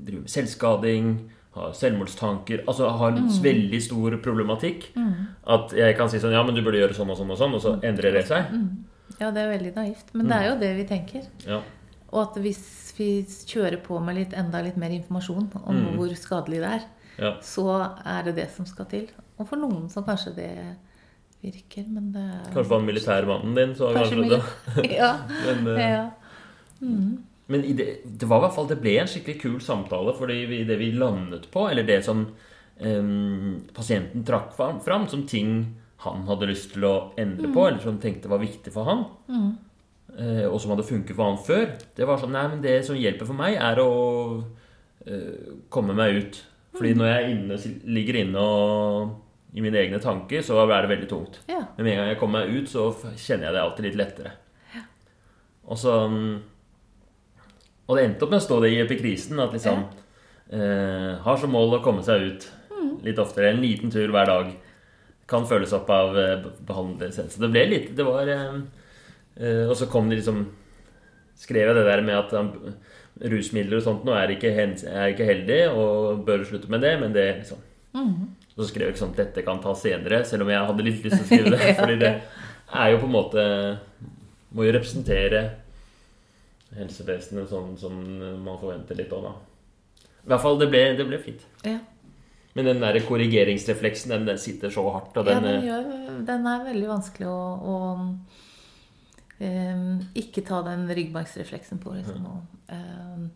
driver 0.01 0.23
med 0.23 0.33
selvskading, 0.33 1.11
har 1.51 1.73
selvmordstanker 1.75 2.61
Altså 2.71 2.87
har 2.95 3.17
en 3.19 3.27
veldig 3.43 3.81
stor 3.83 4.15
problematikk. 4.23 4.85
At 5.51 5.73
jeg 5.75 5.97
kan 5.99 6.09
si 6.09 6.21
sånn 6.23 6.33
Ja, 6.37 6.45
men 6.47 6.55
du 6.55 6.63
burde 6.63 6.79
gjøre 6.79 6.95
sånn 6.95 7.11
og 7.11 7.19
sånn 7.19 7.33
og 7.35 7.41
sånn, 7.41 7.57
og 7.59 7.65
så 7.65 7.73
endrer 7.85 8.15
det 8.15 8.23
seg. 8.29 8.53
ja, 9.19 9.33
det 9.35 9.43
er 9.43 9.51
veldig 9.57 9.73
naivt. 9.75 10.15
Men 10.15 10.31
det 10.31 10.37
er 10.39 10.49
jo 10.49 10.59
det 10.63 10.71
vi 10.79 10.85
tenker. 10.89 11.27
Ja. 11.49 11.59
Og 12.13 12.23
at 12.23 12.39
hvis 12.41 12.63
vi 13.01 13.11
kjører 13.25 13.81
på 13.85 13.99
med 14.05 14.19
litt, 14.19 14.37
enda 14.37 14.61
litt 14.65 14.79
mer 14.81 14.93
informasjon 14.95 15.49
om 15.65 15.81
hvor 15.97 16.13
skadelig 16.19 16.61
det 16.63 16.71
er, 16.77 16.87
ja. 17.21 17.33
så 17.45 17.67
er 18.05 18.29
det 18.29 18.37
det 18.39 18.47
som 18.55 18.69
skal 18.69 18.89
til. 18.91 19.09
Og 19.41 19.49
for 19.49 19.61
noen 19.61 19.89
så 19.93 20.05
kanskje 20.07 20.35
det 20.37 20.53
virker, 21.41 21.87
men 21.89 22.13
det 22.13 22.21
er 22.21 22.47
Kanskje 22.53 22.71
var 22.75 22.85
militærmannen 22.85 23.57
din, 23.57 23.75
så 23.79 23.91
Kanskje 23.97 24.29
det 24.29 24.41
Ja. 25.01 25.15
Men, 25.47 25.67
uh... 25.67 25.81
ja. 25.81 26.05
Men 27.51 27.65
i 27.67 27.73
det, 27.77 27.89
det 28.05 28.29
var 28.29 28.41
i 28.41 28.45
hvert 28.47 28.55
fall 28.57 28.69
Det 28.71 28.79
ble 28.81 28.93
en 29.01 29.09
skikkelig 29.11 29.41
kul 29.41 29.59
samtale, 29.65 30.15
fordi 30.17 30.65
det 30.69 30.77
vi 30.81 30.93
landet 30.93 31.49
på, 31.53 31.67
eller 31.71 31.89
det 31.89 32.03
som 32.07 32.27
em, 32.77 33.57
pasienten 33.77 34.25
trakk 34.29 34.53
fram, 34.57 35.09
som 35.09 35.25
ting 35.29 35.55
han 36.05 36.23
hadde 36.29 36.49
lyst 36.49 36.75
til 36.75 36.87
å 36.89 36.95
endre 37.21 37.51
på, 37.53 37.67
eller 37.67 37.83
som 37.83 37.99
tenkte 38.01 38.31
var 38.33 38.41
viktig 38.41 38.73
for 38.73 38.89
han, 38.89 39.03
eh, 39.29 39.49
og 40.51 40.59
som 40.61 40.75
hadde 40.75 40.87
funket 40.89 41.17
for 41.17 41.31
han 41.31 41.41
før. 41.47 41.67
Det 41.97 42.07
var 42.09 42.21
sånn 42.21 42.35
Nei, 42.37 42.47
men 42.53 42.63
det 42.65 42.81
som 42.87 42.99
hjelper 42.99 43.29
for 43.29 43.39
meg, 43.39 43.57
er 43.57 43.81
å 43.83 43.91
eh, 45.07 45.57
komme 45.73 45.97
meg 45.97 46.21
ut. 46.21 46.41
Fordi 46.77 46.93
når 46.99 47.11
jeg 47.11 47.33
inne, 47.35 47.59
ligger 47.97 48.21
inne 48.21 48.45
og 48.45 49.57
i 49.57 49.65
mine 49.65 49.81
egne 49.81 49.99
tanker, 50.03 50.45
så 50.47 50.61
er 50.63 50.85
det 50.85 50.93
veldig 50.93 51.09
tungt. 51.11 51.41
Ja. 51.51 51.65
Men 51.77 51.87
med 51.87 51.93
en 51.93 52.01
gang 52.03 52.13
jeg 52.13 52.21
kommer 52.21 52.45
meg 52.45 52.61
ut, 52.61 52.71
så 52.71 52.91
kjenner 53.19 53.49
jeg 53.49 53.57
det 53.57 53.65
alltid 53.65 53.89
litt 53.89 53.99
lettere. 53.99 54.37
Og 55.71 55.79
så 55.79 55.93
mm, 56.11 56.31
Og 57.87 57.97
det 57.97 58.05
endte 58.05 58.25
opp 58.27 58.33
med 58.33 58.41
å 58.41 58.45
stå 58.45 58.57
det 58.63 58.71
i 58.73 58.81
epikrisen 58.83 59.39
at 59.43 59.53
liksom 59.55 59.85
eh, 60.51 61.13
Har 61.23 61.37
som 61.39 61.53
mål 61.55 61.77
å 61.77 61.83
komme 61.85 62.03
seg 62.03 62.25
ut 62.27 62.47
litt 63.05 63.21
oftere. 63.23 63.53
En 63.53 63.63
liten 63.63 63.93
tur 63.93 64.11
hver 64.13 64.29
dag. 64.29 64.53
Kan 65.31 65.47
følges 65.47 65.75
opp 65.77 65.91
av 65.95 66.19
eh. 66.19 66.47
Så 67.13 67.39
det 67.39 67.51
ble 67.53 67.67
litt 67.71 67.93
Det 67.97 68.07
var 68.07 68.29
eh, 68.31 68.47
eh, 68.57 68.63
Og 69.39 69.77
så 69.79 69.87
kom 69.89 70.11
de 70.11 70.19
liksom 70.19 70.43
Skrev 71.41 71.71
jeg 71.71 71.77
det 71.79 71.85
der 71.87 72.03
med 72.05 72.19
at 72.19 72.33
rusmidler 73.31 73.79
og 73.79 73.85
sånt 73.87 74.03
nå 74.05 74.13
er 74.13 74.35
ikke, 74.35 74.51
er 74.53 75.13
ikke 75.15 75.29
heldig 75.29 75.61
og 75.73 76.21
bør 76.27 76.43
slutte 76.45 76.69
med 76.73 76.83
det, 76.85 76.91
men 77.01 77.15
det 77.15 77.25
liksom 77.39 77.63
så 78.61 78.67
skrev 78.69 78.89
jeg 78.91 78.95
ikke 78.95 79.03
sånn 79.03 79.15
at 79.15 79.21
dette 79.23 79.45
kan 79.47 79.61
tas 79.63 79.83
senere, 79.83 80.21
selv 80.29 80.45
om 80.45 80.51
jeg 80.53 80.69
hadde 80.69 80.85
litt 80.87 81.05
lyst 81.07 81.17
til 81.17 81.25
å 81.25 81.29
skrive 81.29 81.53
det. 81.57 81.71
Fordi 81.79 81.97
det 82.01 82.11
er 82.81 82.91
jo 82.93 83.01
på 83.01 83.09
en 83.09 83.15
måte 83.15 83.45
Må 84.55 84.67
jo 84.67 84.75
representere 84.75 85.45
helsevesenet 86.75 87.51
sånn 87.51 87.73
som 87.79 87.95
man 88.45 88.59
forventer 88.61 88.99
litt 88.99 89.11
òg, 89.15 89.25
da. 89.27 89.33
I 90.21 90.29
hvert 90.31 90.43
fall, 90.43 90.59
det 90.61 90.69
ble, 90.71 90.83
det 90.99 91.07
ble 91.07 91.19
fint. 91.23 91.43
Ja. 91.67 91.79
Men 92.55 92.69
den 92.69 92.83
der 92.83 92.99
korrigeringsrefleksen, 93.07 94.13
den, 94.15 94.27
den 94.29 94.39
sitter 94.39 94.71
så 94.75 94.85
hardt. 94.91 95.15
Og 95.17 95.27
ja, 95.27 95.39
den, 95.39 95.47
den, 95.47 95.67
gjør, 95.67 95.89
den 96.29 96.47
er 96.51 96.65
veldig 96.67 96.91
vanskelig 96.91 97.31
å, 97.31 97.41
å 97.63 97.75
ikke 99.41 100.43
ta 100.45 100.61
den 100.67 100.83
ryggmargsrefleksen 100.89 101.79
på. 101.81 101.95
Liksom, 101.97 102.27
og 102.29 102.75
em, 102.77 103.31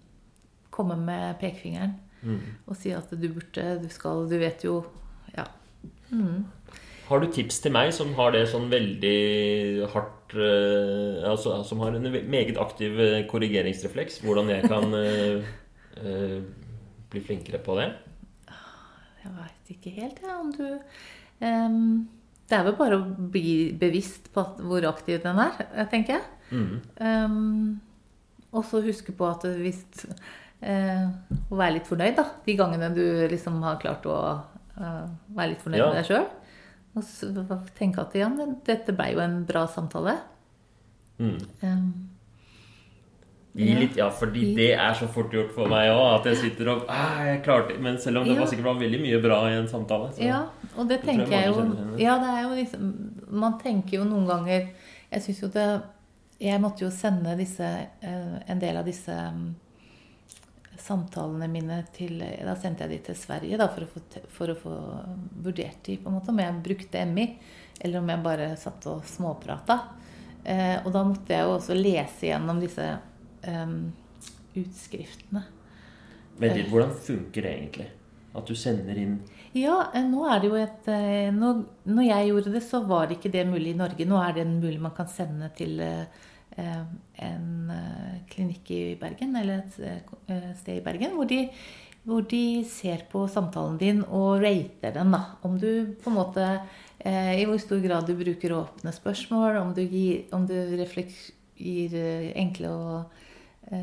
komme 0.74 0.96
med 1.00 1.38
pekefingeren 1.40 2.00
Mm. 2.24 2.38
og 2.66 2.76
si 2.80 2.88
at 2.96 3.10
du 3.12 3.26
burde, 3.28 3.62
du 3.82 3.88
skal, 3.92 4.22
du 4.30 4.38
vet 4.40 4.62
jo 4.64 4.78
Ja. 5.36 5.44
Mm. 6.10 6.46
Har 7.08 7.20
du 7.20 7.26
tips 7.28 7.58
til 7.60 7.72
meg 7.72 7.90
som 7.92 8.14
har 8.16 8.30
det 8.32 8.46
sånn 8.48 8.70
veldig 8.72 9.90
hardt 9.92 10.32
eh, 10.32 11.20
altså, 11.28 11.58
Som 11.68 11.80
har 11.84 11.92
en 11.92 12.08
meget 12.30 12.56
aktiv 12.56 12.96
eh, 12.98 13.26
korrigeringsrefleks? 13.28 14.22
Hvordan 14.24 14.48
jeg 14.48 14.70
kan 14.72 14.94
eh, 15.04 15.44
eh, 16.00 16.40
bli 17.12 17.20
flinkere 17.20 17.60
på 17.60 17.76
det? 17.76 17.90
Jeg 19.24 19.32
veit 19.36 19.74
ikke 19.76 19.90
helt, 20.00 20.24
ja, 20.24 20.38
om 20.40 20.50
du 20.52 20.64
em, 21.44 22.08
Det 22.44 22.56
er 22.58 22.64
vel 22.66 22.76
bare 22.76 22.98
å 23.00 23.28
bli 23.32 23.72
bevisst 23.80 24.28
på 24.34 24.42
at, 24.42 24.58
hvor 24.60 24.84
aktiv 24.90 25.22
den 25.24 25.38
er, 25.40 25.60
eh, 25.72 25.86
tenker 25.88 26.18
jeg. 26.18 26.24
Mm. 26.50 26.80
Um, 27.00 27.80
og 28.54 28.66
så 28.68 28.82
huske 28.84 29.14
på 29.16 29.26
at 29.26 29.46
hvis 29.58 29.80
uh, 30.04 31.06
Å 31.50 31.56
være 31.56 31.78
litt 31.78 31.88
fornøyd, 31.88 32.14
da. 32.18 32.26
De 32.44 32.54
gangene 32.58 32.92
du 32.94 33.02
liksom 33.32 33.56
har 33.64 33.80
klart 33.82 34.04
å 34.06 34.18
uh, 34.76 35.06
være 35.34 35.54
litt 35.54 35.64
fornøyd 35.64 35.80
Ja. 35.80 35.88
med 35.88 35.98
deg 36.02 36.10
sjøl. 36.10 36.28
Og 36.94 37.02
så 37.08 37.32
tenke 37.74 38.04
at 38.04 38.14
ja, 38.14 38.28
dette 38.68 38.94
ble 38.94 39.08
jo 39.16 39.22
en 39.24 39.40
bra 39.48 39.64
samtale. 39.66 40.18
Mm. 41.18 41.38
Um, 41.64 41.88
Ja. 43.54 43.78
litt, 43.78 43.96
ja, 43.96 44.08
fordi 44.10 44.54
det 44.56 44.72
er 44.74 44.94
så 44.98 45.06
fort 45.06 45.30
gjort 45.30 45.52
for 45.54 45.70
meg 45.70 45.86
òg. 45.92 46.20
At 46.20 46.24
jeg 46.26 46.36
sitter 46.40 46.72
og 46.72 46.88
ah, 46.90 47.20
jeg 47.22 47.42
klarte 47.44 47.76
Men 47.78 47.98
selv 48.02 48.18
om 48.18 48.24
det 48.26 48.34
Ja. 48.34 48.40
var 48.40 48.48
sikkert 48.50 48.64
var 48.66 48.80
veldig 48.80 48.98
mye 49.00 49.20
bra 49.22 49.36
i 49.48 49.54
en 49.60 49.68
samtale. 49.70 50.08
Så. 50.12 50.22
ja, 50.26 50.40
og 50.76 50.88
det 50.88 51.02
tenker 51.04 51.30
jeg 51.30 51.44
jeg 51.44 51.52
jo. 51.52 51.66
Ja, 52.02 52.16
det 52.18 52.30
er 52.32 52.42
jo 52.48 52.54
liksom 52.58 52.88
Man 53.30 53.58
tenker 53.62 53.98
jo 54.00 54.04
noen 54.04 54.26
ganger 54.26 54.66
Jeg 55.12 55.22
syns 55.22 55.42
jo 55.44 55.48
det 55.54 55.68
Jeg 56.40 56.60
måtte 56.60 56.82
jo 56.82 56.90
sende 56.90 57.36
disse 57.38 57.62
eh, 58.02 58.34
En 58.50 58.58
del 58.58 58.76
av 58.76 58.84
disse 58.90 59.14
mm, 59.14 59.54
samtalene 60.76 61.46
mine 61.48 61.78
til 61.94 62.18
Da 62.18 62.56
sendte 62.58 62.84
jeg 62.88 62.90
de 62.90 62.98
til 63.06 63.16
Sverige 63.22 63.56
da, 63.60 63.68
for, 63.70 63.86
å 63.86 63.92
få, 63.94 64.02
for 64.34 64.50
å 64.50 64.58
få 64.58 64.74
vurdert 65.46 65.78
de 65.86 65.96
på 66.02 66.10
en 66.10 66.18
måte, 66.18 66.34
om 66.34 66.42
jeg 66.42 66.58
brukte 66.64 67.06
MI, 67.06 67.28
eller 67.80 68.00
om 68.02 68.10
jeg 68.10 68.22
bare 68.24 68.50
satt 68.58 68.86
og 68.90 69.04
småprata. 69.06 69.78
Eh, 70.44 70.76
og 70.84 70.90
da 70.92 71.04
måtte 71.06 71.32
jeg 71.32 71.46
jo 71.46 71.54
også 71.56 71.76
lese 71.78 72.26
gjennom 72.32 72.58
disse 72.60 72.84
eh, 73.46 73.76
utskriftene. 74.60 75.44
Vent 76.40 76.58
litt, 76.58 76.70
hvordan 76.72 76.94
funker 77.06 77.46
det 77.46 77.52
egentlig? 77.52 77.90
At 78.34 78.48
du 78.50 78.56
sender 78.58 78.98
inn 78.98 79.18
Ja, 79.54 79.76
eh, 79.94 80.02
nå 80.10 80.24
er 80.26 80.42
det 80.42 80.50
jo 80.50 80.58
et 80.58 80.88
eh, 80.90 81.30
nå, 81.34 81.52
Når 81.86 82.06
jeg 82.08 82.30
gjorde 82.30 82.54
det, 82.56 82.62
så 82.66 82.82
var 82.88 83.12
ikke 83.14 83.30
det 83.30 83.46
mulig 83.46 83.74
i 83.74 83.78
Norge. 83.78 84.06
Nå 84.08 84.18
er 84.18 84.34
det 84.40 84.46
mulig 84.50 84.80
man 84.82 84.94
kan 84.96 85.10
sende 85.10 85.50
til 85.54 85.78
eh, 85.84 86.24
eh, 86.58 86.82
en 87.28 87.70
eh, 87.70 88.16
klinikk 88.32 88.72
i 88.74 88.82
Bergen, 88.98 89.36
eller 89.38 89.62
et 89.62 89.78
eh, 90.26 90.50
sted 90.58 90.80
i 90.80 90.84
Bergen, 90.84 91.14
hvor 91.14 91.30
de, 91.30 91.44
hvor 92.02 92.26
de 92.30 92.64
ser 92.68 93.06
på 93.12 93.26
samtalen 93.30 93.78
din 93.78 94.02
og 94.08 94.42
rater 94.42 94.96
den. 94.98 95.14
da. 95.14 95.22
Om 95.46 95.60
du 95.62 95.94
på 96.02 96.10
en 96.10 96.18
måte 96.18 96.48
eh, 96.98 97.36
I 97.38 97.46
hvor 97.46 97.62
stor 97.62 97.84
grad 97.84 98.10
du 98.10 98.16
bruker 98.18 98.58
åpne 98.58 98.94
spørsmål, 98.96 99.60
om 99.62 99.70
du 99.76 99.84
gir, 99.86 100.26
om 100.34 100.48
du 100.50 100.56
gir 101.54 101.94
eh, 101.94 102.32
enkle 102.42 102.74
og 102.74 102.96
eh, 102.98 103.23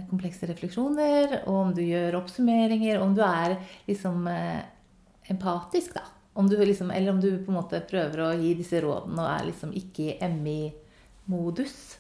komplekse 0.10 0.48
refleksjoner, 0.50 1.40
og 1.48 1.56
om 1.66 1.72
du 1.76 1.82
gjør 1.82 2.20
oppsummeringer, 2.22 3.00
om 3.02 3.16
du 3.18 3.22
er 3.26 3.58
liksom 3.88 4.28
eh, 4.28 4.62
empatisk, 5.34 5.94
da. 5.98 6.04
Om 6.34 6.48
du 6.48 6.56
liksom, 6.64 6.92
eller 6.96 7.12
om 7.12 7.20
du 7.20 7.30
på 7.44 7.52
en 7.52 7.58
måte 7.58 7.82
prøver 7.90 8.22
å 8.24 8.30
gi 8.40 8.54
disse 8.56 8.80
rådene 8.84 9.20
og 9.20 9.32
er 9.34 9.48
liksom 9.50 9.74
ikke 9.76 10.06
i 10.14 10.30
MI-modus. 10.32 11.98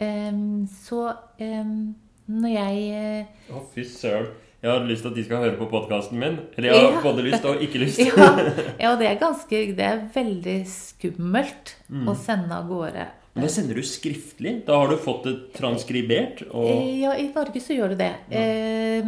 Um, 0.00 0.64
så 0.66 1.12
um, 1.38 1.94
når 2.32 2.48
jeg 2.54 2.86
eh, 2.96 3.52
Å, 3.54 3.60
fy 3.74 3.84
søren. 3.86 4.30
Jeg 4.62 4.70
har 4.70 4.84
lyst 4.86 5.02
til 5.02 5.10
at 5.10 5.16
de 5.18 5.22
skal 5.26 5.40
høre 5.42 5.56
på 5.58 5.66
podkasten 5.70 6.18
min. 6.22 6.36
Eller 6.56 6.70
jeg 6.70 6.78
har 6.84 6.92
Ja. 6.94 7.00
både 7.02 7.24
lyst 7.26 7.44
og 7.50 7.62
ikke 7.64 7.80
lyst. 7.82 7.98
ja, 8.06 8.28
ja, 8.84 8.92
det 8.96 9.08
er 9.10 9.16
ganske 9.20 9.60
Det 9.74 9.86
er 9.88 10.04
veldig 10.14 10.58
skummelt 10.70 11.76
Mm. 11.92 12.06
å 12.08 12.14
sende 12.16 12.56
av 12.56 12.68
gårde. 12.70 13.04
Men 13.32 13.46
det 13.46 13.52
sender 13.54 13.78
du 13.80 13.82
skriftlig. 13.86 14.58
Da 14.66 14.76
har 14.76 14.90
du 14.92 14.98
fått 15.00 15.24
det 15.24 15.34
transkribert. 15.56 16.42
Og 16.50 16.66
Eh, 16.68 17.00
Ja, 17.00 17.14
i 17.16 17.30
Norge 17.32 17.60
så 17.64 17.72
gjør 17.76 17.94
du 17.94 18.00
det. 18.02 18.12
Eh, 18.28 19.06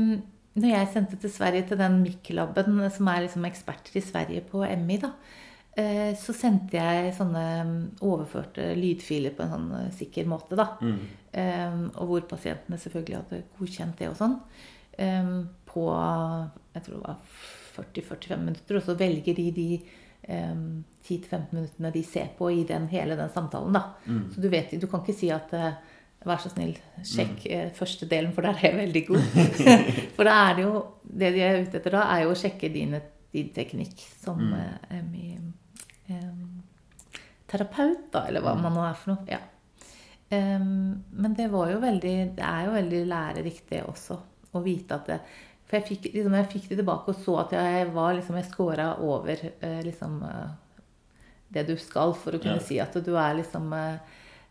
når 0.55 0.71
jeg 0.71 0.93
sendte 0.95 1.19
til 1.21 1.33
Sverige, 1.35 1.67
til 1.69 1.81
den 1.81 1.99
MIK-laben, 2.03 2.79
som 2.95 3.09
er 3.13 3.27
liksom 3.27 3.45
eksperter 3.45 3.99
i 3.99 4.05
Sverige 4.05 4.41
på 4.49 4.63
MI, 4.79 4.97
da, 5.03 5.11
eh, 5.77 6.15
så 6.17 6.33
sendte 6.33 6.79
jeg 6.79 7.13
sånne 7.19 7.45
mm, 7.69 7.75
overførte 8.07 8.71
lydfiler 8.79 9.35
på 9.35 9.45
en 9.45 9.51
sånn 9.51 9.93
sikker 9.99 10.25
måte, 10.31 10.57
da. 10.57 10.71
mm. 10.81 11.05
Eh, 11.35 11.79
og 11.99 12.07
hvor 12.07 12.21
pasientene 12.31 12.79
selvfølgelig 12.79 13.17
hadde 13.19 13.43
godkjent 13.59 13.99
det 13.99 14.09
og 14.09 14.17
sånn. 14.17 14.39
på 15.67 15.85
jeg 16.75 16.83
tror 16.85 16.95
det 16.95 17.03
var 17.03 17.17
40-45 17.75 18.39
minutter, 18.39 18.77
og 18.79 18.85
så 18.87 18.95
velger 18.95 19.35
de 19.35 19.51
de 19.51 19.69
10-15 20.29 21.53
minuttene 21.53 21.91
de 21.93 22.03
ser 22.07 22.31
på 22.39 22.51
i 22.51 22.63
den, 22.69 22.87
hele 22.89 23.17
den 23.17 23.33
samtalen. 23.33 23.77
Mm. 24.07 24.23
Så 24.33 24.41
du 24.41 24.49
vet, 24.49 24.73
du 24.81 24.87
kan 24.89 25.05
ikke 25.05 25.17
si 25.19 25.33
at 25.35 25.53
eh, 25.57 25.75
Vær 26.25 26.41
så 26.41 26.49
snill, 26.49 26.71
sjekk 27.05 27.43
mm. 27.45 27.73
første 27.77 28.07
delen, 28.09 28.31
for 28.33 28.47
der 28.47 28.57
er 28.57 28.71
jeg 28.71 28.77
veldig 28.79 29.01
god. 29.11 29.25
for 30.17 30.25
da 30.25 30.37
er 30.47 30.55
det 30.57 30.63
jo 30.65 30.79
Det 31.05 31.33
de 31.35 31.43
er 31.45 31.59
ute 31.61 31.77
etter 31.77 31.93
da, 31.93 32.07
er 32.15 32.23
jo 32.23 32.31
å 32.33 32.39
sjekke 32.41 32.71
din, 32.73 32.97
din 33.35 33.51
teknikk 33.53 34.01
som 34.23 34.41
Mm. 34.41 34.55
eh, 34.63 35.03
MI, 35.05 35.27
eh, 36.09 36.31
terapeut, 37.53 38.07
da, 38.15 38.25
eller 38.31 38.41
hva 38.41 38.55
man 38.57 38.73
nå 38.73 38.87
er 38.89 38.97
for 38.97 39.13
noe. 39.13 39.27
Ja. 39.29 39.43
Um, 40.33 41.05
men 41.13 41.35
det 41.37 41.51
var 41.53 41.69
jo 41.71 41.79
veldig 41.83 42.15
Det 42.35 42.43
er 42.43 42.65
jo 42.65 42.71
veldig 42.73 43.03
lærerikt, 43.07 43.67
det 43.69 43.83
også, 43.85 44.17
å 44.57 44.63
vite 44.65 44.97
at 44.97 45.11
det 45.11 45.19
For 45.75 45.81
jeg 45.81 45.87
fikk, 45.89 46.05
liksom, 46.15 46.35
jeg 46.39 46.47
fikk 46.53 46.69
det 46.71 46.77
tilbake 46.79 47.11
og 47.11 47.17
så 47.25 47.35
at 47.43 47.55
jeg 47.57 47.89
var 47.95 48.15
liksom 48.15 48.37
Jeg 48.39 48.47
scora 48.53 48.93
over 49.03 49.41
eh, 49.61 49.81
liksom 49.83 50.21
eh, 50.23 50.53
det 51.55 51.67
du 51.67 51.75
skal, 51.79 52.15
for 52.15 52.35
å 52.35 52.39
kunne 52.43 52.61
Ja. 52.61 52.63
si 52.63 52.79
at 52.83 52.95
du 53.05 53.13
er 53.19 53.35
liksom 53.41 53.73
eh, 53.75 53.99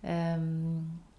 em, 0.04 0.46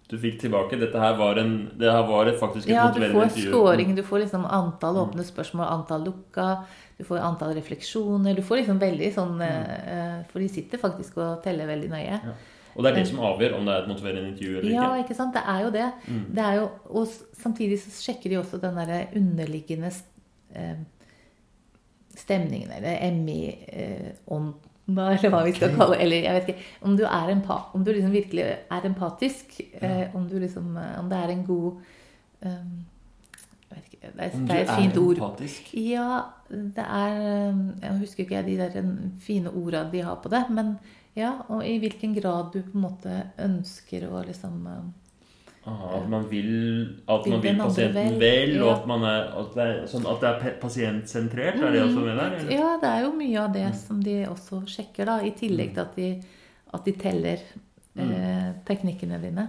Du 0.09 0.17
fikk 0.21 0.39
tilbake 0.41 0.77
Dette 0.79 0.99
her 1.01 1.15
var 1.17 1.37
en 1.41 1.71
Det 1.77 1.89
her 1.91 2.05
var 2.05 2.29
faktisk 2.37 2.67
et 2.69 2.73
Ja, 2.75 2.87
du 2.91 2.99
får 3.01 3.27
intervju. 3.29 3.49
scoring, 3.51 3.95
du 3.95 4.03
får 4.03 4.19
liksom 4.27 4.45
antall 4.45 4.95
åpne 5.07 5.25
spørsmål, 5.25 5.65
antall 5.73 6.05
lukka, 6.05 6.65
du 6.97 7.03
får 7.03 7.17
antall 7.19 7.55
refleksjoner. 7.57 8.35
Du 8.35 8.41
får 8.45 8.61
liksom 8.61 8.79
veldig 8.79 9.09
sånn 9.13 9.41
eh, 9.41 10.23
For 10.29 10.39
de 10.39 10.47
sitter 10.49 10.77
faktisk 10.77 11.17
og 11.17 11.41
teller 11.43 11.65
veldig 11.67 11.89
nøye. 11.89 12.21
Ja. 12.23 12.35
Og 12.75 12.83
det 12.83 12.91
er 12.91 12.97
det 12.99 13.07
som 13.07 13.21
avgjør 13.23 13.55
om 13.57 13.65
det 13.67 13.73
er 13.73 13.83
et 13.85 13.87
motiverende 13.87 14.29
intervju 14.33 14.57
eller 14.57 14.71
Ja, 14.71 14.87
ikke. 14.95 15.05
ikke 15.05 15.15
sant? 15.15 15.33
Det 15.33 15.43
er 15.47 15.61
jo 15.63 15.71
det. 15.71 15.87
det 16.35 16.43
er 16.43 16.53
jo, 16.59 16.69
og 16.85 17.07
samtidig 17.33 17.79
så 17.79 17.93
sjekker 18.03 18.29
de 18.29 18.37
også 18.41 18.59
den 18.59 18.75
derre 18.75 19.07
underliggende 19.15 19.91
eh, 20.55 20.77
stemningen, 22.15 22.71
eller 22.75 23.11
MI-ånden, 23.11 24.53
eller 24.87 25.29
hva 25.33 25.43
vi 25.45 25.53
skal 25.55 25.71
kalle 25.75 25.95
det. 25.95 26.01
Eller 26.03 26.25
jeg 26.27 26.33
vet 26.39 26.51
ikke. 26.53 26.65
Om 26.81 26.97
du, 26.97 27.05
er 27.05 27.31
om 27.73 27.85
du 27.85 27.91
liksom 27.91 28.11
virkelig 28.11 28.43
er 28.43 28.89
empatisk, 28.89 29.61
ja. 29.81 30.09
om, 30.13 30.27
du 30.29 30.35
liksom, 30.39 30.75
eh, 30.77 30.99
om 30.99 31.09
det 31.09 31.17
er 31.17 31.33
en 31.33 31.45
god 31.45 31.71
um, 32.45 32.75
ikke, 33.75 33.97
det 34.01 34.25
er, 34.25 34.35
Om 34.35 34.45
det 34.47 34.55
er 34.55 34.61
et 34.61 34.69
er 34.69 34.81
fint 34.81 34.97
ord. 34.97 35.15
empatisk. 35.15 35.73
Ja, 35.73 36.19
det 36.49 36.85
er 36.85 37.15
Jeg 37.81 37.97
husker 37.99 38.23
ikke 38.23 38.43
de 38.45 38.57
der 38.57 38.93
fine 39.19 39.49
orda 39.49 39.87
de 39.91 40.03
har 40.03 40.15
på 40.15 40.29
det, 40.29 40.43
men 40.49 40.77
ja, 41.15 41.31
og 41.49 41.63
i 41.65 41.77
hvilken 41.79 42.13
grad 42.17 42.53
du 42.53 42.61
på 42.61 42.75
en 42.75 42.85
måte 42.85 43.17
ønsker 43.41 44.07
å 44.09 44.21
liksom 44.27 44.67
eh, 44.67 44.85
Ah, 45.65 45.95
at 45.97 46.03
man 46.09 46.27
vil, 46.29 46.49
at 47.09 47.23
Vil 47.25 47.33
man 47.33 47.41
vil 47.41 47.55
pasienten 47.57 47.95
vel, 47.95 48.19
vel, 48.21 48.51
og 48.61 48.67
at, 48.69 48.83
man 48.85 49.01
er, 49.09 49.23
at, 49.33 49.47
det 49.55 49.63
er, 49.65 49.79
sånn 49.89 50.03
at 50.11 50.21
det 50.21 50.29
er 50.29 50.59
pasientsentrert. 50.61 51.57
Er 51.57 51.73
det 51.73 51.79
også 51.81 52.03
med 52.05 52.19
der? 52.19 52.35
eller? 52.37 52.51
Ja, 52.53 52.67
det 52.83 52.91
er 52.91 52.99
jo 53.07 53.09
mye 53.17 53.39
av 53.41 53.55
det 53.55 53.63
som 53.79 54.03
de 54.05 54.13
også 54.29 54.61
sjekker, 54.69 55.09
da. 55.09 55.15
I 55.25 55.33
tillegg 55.33 55.73
til 55.73 55.81
at 55.81 55.97
de, 55.97 56.11
at 56.69 56.85
de 56.85 56.93
teller 57.01 57.41
eh, 57.97 58.51
teknikkene 58.69 59.17
dine. 59.25 59.47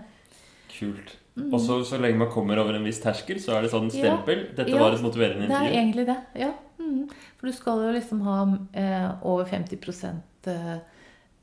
Kult. 0.72 1.18
Og 1.36 1.60
så, 1.60 1.82
så 1.84 2.00
lenge 2.00 2.22
man 2.22 2.32
kommer 2.32 2.62
over 2.64 2.78
en 2.78 2.88
viss 2.88 3.02
terskel, 3.04 3.36
så 3.42 3.58
er 3.58 3.66
det 3.66 3.74
sånn 3.74 3.90
Mm. 3.90 3.96
Ja. 3.98 4.02
stempel. 4.06 4.44
Dette 4.56 4.72
Ja, 4.72 4.80
var 4.80 4.96
et 4.96 5.04
motiverende 5.04 5.52
Det 5.52 5.56
er 5.60 5.76
egentlig 5.82 6.06
det, 6.08 6.16
ja. 6.40 6.54
Mm. 6.80 7.10
For 7.36 7.46
du 7.46 7.52
skal 7.52 7.84
jo 7.84 7.92
liksom 7.92 8.24
ha 8.24 8.38
eh, 8.72 9.10
over 9.20 9.44
50 9.44 9.76
eh, 9.76 10.54
eh, 10.54 10.78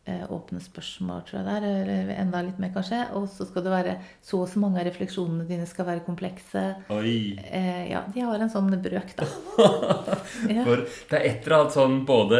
åpne 0.06 0.60
spørsmål, 0.60 1.22
tror 1.24 1.38
jeg 1.40 1.46
det 1.48 1.54
er. 1.54 1.66
Eller 1.84 2.10
enda 2.20 2.42
litt 2.44 2.58
mer, 2.60 2.74
kanskje. 2.76 3.00
Og 3.16 3.30
så 3.32 3.46
skal 3.48 3.64
det 3.64 3.72
være 3.72 3.94
så 4.26 4.42
og 4.44 4.50
så 4.52 4.60
mange 4.60 4.82
av 4.82 4.88
refleksjonene 4.90 5.46
dine 5.48 5.68
skal 5.70 5.88
være 5.88 6.04
komplekse. 6.04 6.64
Oi. 6.92 7.14
Eh, 7.40 7.86
ja, 7.94 8.02
de 8.12 8.26
har 8.28 8.44
en 8.44 8.52
sånn 8.52 8.74
brøk, 8.84 9.16
da. 9.20 9.30
Ja. 10.50 10.64
For 10.66 10.82
det 11.10 11.18
er 11.18 11.26
et 11.30 11.46
eller 11.46 11.56
annet 11.62 11.76
sånn 11.76 11.98
både 12.08 12.40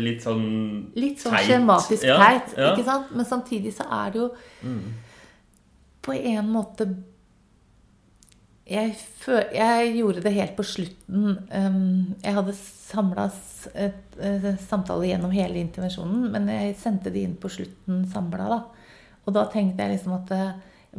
litt 0.00 0.24
sånn 0.24 0.44
Litt 0.98 1.20
sånn 1.22 1.36
Teit. 1.36 1.46
skjematisk 1.46 2.02
teit, 2.08 2.54
ja. 2.58 2.72
ikke 2.72 2.86
sant? 2.86 3.12
Men 3.14 3.28
samtidig 3.28 3.74
så 3.76 3.86
er 3.94 4.14
det 4.14 4.22
jo 4.22 4.28
på 6.04 6.14
en 6.18 6.48
måte 6.50 6.88
jeg, 8.64 8.94
jeg 9.52 9.88
gjorde 9.98 10.22
det 10.24 10.34
helt 10.38 10.54
på 10.56 10.64
slutten. 10.64 11.24
Um, 11.52 12.14
jeg 12.24 12.36
hadde 12.38 12.54
samla 12.56 13.26
et, 13.76 14.14
et 14.24 14.46
samtale 14.64 15.10
gjennom 15.10 15.34
hele 15.34 15.60
intervensjonen, 15.60 16.30
men 16.32 16.48
jeg 16.52 16.76
sendte 16.80 17.12
det 17.12 17.26
inn 17.26 17.34
på 17.40 17.50
slutten 17.52 18.06
samla, 18.12 18.48
da. 18.54 18.62
Og 19.24 19.36
da 19.36 19.44
tenkte 19.52 19.84
jeg 19.84 19.96
liksom 19.96 20.16
at 20.18 20.32
eh, 20.36 20.48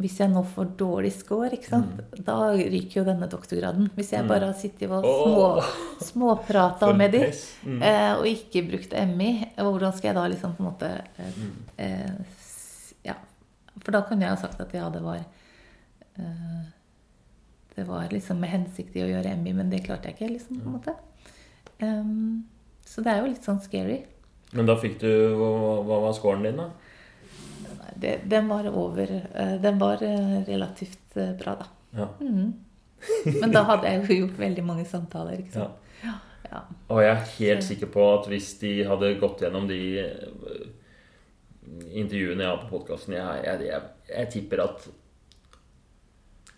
hvis 0.01 0.18
jeg 0.20 0.32
nå 0.32 0.41
får 0.49 0.74
dårlig 0.80 1.11
score, 1.16 1.55
sant? 1.63 2.01
da 2.28 2.36
ryker 2.57 2.99
jo 2.99 3.05
denne 3.07 3.30
doktorgraden. 3.32 3.88
Hvis 3.95 4.11
jeg 4.16 4.28
bare 4.28 4.49
har 4.49 4.57
sittet 4.59 4.91
og 4.91 5.05
små, 5.05 5.45
oh! 5.61 5.70
småprata 6.03 6.89
med 6.97 7.16
de. 7.16 7.22
Mm. 7.63 7.80
eh, 7.80 8.11
og 8.18 8.28
ikke 8.28 8.66
brukt 8.68 8.95
MI, 9.13 9.32
hvordan 9.55 9.95
skal 9.95 10.11
jeg 10.11 10.18
da 10.18 10.26
liksom 10.34 10.55
på 10.57 10.63
en 10.63 10.70
måte 10.72 10.91
eh, 10.99 11.39
eh, 11.86 12.41
Ja. 13.07 13.16
For 13.80 13.95
da 13.95 14.03
kunne 14.07 14.26
jeg 14.26 14.36
jo 14.36 14.41
sagt 14.43 14.66
at 14.66 14.74
ja, 14.76 14.89
det 14.91 15.03
var 15.05 15.22
eh, 15.22 16.74
Det 17.76 17.84
var 17.88 18.07
liksom 18.11 18.39
med 18.39 18.53
hensikt 18.53 18.95
i 18.95 19.03
å 19.03 19.09
gjøre 19.09 19.36
MI, 19.36 19.53
men 19.57 19.71
det 19.71 19.84
klarte 19.86 20.09
jeg 20.09 20.15
ikke, 20.17 20.34
liksom, 20.38 20.61
på 20.63 20.69
en 20.69 20.76
måte. 20.78 20.93
Um, 21.82 22.45
så 22.88 23.03
det 23.03 23.11
er 23.11 23.23
jo 23.23 23.32
litt 23.34 23.43
sånn 23.43 23.59
scary. 23.63 24.03
Men 24.55 24.69
da 24.69 24.78
fikk 24.80 24.99
du 25.01 25.09
Hva, 25.36 25.99
var 26.05 26.13
scoren 26.15 26.45
din, 26.45 26.59
da? 26.61 26.69
Det, 27.95 28.19
den 28.30 28.47
var 28.51 28.67
over 28.69 29.09
eh, 29.09 29.55
Den 29.63 29.80
var 29.80 30.03
eh, 30.03 30.38
relativt 30.47 31.17
eh, 31.17 31.34
bra, 31.39 31.55
da. 31.59 31.67
Ja. 31.95 32.07
Mm. 32.21 32.53
Men 33.41 33.51
da 33.51 33.63
hadde 33.67 33.91
jeg 33.91 34.03
jo 34.03 34.19
gjort 34.21 34.39
veldig 34.39 34.63
mange 34.65 34.86
samtaler, 34.88 35.41
ikke 35.41 35.55
sant. 35.55 35.82
Ja. 36.03 36.61
Og 36.93 37.01
jeg 37.01 37.11
er 37.11 37.32
helt 37.36 37.65
sikker 37.65 37.89
på 37.91 38.03
at 38.13 38.28
hvis 38.32 38.53
de 38.61 38.71
hadde 38.88 39.15
gått 39.19 39.41
gjennom 39.43 39.65
de 39.67 39.80
intervjuene 41.97 42.45
jeg 42.45 42.51
har 42.51 42.61
på 42.61 42.69
podkasten 42.69 43.15
jeg, 43.17 43.39
jeg, 43.43 43.65
jeg, 43.65 43.89
jeg 44.11 44.30
tipper 44.36 44.61
at 44.63 44.86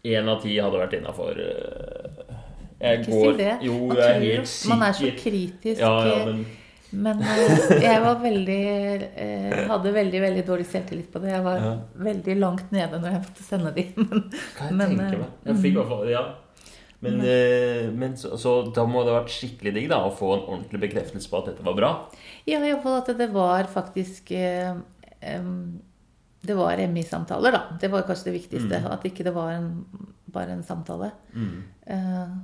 én 0.05 0.27
av 0.29 0.41
ti 0.43 0.57
hadde 0.59 0.77
vært 0.81 0.93
innafor. 0.99 1.39
Jeg 2.79 2.99
Ikke 3.01 3.11
si 3.11 3.33
det. 3.39 3.53
Jo, 3.65 3.77
Man 3.87 3.97
jeg 3.97 4.07
er 4.15 4.19
helt 4.21 4.47
sikker. 4.51 4.69
Man 4.75 4.87
er 4.87 4.93
så 4.93 5.11
kritisk. 5.17 5.79
Ja, 5.81 5.93
ja, 6.05 6.25
men 6.25 6.45
Men 6.91 7.19
eh, 7.19 7.81
jeg 7.83 8.01
var 8.01 8.19
veldig 8.21 8.59
eh, 9.19 9.67
hadde 9.67 9.91
veldig 9.93 10.21
veldig 10.23 10.43
dårlig 10.47 10.65
selvtillit 10.69 11.09
på 11.11 11.19
det. 11.19 11.33
Jeg 11.33 11.43
var 11.43 11.57
Ja. 11.59 11.71
veldig 11.99 12.35
langt 12.39 12.71
nede 12.71 12.99
når 13.01 13.11
jeg 13.11 13.23
måtte 13.25 13.43
sende 13.43 13.73
de. 13.75 13.83
Men, 13.97 14.21
Kan 14.55 14.67
jeg 14.69 14.75
Men, 14.77 14.93
tenke 14.95 15.13
eh, 15.13 15.19
meg. 15.19 15.31
Jeg 15.49 15.55
fikk 15.65 15.73
i 15.73 15.79
hvert 15.81 15.89
fall 15.89 16.09
Ja. 16.13 16.21
Men, 16.99 17.19
eh, 17.21 17.91
men 17.93 18.15
så, 18.17 18.31
så 18.41 18.53
da 18.73 18.83
må 18.89 19.03
det 19.05 19.11
ha 19.13 19.19
vært 19.19 19.29
skikkelig 19.29 19.73
digg 19.75 19.89
da 19.91 19.99
å 20.07 20.13
få 20.17 20.31
en 20.33 20.45
ordentlig 20.47 20.79
bekreftelse 20.87 21.29
på 21.29 21.37
at 21.43 21.51
dette 21.51 21.65
var 21.67 21.75
bra. 21.77 21.91
ja, 22.47 22.57
iallfall 22.57 23.01
at 23.03 23.11
det 23.19 23.27
var 23.35 23.67
faktisk 23.69 24.31
eh, 24.31 24.73
Det 26.41 26.53
var 26.55 26.77
MI-samtaler, 26.87 27.51
da. 27.51 27.63
Det 27.81 27.89
var 27.91 28.05
kanskje 28.07 28.29
det 28.29 28.35
viktigste. 28.37 28.83
At 28.91 29.03
ikke 29.09 29.25
det 29.25 29.33
var 29.35 29.55
en, 29.55 29.71
bare 30.31 30.53
en 30.53 30.63
samtale. 30.63 31.11
Eh, 31.87 32.37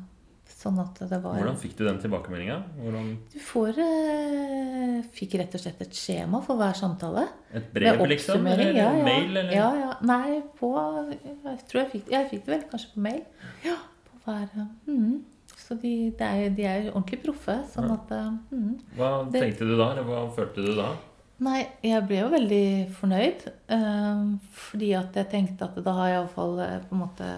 sånn 0.64 0.80
at 0.80 1.00
det 1.10 1.20
var 1.24 1.38
Hvordan 1.40 1.58
fikk 1.60 1.76
du 1.78 1.84
den 1.86 2.00
tilbakemeldinga? 2.00 2.58
Hvordan 2.80 3.08
Du 3.34 3.40
får 3.44 3.80
eh, 3.84 5.00
Fikk 5.14 5.36
rett 5.42 5.56
og 5.58 5.64
slett 5.64 5.82
et 5.84 5.98
skjema 5.98 6.40
for 6.46 6.60
hver 6.60 6.78
samtale. 6.78 7.26
Et 7.54 7.68
brev, 7.74 8.00
Med 8.00 8.14
liksom? 8.14 8.48
Eller 8.48 8.72
ja, 8.72 8.88
ja. 8.96 9.04
mail? 9.06 9.30
Eller? 9.32 9.52
Ja, 9.56 9.70
ja. 9.82 9.92
Nei, 10.08 10.42
på 10.60 10.72
Jeg 11.20 11.60
tror 11.68 11.82
jeg 11.84 11.92
fikk, 11.98 12.10
jeg 12.16 12.30
fikk 12.32 12.46
det 12.48 12.56
vel 12.56 12.66
kanskje 12.72 12.94
på 12.96 13.06
mail. 13.08 13.22
Ja, 13.66 13.78
på 14.10 14.24
hver 14.26 14.50
mm. 14.88 15.22
Så 15.64 15.76
de, 15.80 15.94
de, 16.18 16.24
er, 16.28 16.50
de 16.56 16.66
er 16.68 16.88
ordentlig 16.92 17.22
proffe. 17.24 17.56
Sånn 17.72 17.92
at 17.94 18.12
eh, 18.16 18.30
mhm. 18.52 18.78
Hva 18.98 19.12
Det- 19.32 19.44
tenkte 19.46 19.68
du 19.70 19.76
da? 19.78 19.92
Eller 19.94 20.08
hva 20.08 20.24
følte 20.36 20.66
du 20.66 20.74
da? 20.80 20.92
Nei, 21.44 21.60
jeg 21.84 22.06
ble 22.08 22.20
jo 22.22 22.30
veldig 22.32 22.66
fornøyd. 22.96 23.46
eh, 23.76 24.24
fordi 24.54 24.92
at 24.96 25.16
jeg 25.20 25.30
tenkte 25.32 25.66
at 25.68 25.80
da 25.84 25.94
har 25.98 26.08
jeg 26.12 26.18
iallfall 26.22 26.60
eh, 26.64 26.80
på 26.88 26.96
en 26.96 27.02
måte 27.04 27.30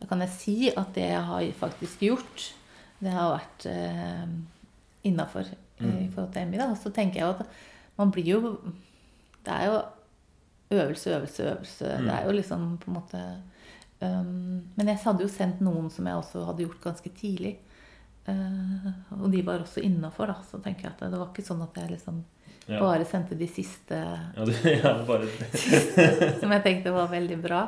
Da 0.00 0.06
kan 0.08 0.20
jeg 0.20 0.28
si 0.34 0.56
at 0.70 0.92
det 0.94 1.06
jeg 1.08 1.22
har 1.24 1.46
faktisk 1.58 2.02
gjort, 2.04 2.52
det 3.00 3.12
har 3.12 3.38
vært 3.38 3.66
eh, 3.72 4.26
innafor 5.04 5.44
Mm. 5.78 6.06
i 6.06 6.08
forhold 6.08 6.32
til 6.32 6.40
Emmy. 6.42 6.56
Og 6.64 6.76
så 6.80 6.88
tenker 6.88 7.20
jeg 7.20 7.28
at 7.34 7.46
man 7.98 8.10
blir 8.10 8.24
jo 8.24 8.38
Det 9.44 9.52
er 9.52 9.64
jo 9.66 9.82
øvelse, 10.70 11.10
øvelse, 11.10 11.42
øvelse. 11.50 11.84
Mm. 11.98 12.04
Det 12.06 12.14
er 12.14 12.24
jo 12.24 12.32
liksom 12.32 12.78
på 12.78 12.88
en 12.90 12.94
måte 12.94 13.20
um, 14.00 14.62
Men 14.76 14.88
jeg 14.88 14.96
hadde 15.04 15.22
jo 15.22 15.28
sendt 15.28 15.60
noen 15.60 15.90
som 15.90 16.06
jeg 16.06 16.16
også 16.16 16.44
hadde 16.46 16.64
gjort 16.64 16.80
ganske 16.82 17.10
tidlig. 17.20 17.58
Uh, 18.26 18.88
og 19.20 19.30
de 19.32 19.42
var 19.44 19.58
også 19.58 19.80
innafor, 19.84 20.26
da. 20.26 20.34
Så 20.50 20.62
tenker 20.64 20.88
jeg 20.88 20.92
at 20.96 21.04
det 21.12 21.18
var 21.20 21.28
ikke 21.28 21.44
sånn 21.46 21.62
at 21.62 21.76
jeg 21.76 21.90
liksom 21.90 22.24
Ja. 22.66 22.80
bare 22.82 23.04
sendte 23.06 23.36
de 23.38 23.46
siste 23.46 23.94
Ja, 23.94 24.44
du, 24.44 24.52
ja, 24.82 24.92
bare 25.06 25.28
som 26.40 26.54
jeg 26.54 26.62
tenkte 26.64 26.94
var 26.94 27.10
veldig 27.12 27.38
bra. 27.42 27.66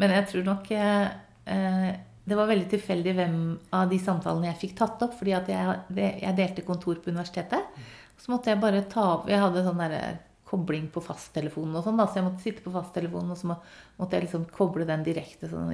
Men 0.00 0.14
jeg 0.16 0.26
tror 0.32 0.46
nok 0.48 0.70
eh, 0.74 1.04
eh, 1.46 1.90
det 2.30 2.38
var 2.38 2.50
veldig 2.50 2.68
tilfeldig 2.70 3.14
hvem 3.16 3.38
av 3.74 3.88
de 3.90 3.98
samtalene 4.02 4.50
jeg 4.50 4.60
fikk 4.64 4.74
tatt 4.78 5.04
opp. 5.06 5.14
fordi 5.18 5.34
jeg, 5.34 5.78
jeg 5.96 6.36
delte 6.38 6.66
kontor 6.66 6.98
på 7.02 7.10
universitetet. 7.14 7.78
Så 8.20 8.34
måtte 8.34 8.52
jeg 8.52 8.60
bare 8.60 8.82
ta 8.90 9.06
opp 9.16 9.30
Jeg 9.30 9.40
hadde 9.40 9.64
sånn 9.64 9.80
derre 9.80 10.02
kobling 10.50 10.88
på 10.90 11.02
fasttelefonen 11.04 11.78
og 11.78 11.84
sånn, 11.86 11.98
da, 12.00 12.08
så 12.10 12.18
jeg 12.18 12.26
måtte 12.26 12.42
sitte 12.42 12.64
på 12.64 12.72
fasttelefonen 12.74 13.30
og 13.30 13.38
så 13.38 13.52
må, 13.52 13.56
måtte 14.00 14.18
jeg 14.18 14.26
liksom 14.26 14.48
koble 14.50 14.86
den 14.88 15.04
direkte, 15.06 15.46
sånn, 15.46 15.70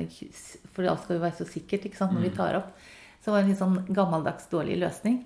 for 0.74 0.88
alt 0.90 1.00
skal 1.04 1.16
jo 1.16 1.22
være 1.22 1.38
så 1.38 1.46
sikkert 1.48 1.86
ikke 1.88 2.00
sant, 2.02 2.12
når 2.12 2.26
vi 2.26 2.32
tar 2.36 2.58
opp. 2.58 2.74
Så 3.16 3.30
det 3.30 3.34
var 3.34 3.44
en 3.44 3.48
litt 3.50 3.62
sånn 3.62 3.78
gammeldags 3.96 4.50
dårlig 4.52 4.76
løsning. 4.82 5.22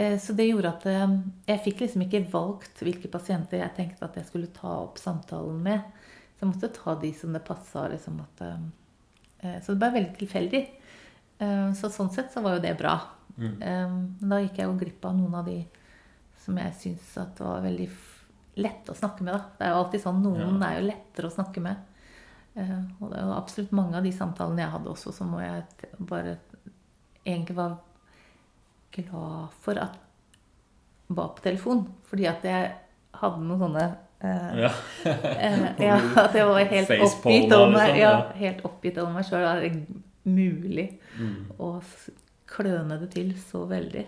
Eh, 0.00 0.16
Så 0.18 0.32
det 0.32 0.46
gjorde 0.48 0.70
at 0.72 0.86
eh, 0.88 1.16
jeg 1.50 1.62
fikk 1.66 1.82
liksom 1.84 2.04
ikke 2.06 2.22
valgt 2.32 2.80
hvilke 2.84 3.10
pasienter 3.12 3.60
jeg 3.60 3.74
tenkte 3.76 4.06
at 4.06 4.16
jeg 4.16 4.28
skulle 4.30 4.52
ta 4.56 4.78
opp 4.86 5.00
samtalen 5.00 5.58
med. 5.62 5.82
Så 6.36 6.46
jeg 6.46 6.52
måtte 6.54 6.70
ta 6.72 6.94
de 7.02 7.10
som 7.16 7.34
det 7.36 7.42
passa. 7.44 7.82
Liksom 7.92 8.20
eh, 8.40 9.58
så 9.60 9.74
det 9.74 9.80
ble 9.82 9.90
veldig 9.98 10.16
tilfeldig. 10.20 10.62
Så 11.76 11.88
sånn 11.88 12.10
sett 12.12 12.32
så 12.34 12.42
var 12.44 12.58
jo 12.58 12.62
det 12.64 12.74
bra. 12.76 12.94
Eh, 13.40 13.86
Men 13.88 14.28
da 14.32 14.40
gikk 14.42 14.58
jeg 14.60 14.68
jo 14.68 14.78
glipp 14.80 15.04
av 15.08 15.14
noen 15.16 15.36
av 15.38 15.46
de 15.48 15.58
som 16.40 16.56
jeg 16.56 16.74
syns 16.80 17.14
at 17.20 17.40
var 17.40 17.62
veldig 17.64 17.86
lette 18.60 18.92
å 18.92 18.96
snakke 18.96 19.24
med. 19.24 19.32
Da. 19.36 19.40
Det 19.58 19.66
er 19.66 19.70
jo 19.72 19.78
alltid 19.84 20.02
sånn, 20.02 20.22
Noen 20.24 20.62
er 20.64 20.78
jo 20.78 20.86
lettere 20.88 21.28
å 21.28 21.32
snakke 21.32 21.60
med. 21.64 21.76
Og 23.00 23.06
det 23.08 23.16
er 23.20 23.24
jo 23.24 23.36
absolutt 23.36 23.72
mange 23.76 23.96
av 23.96 24.04
de 24.04 24.12
samtalene 24.12 24.64
jeg 24.64 24.72
hadde 24.74 24.92
også, 24.92 25.12
som 25.16 25.32
jeg 25.40 25.64
bare 26.10 26.38
egentlig 27.24 27.56
var 27.56 27.78
glad 28.92 29.48
for 29.60 29.78
at 29.78 29.98
var 31.08 31.28
på 31.36 31.42
telefon. 31.42 31.84
Fordi 32.10 32.26
at 32.30 32.44
jeg 32.46 32.70
hadde 33.20 33.42
noen 33.46 33.58
sånne 33.64 33.86
eh, 34.22 34.60
Ja. 34.64 34.70
eh, 35.10 35.64
ja, 35.82 35.96
At 36.24 36.34
jeg 36.34 36.46
var 36.46 36.64
helt 36.70 36.90
oppgitt 37.06 37.52
over 37.56 37.70
meg, 37.74 37.96
ja, 37.98 38.10
ja. 38.10 38.32
helt 38.38 38.62
oppgitt 38.68 38.98
over 39.02 39.12
meg 39.18 39.24
sjøl. 39.28 39.46
Er 39.46 39.60
det 39.60 39.86
mulig 40.24 40.88
Mm. 41.18 41.50
å 41.58 41.82
kløne 42.46 42.96
det 43.00 43.10
til 43.12 43.32
så 43.34 43.64
veldig? 43.68 44.04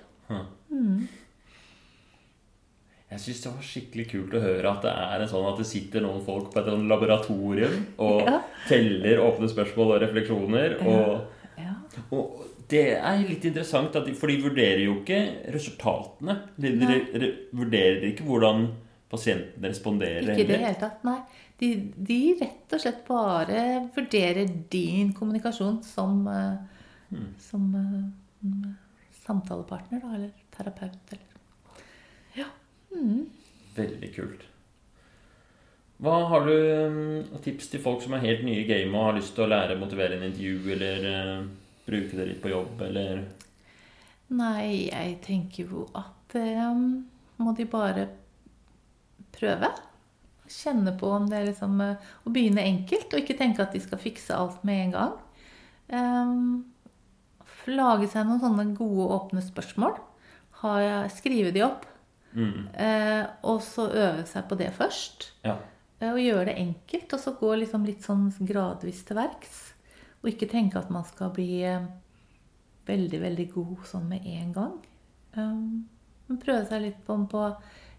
Jeg 3.13 3.21
syns 3.21 3.43
det 3.45 3.51
var 3.53 3.67
skikkelig 3.67 4.05
kult 4.09 4.35
å 4.39 4.41
høre 4.41 4.71
at 4.71 4.85
det 4.87 4.93
er 4.95 5.21
en 5.25 5.29
sånn 5.29 5.45
at 5.51 5.59
det 5.61 5.67
sitter 5.69 6.01
noen 6.05 6.23
folk 6.25 6.47
på 6.55 6.63
et 6.63 6.71
sånn 6.71 6.87
laboratorium 6.89 7.75
og 8.01 8.23
Ja. 8.25 8.39
teller 8.69 9.21
åpne 9.21 9.51
spørsmål 9.53 9.93
og 9.97 10.01
refleksjoner. 10.07 10.79
Og, 10.87 11.27
Ja. 11.59 11.75
og 12.11 12.47
det 12.73 12.83
er 12.97 13.23
litt 13.29 13.45
interessant, 13.49 13.95
for 14.19 14.33
de 14.33 14.39
vurderer 14.43 14.83
jo 14.87 14.99
ikke 15.03 15.21
resultatene. 15.53 16.39
De, 16.57 16.73
de 16.73 16.89
de 16.89 17.21
re, 17.23 17.31
vurderer 17.53 18.09
ikke 18.09 18.25
hvordan 18.27 18.67
pasienten 19.13 19.65
responderer. 19.69 20.33
Ikke 20.33 20.47
i 20.47 20.49
det 20.49 20.61
hele 20.63 20.79
tatt, 20.81 21.03
nei. 21.05 21.19
De, 21.61 21.69
de 21.95 22.21
rett 22.41 22.73
og 22.75 22.81
slett 22.83 23.03
bare 23.07 23.59
vurderer 23.95 24.49
din 24.73 25.13
kommunikasjon 25.15 25.83
som, 25.87 26.23
eh, 26.33 26.69
Hmm. 27.13 27.27
som 27.37 27.75
um, 27.77 28.77
samtalepartner, 29.27 30.01
da, 30.01 30.15
eller 30.17 30.31
terapeut, 30.57 31.13
eller 31.13 31.27
Ja. 32.39 32.47
Veldig 33.77 34.09
kult. 34.15 34.47
Hva 36.03 36.15
har 36.31 36.47
du 36.49 36.55
um, 36.57 37.41
tips 37.45 37.69
til 37.69 37.83
folk 37.85 38.01
som 38.03 38.17
er 38.17 38.25
helt 38.25 38.47
nye 38.49 38.65
i 38.65 38.67
gamet 38.67 38.97
og 38.97 39.05
har 39.11 39.19
lyst 39.21 39.37
til 39.37 39.45
å 39.45 39.51
lære 39.53 39.77
å 39.77 39.83
motivere 39.83 40.17
en 40.17 40.25
intervju, 40.31 40.73
eller 40.73 41.05
eh, 41.11 41.45
bruke 41.87 42.17
det 42.19 42.27
litt 42.29 42.43
på 42.43 42.53
jobb, 42.53 42.81
eller 42.89 43.25
Nei, 44.33 44.89
jeg 44.89 45.17
tenker 45.27 45.69
jo 45.69 45.87
at 45.99 46.37
um, 46.41 47.03
må 47.43 47.53
de 47.57 47.67
bare 47.69 48.07
prøve. 49.35 49.69
Kjenne 50.53 50.95
på 51.01 51.11
om 51.13 51.27
det 51.31 51.39
er 51.39 51.47
liksom 51.49 51.81
eh, 51.81 52.09
Å 52.25 52.33
begynne 52.33 52.65
enkelt, 52.69 53.13
og 53.13 53.23
ikke 53.23 53.39
tenke 53.39 53.65
at 53.65 53.73
de 53.73 53.81
skal 53.81 54.01
fikse 54.01 54.37
alt 54.37 54.65
med 54.69 54.87
en 54.87 54.95
gang. 54.97 55.15
Um, 55.93 56.65
lage 57.69 58.09
seg 58.11 58.27
noen 58.29 58.41
sånne 58.43 58.67
gode, 58.77 59.09
åpne 59.17 59.45
spørsmål. 59.45 59.99
Skrive 61.17 61.53
de 61.55 61.65
opp. 61.67 61.89
mm. 62.33 62.71
Uh, 62.77 63.25
og 63.49 63.61
så 63.65 63.89
øve 63.91 64.25
seg 64.29 64.47
på 64.49 64.57
det 64.61 64.71
først. 64.77 65.33
Ja. 65.45 65.59
Uh, 66.01 66.13
Og 66.15 66.23
gjøre 66.23 66.49
det 66.51 66.59
enkelt, 66.63 67.13
og 67.13 67.21
så 67.21 67.35
gå 67.37 67.53
liksom 67.61 67.85
litt 67.89 68.05
sånn 68.07 68.31
gradvis 68.41 69.05
til 69.09 69.19
verks. 69.21 69.72
Og 70.23 70.31
ikke 70.31 70.49
tenke 70.51 70.79
at 70.79 70.91
man 70.95 71.05
skal 71.09 71.33
bli 71.35 71.63
eh, 71.67 71.85
veldig, 72.87 73.21
veldig 73.23 73.49
god 73.55 73.87
sånn 73.91 74.09
med 74.11 74.27
en 74.27 74.53
gang. 74.55 74.77
Um, 75.37 75.89
men 76.29 76.39
prøve 76.43 76.67
seg 76.69 76.83
litt 76.85 77.01
på, 77.07 77.17
på 77.31 77.47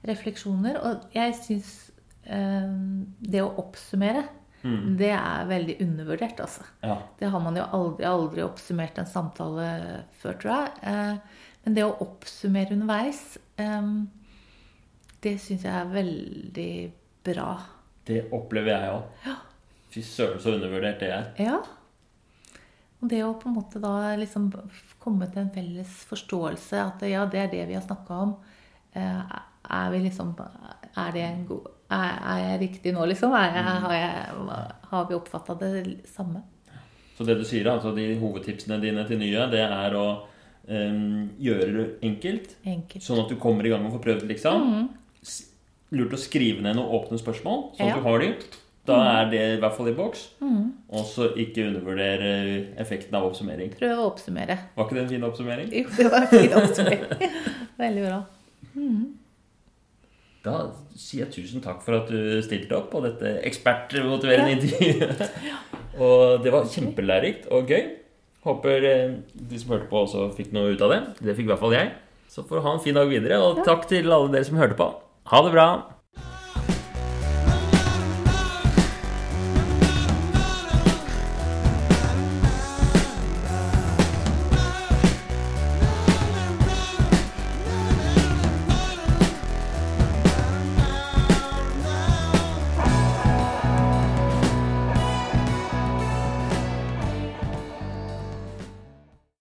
refleksjoner. 0.08 0.80
Og 0.88 1.10
jeg 1.16 1.36
syns 1.40 1.74
um, 2.30 3.04
det 3.20 3.44
å 3.44 3.52
oppsummere, 3.64 4.24
Mm. 4.64 4.94
det 4.96 5.10
er 5.12 5.42
veldig 5.50 5.74
undervurdert, 5.84 6.38
altså. 6.40 6.62
ja. 6.88 6.94
Det 7.20 7.28
har 7.34 7.42
man 7.44 7.58
jo 7.60 7.66
aldri, 7.76 8.06
aldri 8.08 8.46
oppsummert 8.46 8.96
en 9.02 9.10
samtale 9.12 9.66
før, 10.22 10.38
tror 10.40 10.54
jeg. 10.54 10.70
Eh, 10.88 11.42
Men 11.66 11.76
det 11.76 11.84
å 11.84 11.98
oppsummere 12.00 12.72
underveis, 12.72 13.20
eh, 13.60 13.90
det 15.20 15.34
syns 15.44 15.66
jeg 15.68 15.74
er 15.82 15.92
veldig 15.92 16.72
bra. 17.28 17.50
Det 18.08 18.22
opplever 18.32 18.72
jeg 18.72 18.94
òg. 18.96 19.36
Fy 19.92 20.02
søren, 20.08 20.40
så 20.40 20.56
undervurdert 20.56 21.04
det 21.04 21.12
er. 21.12 21.28
Ja. 21.44 21.60
Og 23.04 23.10
det 23.12 23.20
å 23.26 23.34
på 23.36 23.50
en 23.50 23.56
måte 23.58 23.82
da 23.84 24.14
liksom 24.16 24.46
komme 25.04 25.28
til 25.32 25.42
en 25.44 25.50
felles 25.52 25.96
forståelse 26.08 26.80
at 26.80 27.02
ja, 27.12 27.26
det 27.28 27.42
er 27.42 27.50
det 27.52 27.66
vi 27.68 27.76
har 27.76 27.84
snakka 27.84 28.20
om. 28.28 28.36
Eh, 28.96 29.40
Er 29.74 29.92
vi 29.92 30.00
liksom 30.04 30.34
Er 30.40 31.12
det 31.16 31.22
en 31.24 31.46
god 31.48 31.68
Er, 31.90 32.18
er 32.32 32.40
jeg 32.44 32.60
riktig 32.70 32.94
nå, 32.94 33.06
liksom? 33.08 33.32
Er 33.34 33.54
jeg, 33.56 33.64
har, 33.64 33.94
jeg, 33.94 34.72
har 34.90 35.06
vi 35.10 35.16
oppfatta 35.16 35.56
det 35.60 36.08
samme? 36.10 36.42
Så 37.18 37.24
det 37.28 37.38
du 37.38 37.44
sier, 37.46 37.68
altså 37.70 37.92
de 37.96 38.16
hovedtipsene 38.20 38.80
dine 38.82 39.04
til 39.08 39.20
nye, 39.22 39.44
det 39.52 39.62
er 39.62 39.94
å 39.96 40.06
um, 40.68 41.30
gjøre 41.38 41.68
det 41.76 41.86
enkelt, 42.08 42.56
Enkelt. 42.66 43.04
sånn 43.06 43.22
at 43.22 43.30
du 43.30 43.36
kommer 43.38 43.68
i 43.68 43.70
gang 43.70 43.86
og 43.86 43.94
får 44.00 44.02
prøvd, 44.08 44.26
liksom. 44.32 44.66
Mm. 44.66 44.88
Lurt 45.94 46.16
å 46.18 46.18
skrive 46.18 46.64
ned 46.66 46.80
noen 46.80 46.90
åpne 46.98 47.20
spørsmål, 47.22 47.62
sånn 47.78 47.86
at 47.86 47.94
Ja. 47.94 48.00
du 48.02 48.08
har 48.08 48.20
de. 48.24 48.32
Da 48.88 48.98
er 49.14 49.30
det 49.32 49.42
i 49.54 49.60
hvert 49.62 49.76
fall 49.78 49.88
i 49.94 49.96
boks. 49.96 50.26
Og 50.44 51.06
så 51.08 51.30
ikke 51.40 51.70
undervurdere 51.70 52.32
effekten 52.84 53.16
av 53.16 53.30
oppsummering. 53.30 53.72
Prøv 53.80 54.02
å 54.02 54.10
oppsummere. 54.12 54.58
Var 54.76 54.88
ikke 54.88 54.98
det 54.98 55.04
en 55.06 55.12
fin 55.14 55.28
oppsummering? 55.30 55.70
Jo, 55.72 55.86
det 55.96 56.08
var 56.12 56.26
en 56.26 56.32
fin 56.34 56.56
oppsummering. 56.60 57.36
Veldig 57.84 58.04
bra. 58.10 58.20
Da 60.44 60.58
sier 61.00 61.24
jeg 61.24 61.32
tusen 61.38 61.64
takk 61.64 61.80
for 61.86 62.02
at 62.02 62.12
du 62.12 62.42
stilte 62.44 62.76
opp 62.76 62.90
på 62.92 63.00
dette 63.06 63.38
ekspertmotiverende 63.48 64.58
intervjuet. 64.58 65.24
Og 66.04 66.44
det 66.44 66.52
var 66.52 66.68
kjempelærerikt 66.68 67.48
og 67.54 67.70
gøy. 67.70 67.84
Håper 68.44 68.88
eh, 68.90 69.12
de 69.32 69.60
som 69.62 69.76
hørte 69.76 69.88
på, 69.92 70.02
også 70.04 70.26
fikk 70.36 70.50
noe 70.56 70.74
ut 70.74 70.82
av 70.84 70.92
det. 70.92 71.02
Det 71.22 71.36
fikk 71.38 71.48
i 71.48 71.52
hvert 71.54 71.62
fall 71.62 71.76
jeg. 71.78 71.94
Så 72.34 72.44
får 72.44 72.60
du 72.60 72.66
ha 72.66 72.74
en 72.76 72.82
fin 72.84 72.98
dag 72.98 73.08
videre, 73.08 73.38
og 73.46 73.62
takk 73.64 73.86
til 73.88 74.10
alle 74.10 74.34
dere 74.34 74.48
som 74.50 74.58
hørte 74.60 74.76
på. 74.80 74.90
Ha 75.32 75.44
det 75.46 75.54
bra! 75.54 75.68